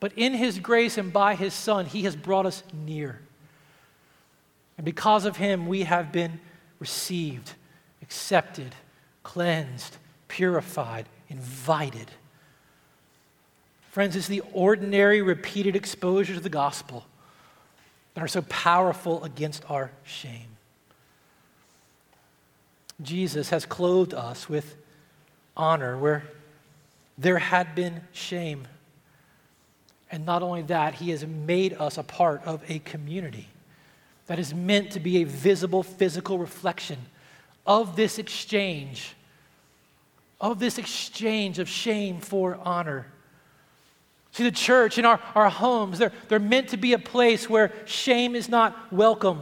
But 0.00 0.12
in 0.16 0.32
His 0.32 0.58
grace 0.58 0.96
and 0.96 1.12
by 1.12 1.34
His 1.34 1.52
Son, 1.52 1.86
He 1.86 2.02
has 2.02 2.16
brought 2.16 2.46
us 2.46 2.62
near. 2.72 3.20
And 4.78 4.84
because 4.84 5.26
of 5.26 5.36
Him, 5.36 5.66
we 5.66 5.82
have 5.82 6.10
been 6.10 6.40
received, 6.78 7.52
accepted, 8.00 8.74
cleansed, 9.22 9.98
purified, 10.28 11.06
invited. 11.28 12.10
Friends, 13.90 14.16
it's 14.16 14.28
the 14.28 14.42
ordinary, 14.52 15.20
repeated 15.20 15.76
exposure 15.76 16.34
to 16.34 16.40
the 16.40 16.48
gospel 16.48 17.04
that 18.20 18.24
are 18.24 18.28
so 18.28 18.42
powerful 18.42 19.24
against 19.24 19.64
our 19.70 19.90
shame. 20.04 20.58
Jesus 23.00 23.48
has 23.48 23.64
clothed 23.64 24.12
us 24.12 24.46
with 24.46 24.76
honor 25.56 25.96
where 25.96 26.24
there 27.16 27.38
had 27.38 27.74
been 27.74 28.02
shame. 28.12 28.68
And 30.10 30.26
not 30.26 30.42
only 30.42 30.60
that, 30.64 30.96
he 30.96 31.12
has 31.12 31.26
made 31.26 31.72
us 31.72 31.96
a 31.96 32.02
part 32.02 32.42
of 32.44 32.62
a 32.68 32.80
community 32.80 33.48
that 34.26 34.38
is 34.38 34.52
meant 34.52 34.90
to 34.90 35.00
be 35.00 35.22
a 35.22 35.24
visible 35.24 35.82
physical 35.82 36.38
reflection 36.38 36.98
of 37.66 37.96
this 37.96 38.18
exchange, 38.18 39.14
of 40.38 40.58
this 40.58 40.76
exchange 40.76 41.58
of 41.58 41.70
shame 41.70 42.20
for 42.20 42.58
honor. 42.66 43.06
See, 44.32 44.44
the 44.44 44.50
church 44.50 44.98
in 44.98 45.04
our, 45.04 45.20
our 45.34 45.50
homes, 45.50 45.98
they're, 45.98 46.12
they're 46.28 46.38
meant 46.38 46.68
to 46.68 46.76
be 46.76 46.92
a 46.92 46.98
place 46.98 47.48
where 47.48 47.72
shame 47.84 48.36
is 48.36 48.48
not 48.48 48.92
welcome. 48.92 49.40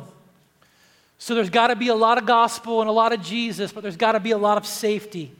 So 1.18 1.34
there's 1.34 1.50
got 1.50 1.66
to 1.68 1.76
be 1.76 1.88
a 1.88 1.94
lot 1.94 2.16
of 2.16 2.26
gospel 2.26 2.80
and 2.80 2.88
a 2.88 2.92
lot 2.92 3.12
of 3.12 3.20
Jesus, 3.22 3.72
but 3.72 3.82
there's 3.82 3.96
got 3.96 4.12
to 4.12 4.20
be 4.20 4.30
a 4.30 4.38
lot 4.38 4.56
of 4.56 4.66
safety. 4.66 5.32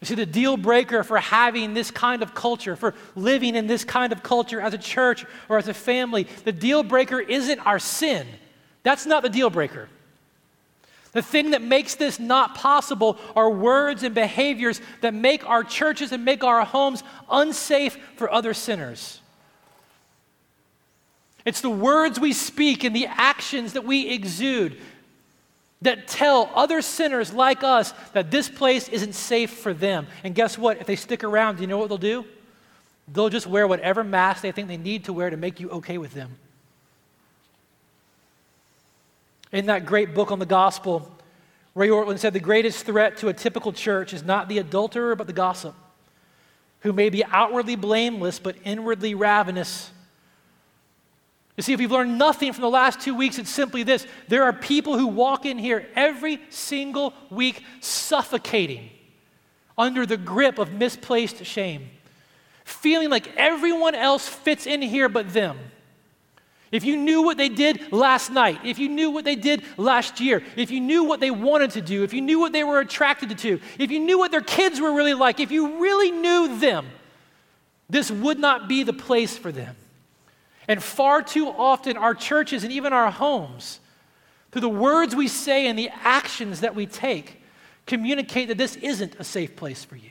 You 0.00 0.06
see, 0.06 0.14
the 0.14 0.26
deal 0.26 0.56
breaker 0.56 1.02
for 1.02 1.18
having 1.18 1.72
this 1.72 1.90
kind 1.90 2.22
of 2.22 2.34
culture, 2.34 2.76
for 2.76 2.94
living 3.14 3.56
in 3.56 3.66
this 3.66 3.82
kind 3.82 4.12
of 4.12 4.22
culture 4.22 4.60
as 4.60 4.74
a 4.74 4.78
church 4.78 5.24
or 5.48 5.56
as 5.56 5.68
a 5.68 5.74
family, 5.74 6.28
the 6.44 6.52
deal 6.52 6.82
breaker 6.82 7.18
isn't 7.18 7.58
our 7.60 7.78
sin. 7.78 8.26
That's 8.82 9.06
not 9.06 9.22
the 9.22 9.30
deal 9.30 9.50
breaker. 9.50 9.88
The 11.16 11.22
thing 11.22 11.52
that 11.52 11.62
makes 11.62 11.94
this 11.94 12.20
not 12.20 12.56
possible 12.56 13.16
are 13.34 13.48
words 13.48 14.02
and 14.02 14.14
behaviors 14.14 14.82
that 15.00 15.14
make 15.14 15.48
our 15.48 15.64
churches 15.64 16.12
and 16.12 16.26
make 16.26 16.44
our 16.44 16.62
homes 16.62 17.02
unsafe 17.30 17.96
for 18.16 18.30
other 18.30 18.52
sinners. 18.52 19.22
It's 21.46 21.62
the 21.62 21.70
words 21.70 22.20
we 22.20 22.34
speak 22.34 22.84
and 22.84 22.94
the 22.94 23.06
actions 23.06 23.72
that 23.72 23.86
we 23.86 24.10
exude 24.10 24.76
that 25.80 26.06
tell 26.06 26.50
other 26.54 26.82
sinners 26.82 27.32
like 27.32 27.64
us 27.64 27.94
that 28.12 28.30
this 28.30 28.50
place 28.50 28.86
isn't 28.90 29.14
safe 29.14 29.52
for 29.52 29.72
them. 29.72 30.08
And 30.22 30.34
guess 30.34 30.58
what? 30.58 30.82
If 30.82 30.86
they 30.86 30.96
stick 30.96 31.24
around, 31.24 31.56
do 31.56 31.62
you 31.62 31.66
know 31.66 31.78
what 31.78 31.88
they'll 31.88 31.96
do? 31.96 32.26
They'll 33.08 33.30
just 33.30 33.46
wear 33.46 33.66
whatever 33.66 34.04
mask 34.04 34.42
they 34.42 34.52
think 34.52 34.68
they 34.68 34.76
need 34.76 35.06
to 35.06 35.14
wear 35.14 35.30
to 35.30 35.38
make 35.38 35.60
you 35.60 35.70
okay 35.70 35.96
with 35.96 36.12
them. 36.12 36.36
In 39.56 39.64
that 39.66 39.86
great 39.86 40.12
book 40.12 40.30
on 40.30 40.38
the 40.38 40.44
gospel, 40.44 41.10
Ray 41.74 41.88
Ortlund 41.88 42.18
said 42.18 42.34
the 42.34 42.40
greatest 42.40 42.84
threat 42.84 43.16
to 43.16 43.28
a 43.28 43.32
typical 43.32 43.72
church 43.72 44.12
is 44.12 44.22
not 44.22 44.50
the 44.50 44.58
adulterer, 44.58 45.16
but 45.16 45.26
the 45.26 45.32
gossip, 45.32 45.74
who 46.80 46.92
may 46.92 47.08
be 47.08 47.24
outwardly 47.24 47.74
blameless, 47.74 48.38
but 48.38 48.56
inwardly 48.64 49.14
ravenous. 49.14 49.90
You 51.56 51.62
see, 51.62 51.72
if 51.72 51.78
we've 51.78 51.90
learned 51.90 52.18
nothing 52.18 52.52
from 52.52 52.60
the 52.60 52.68
last 52.68 53.00
two 53.00 53.14
weeks, 53.14 53.38
it's 53.38 53.48
simply 53.48 53.82
this 53.82 54.06
there 54.28 54.44
are 54.44 54.52
people 54.52 54.98
who 54.98 55.06
walk 55.06 55.46
in 55.46 55.56
here 55.56 55.88
every 55.96 56.38
single 56.50 57.14
week 57.30 57.64
suffocating 57.80 58.90
under 59.78 60.04
the 60.04 60.18
grip 60.18 60.58
of 60.58 60.70
misplaced 60.74 61.46
shame, 61.46 61.88
feeling 62.66 63.08
like 63.08 63.34
everyone 63.38 63.94
else 63.94 64.28
fits 64.28 64.66
in 64.66 64.82
here 64.82 65.08
but 65.08 65.32
them. 65.32 65.56
If 66.76 66.84
you 66.84 66.98
knew 66.98 67.22
what 67.22 67.38
they 67.38 67.48
did 67.48 67.90
last 67.90 68.30
night, 68.30 68.60
if 68.62 68.78
you 68.78 68.90
knew 68.90 69.08
what 69.08 69.24
they 69.24 69.34
did 69.34 69.62
last 69.78 70.20
year, 70.20 70.42
if 70.56 70.70
you 70.70 70.78
knew 70.78 71.04
what 71.04 71.20
they 71.20 71.30
wanted 71.30 71.70
to 71.70 71.80
do, 71.80 72.04
if 72.04 72.12
you 72.12 72.20
knew 72.20 72.38
what 72.38 72.52
they 72.52 72.64
were 72.64 72.80
attracted 72.80 73.38
to, 73.38 73.60
if 73.78 73.90
you 73.90 73.98
knew 73.98 74.18
what 74.18 74.30
their 74.30 74.42
kids 74.42 74.78
were 74.78 74.92
really 74.92 75.14
like, 75.14 75.40
if 75.40 75.50
you 75.50 75.80
really 75.80 76.10
knew 76.10 76.58
them, 76.58 76.86
this 77.88 78.10
would 78.10 78.38
not 78.38 78.68
be 78.68 78.82
the 78.82 78.92
place 78.92 79.38
for 79.38 79.50
them. 79.50 79.74
And 80.68 80.82
far 80.82 81.22
too 81.22 81.48
often, 81.48 81.96
our 81.96 82.14
churches 82.14 82.62
and 82.62 82.70
even 82.70 82.92
our 82.92 83.10
homes, 83.10 83.80
through 84.52 84.60
the 84.60 84.68
words 84.68 85.16
we 85.16 85.28
say 85.28 85.68
and 85.68 85.78
the 85.78 85.88
actions 86.02 86.60
that 86.60 86.74
we 86.74 86.84
take, 86.84 87.42
communicate 87.86 88.48
that 88.48 88.58
this 88.58 88.76
isn't 88.76 89.14
a 89.18 89.24
safe 89.24 89.56
place 89.56 89.82
for 89.82 89.96
you. 89.96 90.10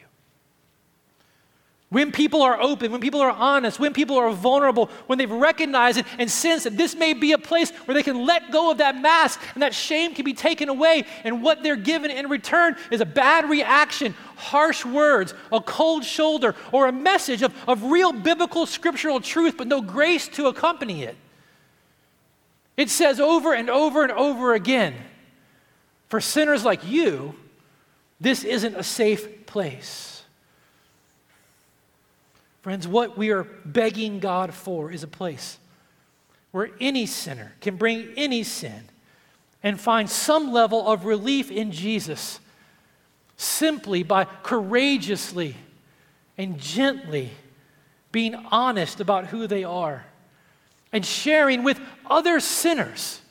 When 1.89 2.11
people 2.11 2.41
are 2.41 2.59
open, 2.59 2.91
when 2.91 2.99
people 2.99 3.21
are 3.21 3.31
honest, 3.31 3.79
when 3.79 3.93
people 3.93 4.17
are 4.17 4.31
vulnerable, 4.31 4.89
when 5.05 5.19
they've 5.19 5.29
recognized 5.31 5.99
it 5.99 6.05
and 6.17 6.29
sense 6.29 6.63
that 6.63 6.77
this 6.77 6.95
may 6.95 7.13
be 7.13 7.31
a 7.33 7.37
place 7.37 7.69
where 7.85 7.93
they 7.93 8.01
can 8.01 8.25
let 8.25 8.51
go 8.51 8.71
of 8.71 8.79
that 8.79 8.99
mask 8.99 9.39
and 9.53 9.61
that 9.61 9.73
shame 9.73 10.15
can 10.15 10.25
be 10.25 10.33
taken 10.33 10.67
away, 10.67 11.05
and 11.23 11.43
what 11.43 11.61
they're 11.61 11.75
given 11.75 12.09
in 12.09 12.27
return 12.27 12.75
is 12.89 13.01
a 13.01 13.05
bad 13.05 13.49
reaction, 13.49 14.15
harsh 14.35 14.83
words, 14.83 15.35
a 15.51 15.61
cold 15.61 16.03
shoulder, 16.03 16.55
or 16.71 16.87
a 16.87 16.91
message 16.91 17.43
of, 17.43 17.53
of 17.67 17.83
real 17.83 18.11
biblical 18.11 18.65
scriptural 18.65 19.19
truth, 19.19 19.55
but 19.55 19.67
no 19.67 19.79
grace 19.81 20.27
to 20.27 20.47
accompany 20.47 21.03
it. 21.03 21.15
It 22.77 22.89
says 22.89 23.19
over 23.19 23.53
and 23.53 23.69
over 23.69 24.03
and 24.03 24.11
over 24.11 24.53
again 24.53 24.95
for 26.09 26.19
sinners 26.19 26.65
like 26.65 26.85
you, 26.85 27.35
this 28.19 28.43
isn't 28.43 28.75
a 28.75 28.83
safe 28.83 29.45
place. 29.45 30.14
Friends, 32.65 32.87
what 32.87 33.15
we 33.15 33.29
are 33.29 33.43
begging 33.43 34.19
God 34.19 34.51
for 34.51 34.91
is 34.91 35.03
a 35.03 35.07
place 35.07 35.59
where 36.49 36.71
any 36.81 37.05
sinner 37.05 37.53
can 37.61 37.75
bring 37.75 38.11
any 38.17 38.41
sin 38.41 38.85
and 39.61 39.79
find 39.79 40.09
some 40.09 40.51
level 40.51 40.87
of 40.87 41.05
relief 41.05 41.51
in 41.51 41.71
Jesus 41.71 42.39
simply 43.37 44.01
by 44.01 44.25
courageously 44.41 45.55
and 46.39 46.57
gently 46.59 47.29
being 48.11 48.33
honest 48.33 48.99
about 48.99 49.27
who 49.27 49.45
they 49.45 49.63
are 49.63 50.03
and 50.91 51.05
sharing 51.05 51.61
with 51.61 51.79
other 52.09 52.39
sinners 52.39 53.21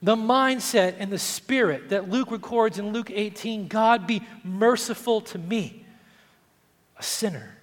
the 0.00 0.16
mindset 0.16 0.94
and 0.98 1.12
the 1.12 1.18
spirit 1.18 1.90
that 1.90 2.08
Luke 2.08 2.30
records 2.30 2.78
in 2.78 2.94
Luke 2.94 3.10
18 3.10 3.68
God 3.68 4.06
be 4.06 4.22
merciful 4.42 5.20
to 5.20 5.38
me, 5.38 5.84
a 6.96 7.02
sinner. 7.02 7.58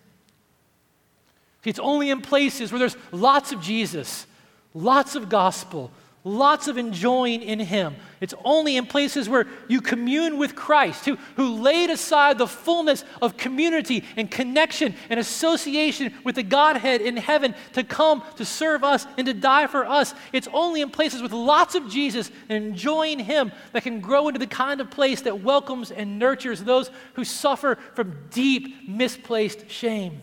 It's 1.66 1.80
only 1.80 2.10
in 2.10 2.22
places 2.22 2.72
where 2.72 2.80
there's 2.80 2.98
lots 3.12 3.52
of 3.52 3.62
Jesus, 3.62 4.26
lots 4.74 5.16
of 5.16 5.28
gospel, 5.30 5.92
lots 6.24 6.68
of 6.68 6.78
enjoying 6.78 7.42
in 7.42 7.60
Him. 7.60 7.96
It's 8.22 8.34
only 8.44 8.76
in 8.76 8.86
places 8.86 9.30
where 9.30 9.46
you 9.68 9.82
commune 9.82 10.38
with 10.38 10.56
Christ, 10.56 11.06
who, 11.06 11.18
who 11.36 11.56
laid 11.56 11.90
aside 11.90 12.38
the 12.38 12.48
fullness 12.48 13.04
of 13.22 13.38
community 13.38 14.04
and 14.18 14.30
connection 14.30 14.96
and 15.10 15.20
association 15.20 16.14
with 16.24 16.36
the 16.36 16.44
Godhead 16.44 17.02
in 17.02 17.18
heaven 17.18 17.56
to 17.74 17.84
come 17.84 18.24
to 18.36 18.46
serve 18.46 18.84
us 18.84 19.06
and 19.18 19.28
to 19.28 19.34
die 19.34 19.68
for 19.68 19.86
us. 19.86 20.14
It's 20.34 20.50
only 20.54 20.82
in 20.82 20.92
places 20.92 21.22
with 21.22 21.32
lots 21.32 21.76
of 21.76 21.90
Jesus 21.90 22.32
and 22.50 22.64
enjoying 22.64 23.20
Him 23.20 23.52
that 23.74 23.84
can 23.84 24.02
grow 24.02 24.28
into 24.28 24.40
the 24.40 24.48
kind 24.48 24.82
of 24.82 24.92
place 24.92 25.22
that 25.22 25.42
welcomes 25.42 25.92
and 25.92 26.20
nurtures 26.20 26.64
those 26.64 26.92
who 27.14 27.24
suffer 27.24 27.78
from 27.96 28.16
deep, 28.30 28.88
misplaced 28.88 29.70
shame. 29.70 30.22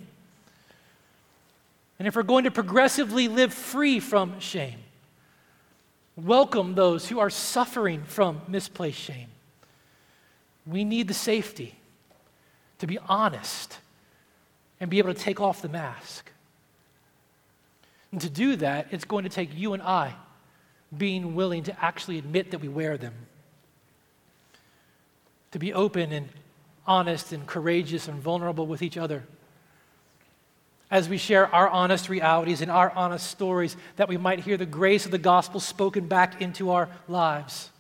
And 1.99 2.07
if 2.07 2.15
we're 2.15 2.23
going 2.23 2.45
to 2.45 2.51
progressively 2.51 3.29
live 3.29 3.55
free 3.55 4.01
from 4.01 4.39
shame, 4.41 4.79
welcome 6.17 6.75
those 6.75 7.09
who 7.09 7.19
are 7.19 7.31
suffering 7.31 8.03
from 8.05 8.43
misplaced 8.49 8.99
shame. 8.99 9.29
We 10.67 10.85
need 10.85 11.09
the 11.09 11.15
safety 11.15 11.77
to 12.79 12.87
be 12.87 12.99
honest 12.99 13.79
and 14.81 14.91
be 14.91 14.99
able 14.99 15.15
to 15.15 15.19
take 15.19 15.41
off 15.41 15.63
the 15.63 15.69
mask. 15.69 16.31
And 18.13 18.21
to 18.21 18.31
do 18.31 18.57
that, 18.57 18.89
it's 18.91 19.05
going 19.05 19.25
to 19.25 19.31
take 19.31 19.57
you 19.57 19.73
and 19.73 19.83
I 19.83 20.15
being 20.97 21.35
willing 21.35 21.65
to 21.65 21.85
actually 21.85 22.19
admit 22.19 22.51
that 22.51 22.61
we 22.61 22.69
wear 22.69 22.97
them. 22.97 23.15
To 25.53 25.59
be 25.59 25.73
open 25.73 26.13
and 26.13 26.29
honest 26.87 27.33
and 27.33 27.47
courageous 27.47 28.07
and 28.09 28.21
vulnerable 28.21 28.67
with 28.67 28.83
each 28.83 28.97
other 28.97 29.25
as 30.91 31.09
we 31.09 31.19
share 31.19 31.53
our 31.55 31.69
honest 31.69 32.09
realities 32.09 32.61
and 32.61 32.71
our 32.71 32.91
honest 32.91 33.29
stories, 33.29 33.77
that 33.97 34.09
we 34.09 34.17
might 34.17 34.41
hear 34.41 34.57
the 34.57 34.67
grace 34.67 35.05
of 35.05 35.11
the 35.11 35.19
gospel 35.19 35.59
spoken 35.59 36.07
back 36.07 36.41
into 36.41 36.71
our 36.71 36.89
lives. 37.09 37.71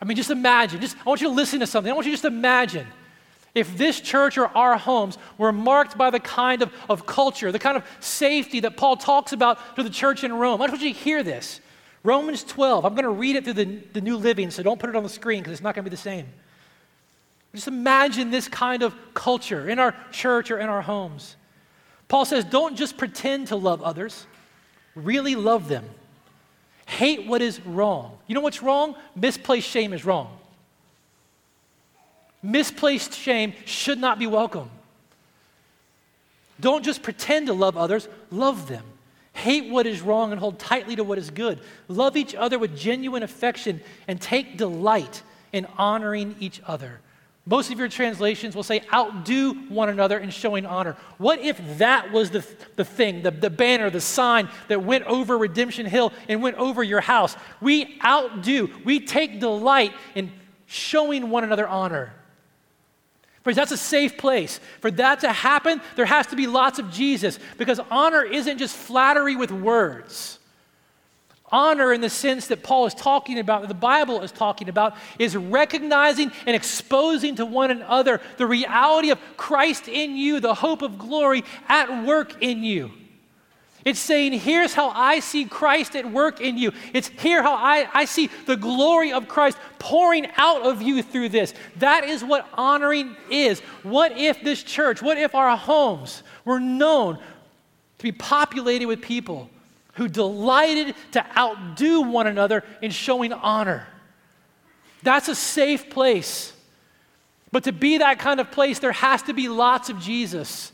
I 0.00 0.04
mean, 0.04 0.16
just 0.16 0.30
imagine, 0.30 0.80
just, 0.80 0.96
I 0.98 1.08
want 1.08 1.20
you 1.20 1.28
to 1.28 1.34
listen 1.34 1.60
to 1.60 1.66
something. 1.66 1.90
I 1.90 1.94
want 1.94 2.06
you 2.06 2.12
to 2.12 2.16
just 2.16 2.26
imagine 2.26 2.86
if 3.54 3.78
this 3.78 4.00
church 4.00 4.36
or 4.36 4.48
our 4.48 4.76
homes 4.76 5.16
were 5.38 5.50
marked 5.50 5.96
by 5.96 6.10
the 6.10 6.20
kind 6.20 6.60
of, 6.60 6.70
of 6.90 7.06
culture, 7.06 7.50
the 7.50 7.58
kind 7.58 7.78
of 7.78 7.84
safety 8.00 8.60
that 8.60 8.76
Paul 8.76 8.98
talks 8.98 9.32
about 9.32 9.58
to 9.76 9.82
the 9.82 9.88
church 9.88 10.24
in 10.24 10.32
Rome. 10.34 10.60
I 10.60 10.66
want 10.66 10.82
you 10.82 10.92
to 10.92 10.98
hear 10.98 11.22
this. 11.22 11.62
Romans 12.02 12.44
12, 12.44 12.84
I'm 12.84 12.94
going 12.94 13.04
to 13.04 13.10
read 13.10 13.34
it 13.34 13.44
through 13.44 13.54
the, 13.54 13.64
the 13.94 14.00
New 14.02 14.18
Living, 14.18 14.50
so 14.50 14.62
don't 14.62 14.78
put 14.78 14.90
it 14.90 14.94
on 14.94 15.02
the 15.02 15.08
screen 15.08 15.40
because 15.40 15.54
it's 15.54 15.62
not 15.62 15.74
going 15.74 15.84
to 15.84 15.90
be 15.90 15.94
the 15.94 16.00
same. 16.00 16.26
Just 17.54 17.66
imagine 17.66 18.30
this 18.30 18.46
kind 18.46 18.82
of 18.82 18.94
culture 19.14 19.70
in 19.70 19.78
our 19.78 19.94
church 20.12 20.50
or 20.50 20.58
in 20.58 20.68
our 20.68 20.82
homes. 20.82 21.36
Paul 22.08 22.24
says, 22.24 22.44
don't 22.44 22.76
just 22.76 22.96
pretend 22.96 23.48
to 23.48 23.56
love 23.56 23.82
others, 23.82 24.26
really 24.94 25.34
love 25.34 25.68
them. 25.68 25.84
Hate 26.86 27.26
what 27.26 27.42
is 27.42 27.60
wrong. 27.66 28.16
You 28.26 28.34
know 28.34 28.40
what's 28.40 28.62
wrong? 28.62 28.94
Misplaced 29.16 29.68
shame 29.68 29.92
is 29.92 30.04
wrong. 30.04 30.38
Misplaced 32.42 33.12
shame 33.12 33.54
should 33.64 33.98
not 33.98 34.18
be 34.20 34.26
welcome. 34.28 34.70
Don't 36.60 36.84
just 36.84 37.02
pretend 37.02 37.48
to 37.48 37.52
love 37.52 37.76
others, 37.76 38.08
love 38.30 38.68
them. 38.68 38.84
Hate 39.32 39.70
what 39.70 39.86
is 39.86 40.00
wrong 40.00 40.32
and 40.32 40.40
hold 40.40 40.58
tightly 40.58 40.96
to 40.96 41.04
what 41.04 41.18
is 41.18 41.28
good. 41.28 41.60
Love 41.88 42.16
each 42.16 42.34
other 42.34 42.58
with 42.58 42.78
genuine 42.78 43.22
affection 43.22 43.82
and 44.08 44.18
take 44.20 44.56
delight 44.56 45.22
in 45.52 45.66
honoring 45.76 46.36
each 46.40 46.62
other. 46.66 47.00
Most 47.48 47.70
of 47.70 47.78
your 47.78 47.88
translations 47.88 48.56
will 48.56 48.64
say, 48.64 48.82
outdo 48.92 49.54
one 49.68 49.88
another 49.88 50.18
in 50.18 50.30
showing 50.30 50.66
honor. 50.66 50.96
What 51.16 51.38
if 51.38 51.78
that 51.78 52.10
was 52.10 52.30
the, 52.30 52.44
the 52.74 52.84
thing, 52.84 53.22
the, 53.22 53.30
the 53.30 53.50
banner, 53.50 53.88
the 53.88 54.00
sign 54.00 54.48
that 54.66 54.82
went 54.82 55.04
over 55.04 55.38
Redemption 55.38 55.86
Hill 55.86 56.12
and 56.28 56.42
went 56.42 56.56
over 56.56 56.82
your 56.82 57.00
house? 57.00 57.36
We 57.60 58.00
outdo, 58.04 58.70
we 58.84 58.98
take 58.98 59.38
delight 59.38 59.92
in 60.16 60.32
showing 60.66 61.30
one 61.30 61.44
another 61.44 61.68
honor. 61.68 62.12
Friends, 63.44 63.56
that's 63.56 63.70
a 63.70 63.76
safe 63.76 64.18
place. 64.18 64.58
For 64.80 64.90
that 64.90 65.20
to 65.20 65.32
happen, 65.32 65.80
there 65.94 66.04
has 66.04 66.26
to 66.28 66.36
be 66.36 66.48
lots 66.48 66.80
of 66.80 66.90
Jesus 66.90 67.38
because 67.58 67.78
honor 67.92 68.24
isn't 68.24 68.58
just 68.58 68.74
flattery 68.74 69.36
with 69.36 69.52
words. 69.52 70.40
Honor, 71.56 71.94
in 71.94 72.02
the 72.02 72.10
sense 72.10 72.48
that 72.48 72.62
Paul 72.62 72.84
is 72.84 72.92
talking 72.92 73.38
about, 73.38 73.62
that 73.62 73.68
the 73.68 73.74
Bible 73.74 74.20
is 74.20 74.30
talking 74.30 74.68
about, 74.68 74.94
is 75.18 75.34
recognizing 75.34 76.30
and 76.44 76.54
exposing 76.54 77.36
to 77.36 77.46
one 77.46 77.70
another 77.70 78.20
the 78.36 78.46
reality 78.46 79.08
of 79.08 79.18
Christ 79.38 79.88
in 79.88 80.18
you, 80.18 80.38
the 80.38 80.52
hope 80.52 80.82
of 80.82 80.98
glory 80.98 81.44
at 81.66 82.04
work 82.04 82.42
in 82.42 82.62
you. 82.62 82.90
It's 83.86 83.98
saying, 83.98 84.34
here's 84.34 84.74
how 84.74 84.90
I 84.90 85.20
see 85.20 85.46
Christ 85.46 85.96
at 85.96 86.12
work 86.12 86.42
in 86.42 86.58
you. 86.58 86.72
It's 86.92 87.08
here 87.08 87.42
how 87.42 87.54
I, 87.54 87.88
I 87.94 88.04
see 88.04 88.28
the 88.44 88.58
glory 88.58 89.14
of 89.14 89.26
Christ 89.26 89.56
pouring 89.78 90.26
out 90.36 90.60
of 90.60 90.82
you 90.82 91.02
through 91.02 91.30
this. 91.30 91.54
That 91.76 92.04
is 92.04 92.22
what 92.22 92.46
honoring 92.52 93.16
is. 93.30 93.60
What 93.82 94.18
if 94.18 94.42
this 94.42 94.62
church, 94.62 95.00
what 95.00 95.16
if 95.16 95.34
our 95.34 95.56
homes 95.56 96.22
were 96.44 96.60
known 96.60 97.16
to 97.16 98.02
be 98.02 98.12
populated 98.12 98.84
with 98.84 99.00
people 99.00 99.48
who 99.96 100.08
delighted 100.08 100.94
to 101.12 101.24
outdo 101.36 102.02
one 102.02 102.26
another 102.26 102.62
in 102.80 102.90
showing 102.90 103.32
honor. 103.32 103.86
That's 105.02 105.28
a 105.28 105.34
safe 105.34 105.90
place. 105.90 106.52
But 107.50 107.64
to 107.64 107.72
be 107.72 107.98
that 107.98 108.18
kind 108.18 108.40
of 108.40 108.50
place, 108.50 108.78
there 108.78 108.92
has 108.92 109.22
to 109.22 109.32
be 109.32 109.48
lots 109.48 109.88
of 109.88 109.98
Jesus. 109.98 110.72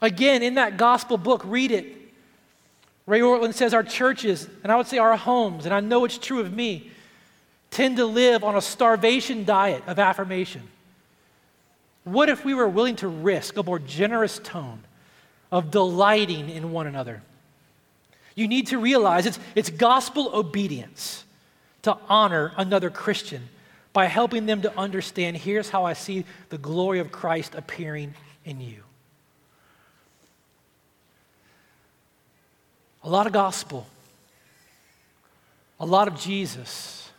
Again, 0.00 0.42
in 0.42 0.54
that 0.54 0.76
gospel 0.76 1.18
book, 1.18 1.42
read 1.44 1.72
it. 1.72 1.96
Ray 3.06 3.20
Ortlund 3.20 3.54
says 3.54 3.74
our 3.74 3.82
churches, 3.82 4.48
and 4.62 4.70
I 4.70 4.76
would 4.76 4.86
say 4.86 4.98
our 4.98 5.16
homes, 5.16 5.64
and 5.64 5.74
I 5.74 5.80
know 5.80 6.04
it's 6.04 6.18
true 6.18 6.40
of 6.40 6.52
me, 6.52 6.90
tend 7.70 7.96
to 7.96 8.06
live 8.06 8.44
on 8.44 8.54
a 8.54 8.60
starvation 8.60 9.44
diet 9.44 9.82
of 9.86 9.98
affirmation. 9.98 10.62
What 12.04 12.28
if 12.28 12.44
we 12.44 12.54
were 12.54 12.68
willing 12.68 12.96
to 12.96 13.08
risk 13.08 13.56
a 13.56 13.62
more 13.62 13.78
generous 13.78 14.38
tone 14.38 14.84
of 15.50 15.70
delighting 15.70 16.48
in 16.48 16.70
one 16.70 16.86
another? 16.86 17.22
You 18.38 18.46
need 18.46 18.68
to 18.68 18.78
realize 18.78 19.26
it's, 19.26 19.40
it's 19.56 19.68
gospel 19.68 20.30
obedience 20.32 21.24
to 21.82 21.96
honor 22.08 22.52
another 22.56 22.88
Christian 22.88 23.48
by 23.92 24.06
helping 24.06 24.46
them 24.46 24.62
to 24.62 24.78
understand 24.78 25.36
here's 25.36 25.70
how 25.70 25.84
I 25.84 25.94
see 25.94 26.24
the 26.48 26.58
glory 26.58 27.00
of 27.00 27.10
Christ 27.10 27.56
appearing 27.56 28.14
in 28.44 28.60
you. 28.60 28.84
A 33.02 33.08
lot 33.08 33.26
of 33.26 33.32
gospel, 33.32 33.88
a 35.80 35.86
lot 35.86 36.06
of 36.06 36.16
Jesus, 36.16 37.10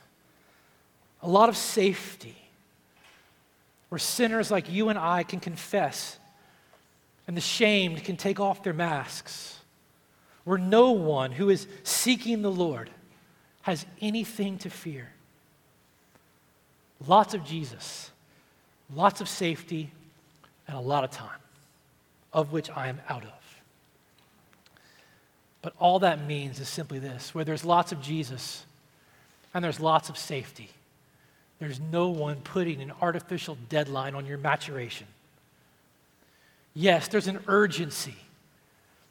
a 1.21 1.27
lot 1.27 1.49
of 1.49 1.57
safety, 1.57 2.37
where 3.89 3.99
sinners 3.99 4.49
like 4.49 4.71
you 4.71 4.87
and 4.87 4.97
I 4.97 5.23
can 5.23 5.41
confess 5.41 6.17
and 7.27 7.35
the 7.35 7.41
shamed 7.41 8.05
can 8.05 8.15
take 8.15 8.39
off 8.39 8.63
their 8.63 8.73
masks 8.73 9.58
where 10.43 10.57
no 10.57 10.91
one 10.91 11.31
who 11.31 11.49
is 11.49 11.67
seeking 11.83 12.41
the 12.41 12.51
Lord 12.51 12.89
has 13.61 13.85
anything 14.01 14.57
to 14.59 14.69
fear. 14.69 15.09
Lots 17.07 17.33
of 17.33 17.45
Jesus, 17.45 18.11
lots 18.93 19.21
of 19.21 19.29
safety, 19.29 19.91
and 20.67 20.77
a 20.77 20.81
lot 20.81 21.03
of 21.03 21.11
time, 21.11 21.39
of 22.33 22.51
which 22.51 22.69
I 22.69 22.87
am 22.87 22.99
out 23.09 23.23
of. 23.23 23.61
But 25.61 25.73
all 25.79 25.99
that 25.99 26.25
means 26.25 26.59
is 26.59 26.69
simply 26.69 26.99
this 26.99 27.35
where 27.35 27.43
there's 27.43 27.65
lots 27.65 27.91
of 27.91 28.01
Jesus 28.01 28.65
and 29.53 29.63
there's 29.63 29.79
lots 29.79 30.09
of 30.09 30.17
safety, 30.17 30.69
there's 31.59 31.79
no 31.79 32.09
one 32.09 32.37
putting 32.37 32.81
an 32.81 32.93
artificial 33.01 33.57
deadline 33.67 34.15
on 34.15 34.25
your 34.25 34.37
maturation. 34.37 35.07
Yes, 36.73 37.07
there's 37.07 37.27
an 37.27 37.39
urgency 37.47 38.15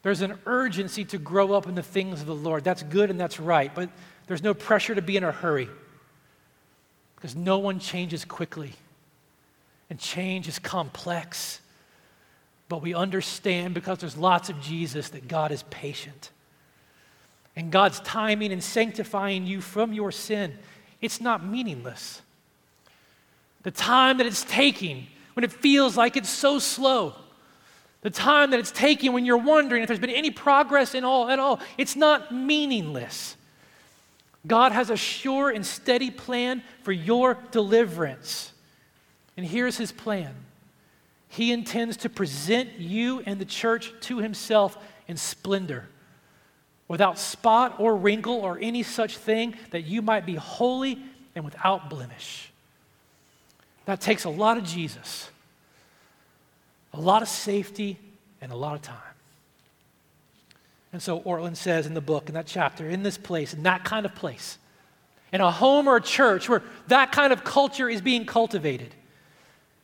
there's 0.09 0.23
an 0.23 0.39
urgency 0.47 1.05
to 1.05 1.19
grow 1.19 1.53
up 1.53 1.67
in 1.67 1.75
the 1.75 1.83
things 1.83 2.23
of 2.23 2.27
the 2.27 2.35
Lord. 2.35 2.65
That's 2.65 2.83
good 2.83 3.11
and 3.11 3.21
that's 3.21 3.39
right, 3.39 3.71
but 3.75 3.91
there's 4.27 4.43
no 4.43 4.55
pressure 4.55 4.95
to 4.95 5.03
be 5.03 5.19
in 5.19 5.23
a 5.23 5.31
hurry 5.31 5.69
because 7.15 7.37
no 7.37 7.59
one 7.59 7.79
changes 7.79 8.25
quickly. 8.25 8.73
And 9.91 9.99
change 9.99 10.49
is 10.49 10.59
complex. 10.59 11.61
But 12.71 12.81
we 12.81 12.95
understand 12.95 13.75
because 13.75 13.99
there's 13.99 14.17
lots 14.17 14.49
of 14.49 14.59
Jesus 14.63 15.11
that 15.11 15.29
God 15.29 15.53
is 15.53 15.63
patient. 15.65 16.31
And 17.55 17.71
God's 17.71 18.01
timing 18.01 18.51
and 18.51 18.65
sanctifying 18.65 19.45
you 19.45 19.61
from 19.61 19.93
your 19.93 20.11
sin, 20.11 20.57
it's 21.03 21.21
not 21.21 21.45
meaningless. 21.45 22.23
The 23.63 23.73
time 23.73 24.17
that 24.17 24.27
it's 24.27 24.45
taking 24.45 25.09
when 25.35 25.45
it 25.45 25.53
feels 25.53 25.99
like 25.99 26.17
it's 26.17 26.31
so 26.31 26.59
slow 26.59 27.15
the 28.09 28.15
time 28.15 28.53
that 28.53 28.59
it's 28.59 28.71
taking 28.71 29.13
when 29.13 29.27
you're 29.27 29.37
wondering 29.37 29.83
if 29.83 29.87
there's 29.87 30.01
been 30.01 30.09
any 30.09 30.31
progress 30.31 30.95
in 30.95 31.05
all 31.05 31.29
at 31.29 31.39
all, 31.39 31.61
it's 31.77 31.95
not 31.95 32.33
meaningless. 32.33 33.37
God 34.47 34.73
has 34.73 34.89
a 34.89 34.97
sure 34.97 35.51
and 35.51 35.67
steady 35.67 36.11
plan 36.11 36.63
for 36.85 36.93
your 36.93 37.37
deliverance. 37.51 38.55
And 39.37 39.45
here's 39.45 39.77
his 39.77 39.93
plan. 39.93 40.35
He 41.29 41.53
intends 41.53 41.99
to 41.99 42.09
present 42.09 42.79
you 42.79 43.23
and 43.27 43.39
the 43.39 43.45
church 43.45 43.93
to 44.03 44.21
himself 44.21 44.79
in 45.07 45.19
splendor, 45.19 45.87
without 46.89 47.19
spot 47.19 47.75
or 47.79 47.95
wrinkle 47.95 48.37
or 48.37 48.59
any 48.59 48.83
such 48.83 49.19
thing, 49.19 49.55
that 49.71 49.83
you 49.83 50.01
might 50.01 50.25
be 50.25 50.37
holy 50.37 50.99
and 51.35 51.45
without 51.45 51.91
blemish. 51.91 52.51
That 53.85 54.01
takes 54.01 54.25
a 54.25 54.31
lot 54.31 54.57
of 54.57 54.65
Jesus 54.65 55.29
a 56.99 57.01
lot 57.01 57.23
of 57.23 57.29
safety, 57.29 57.97
and 58.41 58.51
a 58.51 58.57
lot 58.57 58.75
of 58.75 58.83
time. 58.83 58.97
And 60.93 61.03
so 61.03 61.21
Ortlund 61.21 61.57
says 61.57 61.87
in 61.87 61.95
the 61.95 62.01
book, 62.01 62.29
in 62.29 62.35
that 62.35 62.47
chapter, 62.47 62.89
in 62.89 63.03
this 63.03 63.17
place, 63.17 63.55
in 63.55 63.63
that 63.63 63.85
kind 63.85 64.05
of 64.05 64.15
place, 64.15 64.59
in 65.33 65.41
a 65.41 65.51
home 65.51 65.87
or 65.87 65.97
a 65.97 66.01
church 66.01 66.49
where 66.49 66.63
that 66.89 67.13
kind 67.13 67.33
of 67.33 67.45
culture 67.45 67.89
is 67.89 68.01
being 68.01 68.27
cultivated, 68.27 68.95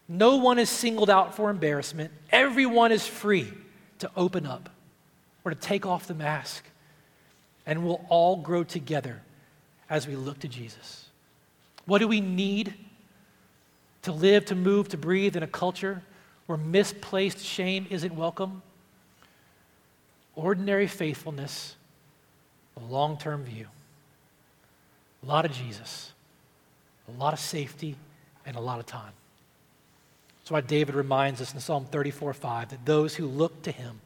no 0.09 0.37
one 0.37 0.59
is 0.59 0.69
singled 0.69 1.09
out 1.09 1.37
for 1.37 1.51
embarrassment. 1.51 2.11
Everyone 2.31 2.91
is 2.91 3.07
free 3.07 3.53
to 4.01 4.11
open 4.17 4.45
up 4.45 4.69
or 5.45 5.53
to 5.53 5.57
take 5.57 5.87
off 5.87 6.07
the 6.07 6.15
mask. 6.15 6.65
And 7.65 7.85
we'll 7.85 8.05
all 8.09 8.37
grow 8.37 8.65
together 8.65 9.23
as 9.89 10.07
we 10.07 10.17
look 10.17 10.41
to 10.41 10.49
Jesus. 10.49 11.07
What 11.87 11.99
do 11.99 12.09
we 12.09 12.21
need 12.21 12.75
to 14.03 14.13
live, 14.13 14.47
to 14.47 14.55
move, 14.55 14.89
to 14.89 14.99
breathe 14.99 15.37
in 15.37 15.43
a 15.43 15.47
culture 15.47 16.03
where 16.47 16.59
misplaced 16.59 17.45
shame 17.45 17.87
isn't 17.91 18.15
welcome, 18.15 18.63
ordinary 20.35 20.87
faithfulness, 20.87 21.77
a 22.77 22.85
long 22.85 23.17
term 23.17 23.45
view. 23.45 23.67
A 25.23 25.27
lot 25.27 25.45
of 25.45 25.53
Jesus, 25.53 26.13
a 27.09 27.19
lot 27.19 27.33
of 27.33 27.41
safety, 27.41 27.97
and 28.45 28.57
a 28.57 28.61
lot 28.61 28.79
of 28.79 28.87
time. 28.87 29.13
That's 30.41 30.51
why 30.51 30.61
David 30.61 30.95
reminds 30.95 31.41
us 31.41 31.55
in 31.55 31.61
Psalm 31.61 31.87
34 31.87 32.35
5 32.35 32.71
that 32.71 32.85
those 32.85 33.15
who 33.15 33.27
look 33.27 33.63
to 33.63 33.73
him, 33.73 34.01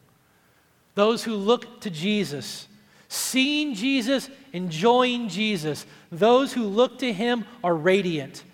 those 0.94 1.24
who 1.24 1.34
look 1.34 1.80
to 1.80 1.90
Jesus, 1.90 2.68
seeing 3.08 3.74
Jesus, 3.74 4.30
enjoying 4.52 5.28
Jesus, 5.28 5.86
those 6.12 6.52
who 6.52 6.64
look 6.64 6.98
to 7.00 7.12
him 7.12 7.44
are 7.64 7.74
radiant, 7.74 8.44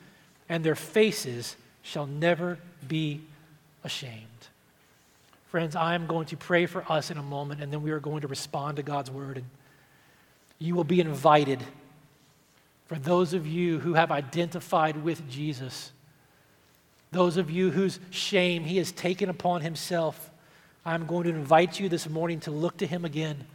and 0.48 0.64
their 0.64 0.74
faces 0.74 1.56
shall 1.82 2.06
never 2.06 2.58
be 2.88 3.20
ashamed. 3.84 4.26
Friends, 5.46 5.76
I 5.76 5.94
am 5.94 6.06
going 6.06 6.26
to 6.26 6.36
pray 6.36 6.66
for 6.66 6.84
us 6.90 7.12
in 7.12 7.18
a 7.18 7.22
moment, 7.22 7.62
and 7.62 7.72
then 7.72 7.82
we 7.82 7.92
are 7.92 8.00
going 8.00 8.22
to 8.22 8.28
respond 8.28 8.76
to 8.78 8.82
God's 8.82 9.10
word. 9.10 9.36
And 9.36 9.46
you 10.58 10.74
will 10.74 10.84
be 10.84 11.00
invited. 11.00 11.62
For 12.86 12.96
those 12.96 13.34
of 13.34 13.46
you 13.46 13.78
who 13.78 13.94
have 13.94 14.10
identified 14.10 15.04
with 15.04 15.28
Jesus, 15.30 15.92
those 17.12 17.36
of 17.36 17.50
you 17.50 17.70
whose 17.70 18.00
shame 18.10 18.64
he 18.64 18.78
has 18.78 18.90
taken 18.90 19.28
upon 19.28 19.60
himself, 19.60 20.30
I'm 20.84 21.06
going 21.06 21.24
to 21.24 21.30
invite 21.30 21.78
you 21.78 21.88
this 21.88 22.08
morning 22.08 22.40
to 22.40 22.50
look 22.50 22.78
to 22.78 22.86
him 22.86 23.04
again, 23.04 23.46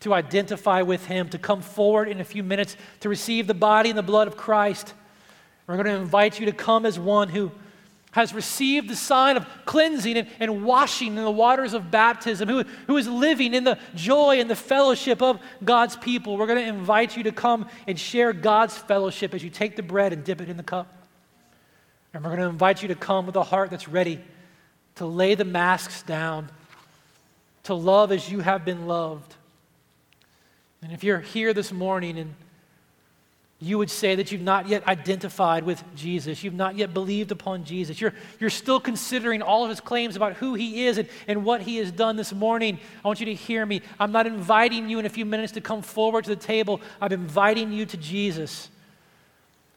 to 0.00 0.12
identify 0.12 0.82
with 0.82 1.06
him, 1.06 1.28
to 1.28 1.38
come 1.38 1.62
forward 1.62 2.08
in 2.08 2.20
a 2.20 2.24
few 2.24 2.42
minutes 2.42 2.76
to 3.00 3.08
receive 3.08 3.46
the 3.46 3.54
body 3.54 3.88
and 3.88 3.98
the 3.98 4.02
blood 4.02 4.26
of 4.26 4.36
Christ. 4.36 4.94
We're 5.66 5.76
going 5.76 5.86
to 5.86 6.02
invite 6.02 6.40
you 6.40 6.46
to 6.46 6.52
come 6.52 6.84
as 6.84 6.98
one 6.98 7.28
who 7.28 7.52
has 8.16 8.32
received 8.32 8.88
the 8.88 8.96
sign 8.96 9.36
of 9.36 9.46
cleansing 9.66 10.16
and, 10.16 10.26
and 10.40 10.64
washing 10.64 11.08
in 11.08 11.22
the 11.22 11.30
waters 11.30 11.74
of 11.74 11.90
baptism, 11.90 12.48
who, 12.48 12.64
who 12.86 12.96
is 12.96 13.06
living 13.06 13.52
in 13.52 13.62
the 13.62 13.78
joy 13.94 14.40
and 14.40 14.48
the 14.48 14.56
fellowship 14.56 15.20
of 15.20 15.38
God's 15.62 15.96
people. 15.98 16.38
We're 16.38 16.46
going 16.46 16.64
to 16.64 16.66
invite 16.66 17.14
you 17.14 17.24
to 17.24 17.32
come 17.32 17.68
and 17.86 18.00
share 18.00 18.32
God's 18.32 18.74
fellowship 18.74 19.34
as 19.34 19.44
you 19.44 19.50
take 19.50 19.76
the 19.76 19.82
bread 19.82 20.14
and 20.14 20.24
dip 20.24 20.40
it 20.40 20.48
in 20.48 20.56
the 20.56 20.62
cup. 20.62 21.06
And 22.14 22.24
we're 22.24 22.30
going 22.30 22.40
to 22.40 22.48
invite 22.48 22.80
you 22.80 22.88
to 22.88 22.94
come 22.94 23.26
with 23.26 23.36
a 23.36 23.42
heart 23.42 23.70
that's 23.70 23.86
ready 23.86 24.18
to 24.94 25.04
lay 25.04 25.34
the 25.34 25.44
masks 25.44 26.02
down, 26.02 26.48
to 27.64 27.74
love 27.74 28.12
as 28.12 28.30
you 28.30 28.40
have 28.40 28.64
been 28.64 28.86
loved. 28.86 29.34
And 30.80 30.90
if 30.90 31.04
you're 31.04 31.20
here 31.20 31.52
this 31.52 31.70
morning 31.70 32.18
and 32.18 32.34
you 33.58 33.78
would 33.78 33.90
say 33.90 34.14
that 34.16 34.30
you've 34.30 34.42
not 34.42 34.68
yet 34.68 34.86
identified 34.86 35.64
with 35.64 35.82
Jesus. 35.94 36.44
You've 36.44 36.52
not 36.52 36.76
yet 36.76 36.92
believed 36.92 37.32
upon 37.32 37.64
Jesus. 37.64 37.98
You're, 37.98 38.12
you're 38.38 38.50
still 38.50 38.78
considering 38.78 39.40
all 39.40 39.64
of 39.64 39.70
his 39.70 39.80
claims 39.80 40.14
about 40.14 40.34
who 40.34 40.52
he 40.52 40.86
is 40.86 40.98
and, 40.98 41.08
and 41.26 41.42
what 41.42 41.62
he 41.62 41.78
has 41.78 41.90
done 41.90 42.16
this 42.16 42.34
morning. 42.34 42.78
I 43.02 43.08
want 43.08 43.20
you 43.20 43.26
to 43.26 43.34
hear 43.34 43.64
me. 43.64 43.80
I'm 43.98 44.12
not 44.12 44.26
inviting 44.26 44.90
you 44.90 44.98
in 44.98 45.06
a 45.06 45.10
few 45.10 45.24
minutes 45.24 45.54
to 45.54 45.62
come 45.62 45.80
forward 45.80 46.24
to 46.24 46.30
the 46.30 46.36
table. 46.36 46.82
I'm 47.00 47.12
inviting 47.12 47.72
you 47.72 47.86
to 47.86 47.96
Jesus. 47.96 48.68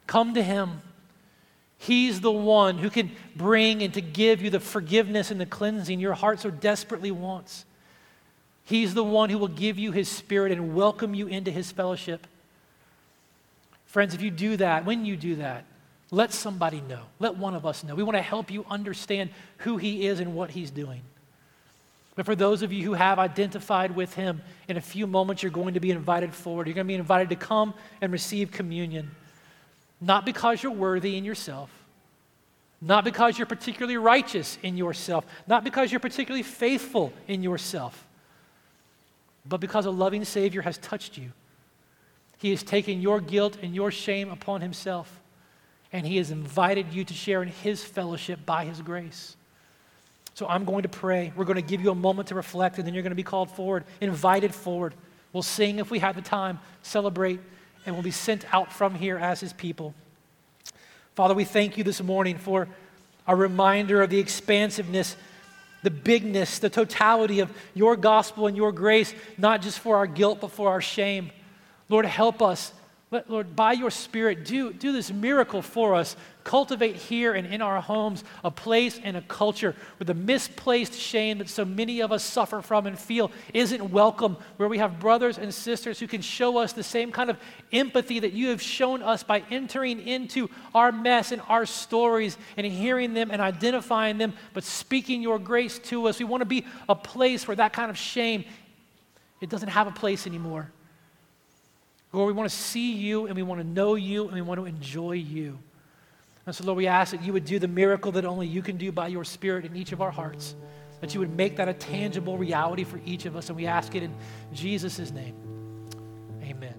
Come 0.07 0.34
to 0.34 0.43
him. 0.43 0.82
He's 1.77 2.19
the 2.19 2.32
one 2.32 2.80
who 2.80 2.89
can 2.89 3.11
bring 3.38 3.82
and 3.82 3.93
to 3.93 4.01
give 4.01 4.41
you 4.41 4.49
the 4.49 4.59
forgiveness 4.59 5.32
and 5.32 5.39
the 5.39 5.45
cleansing 5.45 6.01
your 6.01 6.15
heart 6.15 6.41
so 6.41 6.51
desperately 6.51 7.11
wants. 7.11 7.63
He's 8.65 8.93
the 8.93 9.05
one 9.05 9.30
who 9.30 9.38
will 9.38 9.47
give 9.47 9.80
you 9.80 9.93
his 9.93 10.09
spirit 10.09 10.51
and 10.51 10.75
welcome 10.75 11.13
you 11.15 11.27
into 11.27 11.49
his 11.49 11.71
fellowship. 11.71 12.27
Friends, 13.90 14.14
if 14.14 14.22
you 14.22 14.30
do 14.30 14.56
that, 14.58 14.86
when 14.86 15.04
you 15.04 15.18
do 15.18 15.38
that, 15.38 15.66
let 16.12 16.32
somebody 16.32 16.80
know. 16.82 17.02
Let 17.18 17.38
one 17.38 17.56
of 17.56 17.66
us 17.66 17.84
know. 17.84 17.96
We 17.96 18.04
want 18.04 18.18
to 18.18 18.22
help 18.22 18.52
you 18.52 18.64
understand 18.70 19.32
who 19.58 19.78
he 19.78 20.06
is 20.06 20.20
and 20.20 20.36
what 20.36 20.52
he's 20.52 20.70
doing. 20.70 21.02
But 22.16 22.28
for 22.28 22.36
those 22.36 22.62
of 22.62 22.72
you 22.72 22.84
who 22.84 22.94
have 22.94 23.18
identified 23.18 23.96
with 23.96 24.14
him, 24.14 24.44
in 24.68 24.78
a 24.78 24.82
few 24.82 25.08
moments 25.08 25.42
you're 25.42 25.52
going 25.52 25.74
to 25.74 25.80
be 25.80 25.90
invited 25.90 26.36
forward. 26.36 26.68
You're 26.68 26.76
going 26.76 26.86
to 26.86 26.92
be 26.92 26.96
invited 26.96 27.30
to 27.30 27.36
come 27.36 27.74
and 28.00 28.12
receive 28.12 28.52
communion. 28.52 29.10
Not 30.00 30.24
because 30.24 30.62
you're 30.62 30.72
worthy 30.72 31.18
in 31.18 31.26
yourself, 31.26 31.72
not 32.82 33.04
because 33.04 33.40
you're 33.40 33.48
particularly 33.48 33.98
righteous 33.98 34.60
in 34.62 34.78
yourself, 34.78 35.26
not 35.48 35.64
because 35.64 35.92
you're 35.92 36.00
particularly 36.00 36.44
faithful 36.44 37.12
in 37.28 37.42
yourself, 37.42 38.06
but 39.48 39.60
because 39.60 39.88
a 39.88 39.92
loving 39.92 40.26
Savior 40.26 40.62
has 40.62 40.78
touched 40.78 41.18
you 41.18 41.32
he 42.40 42.50
has 42.50 42.64
taken 42.64 43.02
your 43.02 43.22
guilt 43.22 43.58
and 43.62 43.76
your 43.76 43.92
shame 43.92 44.32
upon 44.32 44.62
himself, 44.62 45.22
and 45.94 46.08
he 46.08 46.18
has 46.18 46.32
invited 46.32 46.94
you 46.94 47.04
to 47.04 47.14
share 47.14 47.44
in 47.44 47.50
his 47.50 47.84
fellowship 47.84 48.46
by 48.46 48.66
his 48.66 48.82
grace. 48.82 49.36
So 50.34 50.48
I'm 50.48 50.64
going 50.64 50.84
to 50.84 50.90
pray. 50.90 51.34
We're 51.36 51.46
going 51.46 51.58
to 51.58 51.62
give 51.62 51.82
you 51.82 51.92
a 51.92 51.96
moment 51.96 52.30
to 52.30 52.36
reflect, 52.36 52.78
and 52.78 52.88
then 52.88 52.94
you're 52.94 53.04
going 53.04 53.12
to 53.12 53.16
be 53.16 53.24
called 53.24 53.52
forward, 53.52 53.84
invited 54.00 54.56
forward. 54.56 54.94
We'll 55.34 55.44
sing 55.44 55.80
if 55.80 55.92
we 55.92 56.00
have 56.00 56.16
the 56.16 56.22
time, 56.22 56.60
celebrate, 56.82 57.42
and 57.86 57.94
we'll 57.94 58.04
be 58.04 58.12
sent 58.12 58.52
out 58.54 58.72
from 58.72 58.96
here 58.96 59.18
as 59.18 59.42
his 59.42 59.52
people. 59.52 59.94
Father, 61.16 61.34
we 61.34 61.44
thank 61.44 61.78
you 61.78 61.84
this 61.84 62.02
morning 62.02 62.38
for 62.38 62.70
a 63.28 63.36
reminder 63.36 64.02
of 64.02 64.10
the 64.10 64.20
expansiveness, 64.20 65.18
the 65.84 65.92
bigness, 65.92 66.60
the 66.60 66.70
totality 66.70 67.42
of 67.42 67.52
your 67.74 67.98
gospel 67.98 68.48
and 68.48 68.56
your 68.56 68.72
grace, 68.72 69.14
not 69.38 69.62
just 69.62 69.80
for 69.80 69.98
our 69.98 70.08
guilt, 70.08 70.40
but 70.40 70.52
for 70.52 70.70
our 70.70 70.82
shame. 70.82 71.32
Lord, 71.90 72.06
help 72.06 72.42
us. 72.42 72.74
Let, 73.12 73.28
Lord, 73.28 73.56
by 73.56 73.74
your 73.74 73.90
Spirit, 73.90 74.46
do, 74.46 74.72
do 74.72 74.92
this 74.92 75.12
miracle 75.12 75.64
for 75.64 75.96
us. 75.96 76.16
Cultivate 76.44 76.96
here 76.96 77.34
and 77.34 77.48
in 77.48 77.60
our 77.60 77.82
homes 77.82 78.24
a 78.44 78.52
place 78.52 79.00
and 79.04 79.18
a 79.18 79.22
culture 79.22 79.76
where 79.98 80.06
the 80.06 80.14
misplaced 80.14 80.94
shame 80.94 81.40
that 81.40 81.50
so 81.50 81.66
many 81.66 82.02
of 82.02 82.12
us 82.12 82.24
suffer 82.24 82.62
from 82.62 82.86
and 82.86 83.00
feel 83.00 83.32
isn't 83.52 83.90
welcome, 83.90 84.38
where 84.58 84.70
we 84.70 84.78
have 84.78 85.00
brothers 85.00 85.40
and 85.40 85.52
sisters 85.52 86.00
who 86.00 86.06
can 86.06 86.22
show 86.22 86.60
us 86.60 86.74
the 86.74 86.84
same 86.84 87.12
kind 87.12 87.32
of 87.32 87.38
empathy 87.72 88.20
that 88.20 88.34
you 88.34 88.50
have 88.50 88.62
shown 88.62 89.02
us 89.02 89.24
by 89.24 89.44
entering 89.50 90.08
into 90.08 90.48
our 90.76 90.92
mess 90.92 91.32
and 91.32 91.42
our 91.50 91.66
stories 91.66 92.38
and 92.58 92.68
hearing 92.68 93.16
them 93.16 93.32
and 93.32 93.42
identifying 93.42 94.20
them, 94.20 94.34
but 94.54 94.64
speaking 94.64 95.24
your 95.24 95.40
grace 95.40 95.80
to 95.80 96.08
us. 96.08 96.20
We 96.20 96.26
want 96.26 96.42
to 96.42 96.46
be 96.46 96.64
a 96.88 96.96
place 96.96 97.48
where 97.48 97.56
that 97.56 97.74
kind 97.74 97.90
of 97.90 97.98
shame, 97.98 98.46
it 99.42 99.50
doesn't 99.50 99.70
have 99.70 99.88
a 99.88 99.92
place 99.92 100.28
anymore. 100.28 100.72
Lord, 102.12 102.28
we 102.28 102.34
want 102.34 102.49
to 102.49 102.55
see 102.55 102.93
you 102.93 103.28
and 103.28 103.36
we 103.36 103.43
want 103.43 103.62
to 103.62 103.68
know 103.68 103.93
you 103.95 104.26
and 104.26 104.34
we 104.34 104.41
want 104.41 104.60
to 104.60 104.66
enjoy 104.66 105.12
you. 105.12 105.60
And 106.45 106.55
so, 106.55 106.64
Lord, 106.64 106.78
we 106.78 106.88
ask 106.88 107.12
that 107.12 107.24
you 107.24 107.34
would 107.34 107.45
do 107.45 107.60
the 107.60 107.68
miracle 107.68 108.12
that 108.14 108.26
only 108.26 108.47
you 108.47 108.64
can 108.64 108.78
do 108.78 108.91
by 108.91 109.07
your 109.07 109.24
Spirit 109.24 109.66
in 109.66 109.76
each 109.76 109.91
of 109.91 110.01
our 110.01 110.10
hearts, 110.10 110.55
that 111.01 111.14
you 111.14 111.20
would 111.20 111.38
make 111.38 111.55
that 111.57 111.70
a 111.70 111.74
tangible 111.74 112.36
reality 112.38 112.84
for 112.84 112.99
each 113.05 113.28
of 113.28 113.36
us. 113.36 113.49
And 113.49 113.55
we 113.55 113.68
ask 113.68 113.93
it 113.93 114.01
in 114.01 114.12
Jesus' 114.51 115.12
name. 115.12 115.36
Amen. 116.41 116.74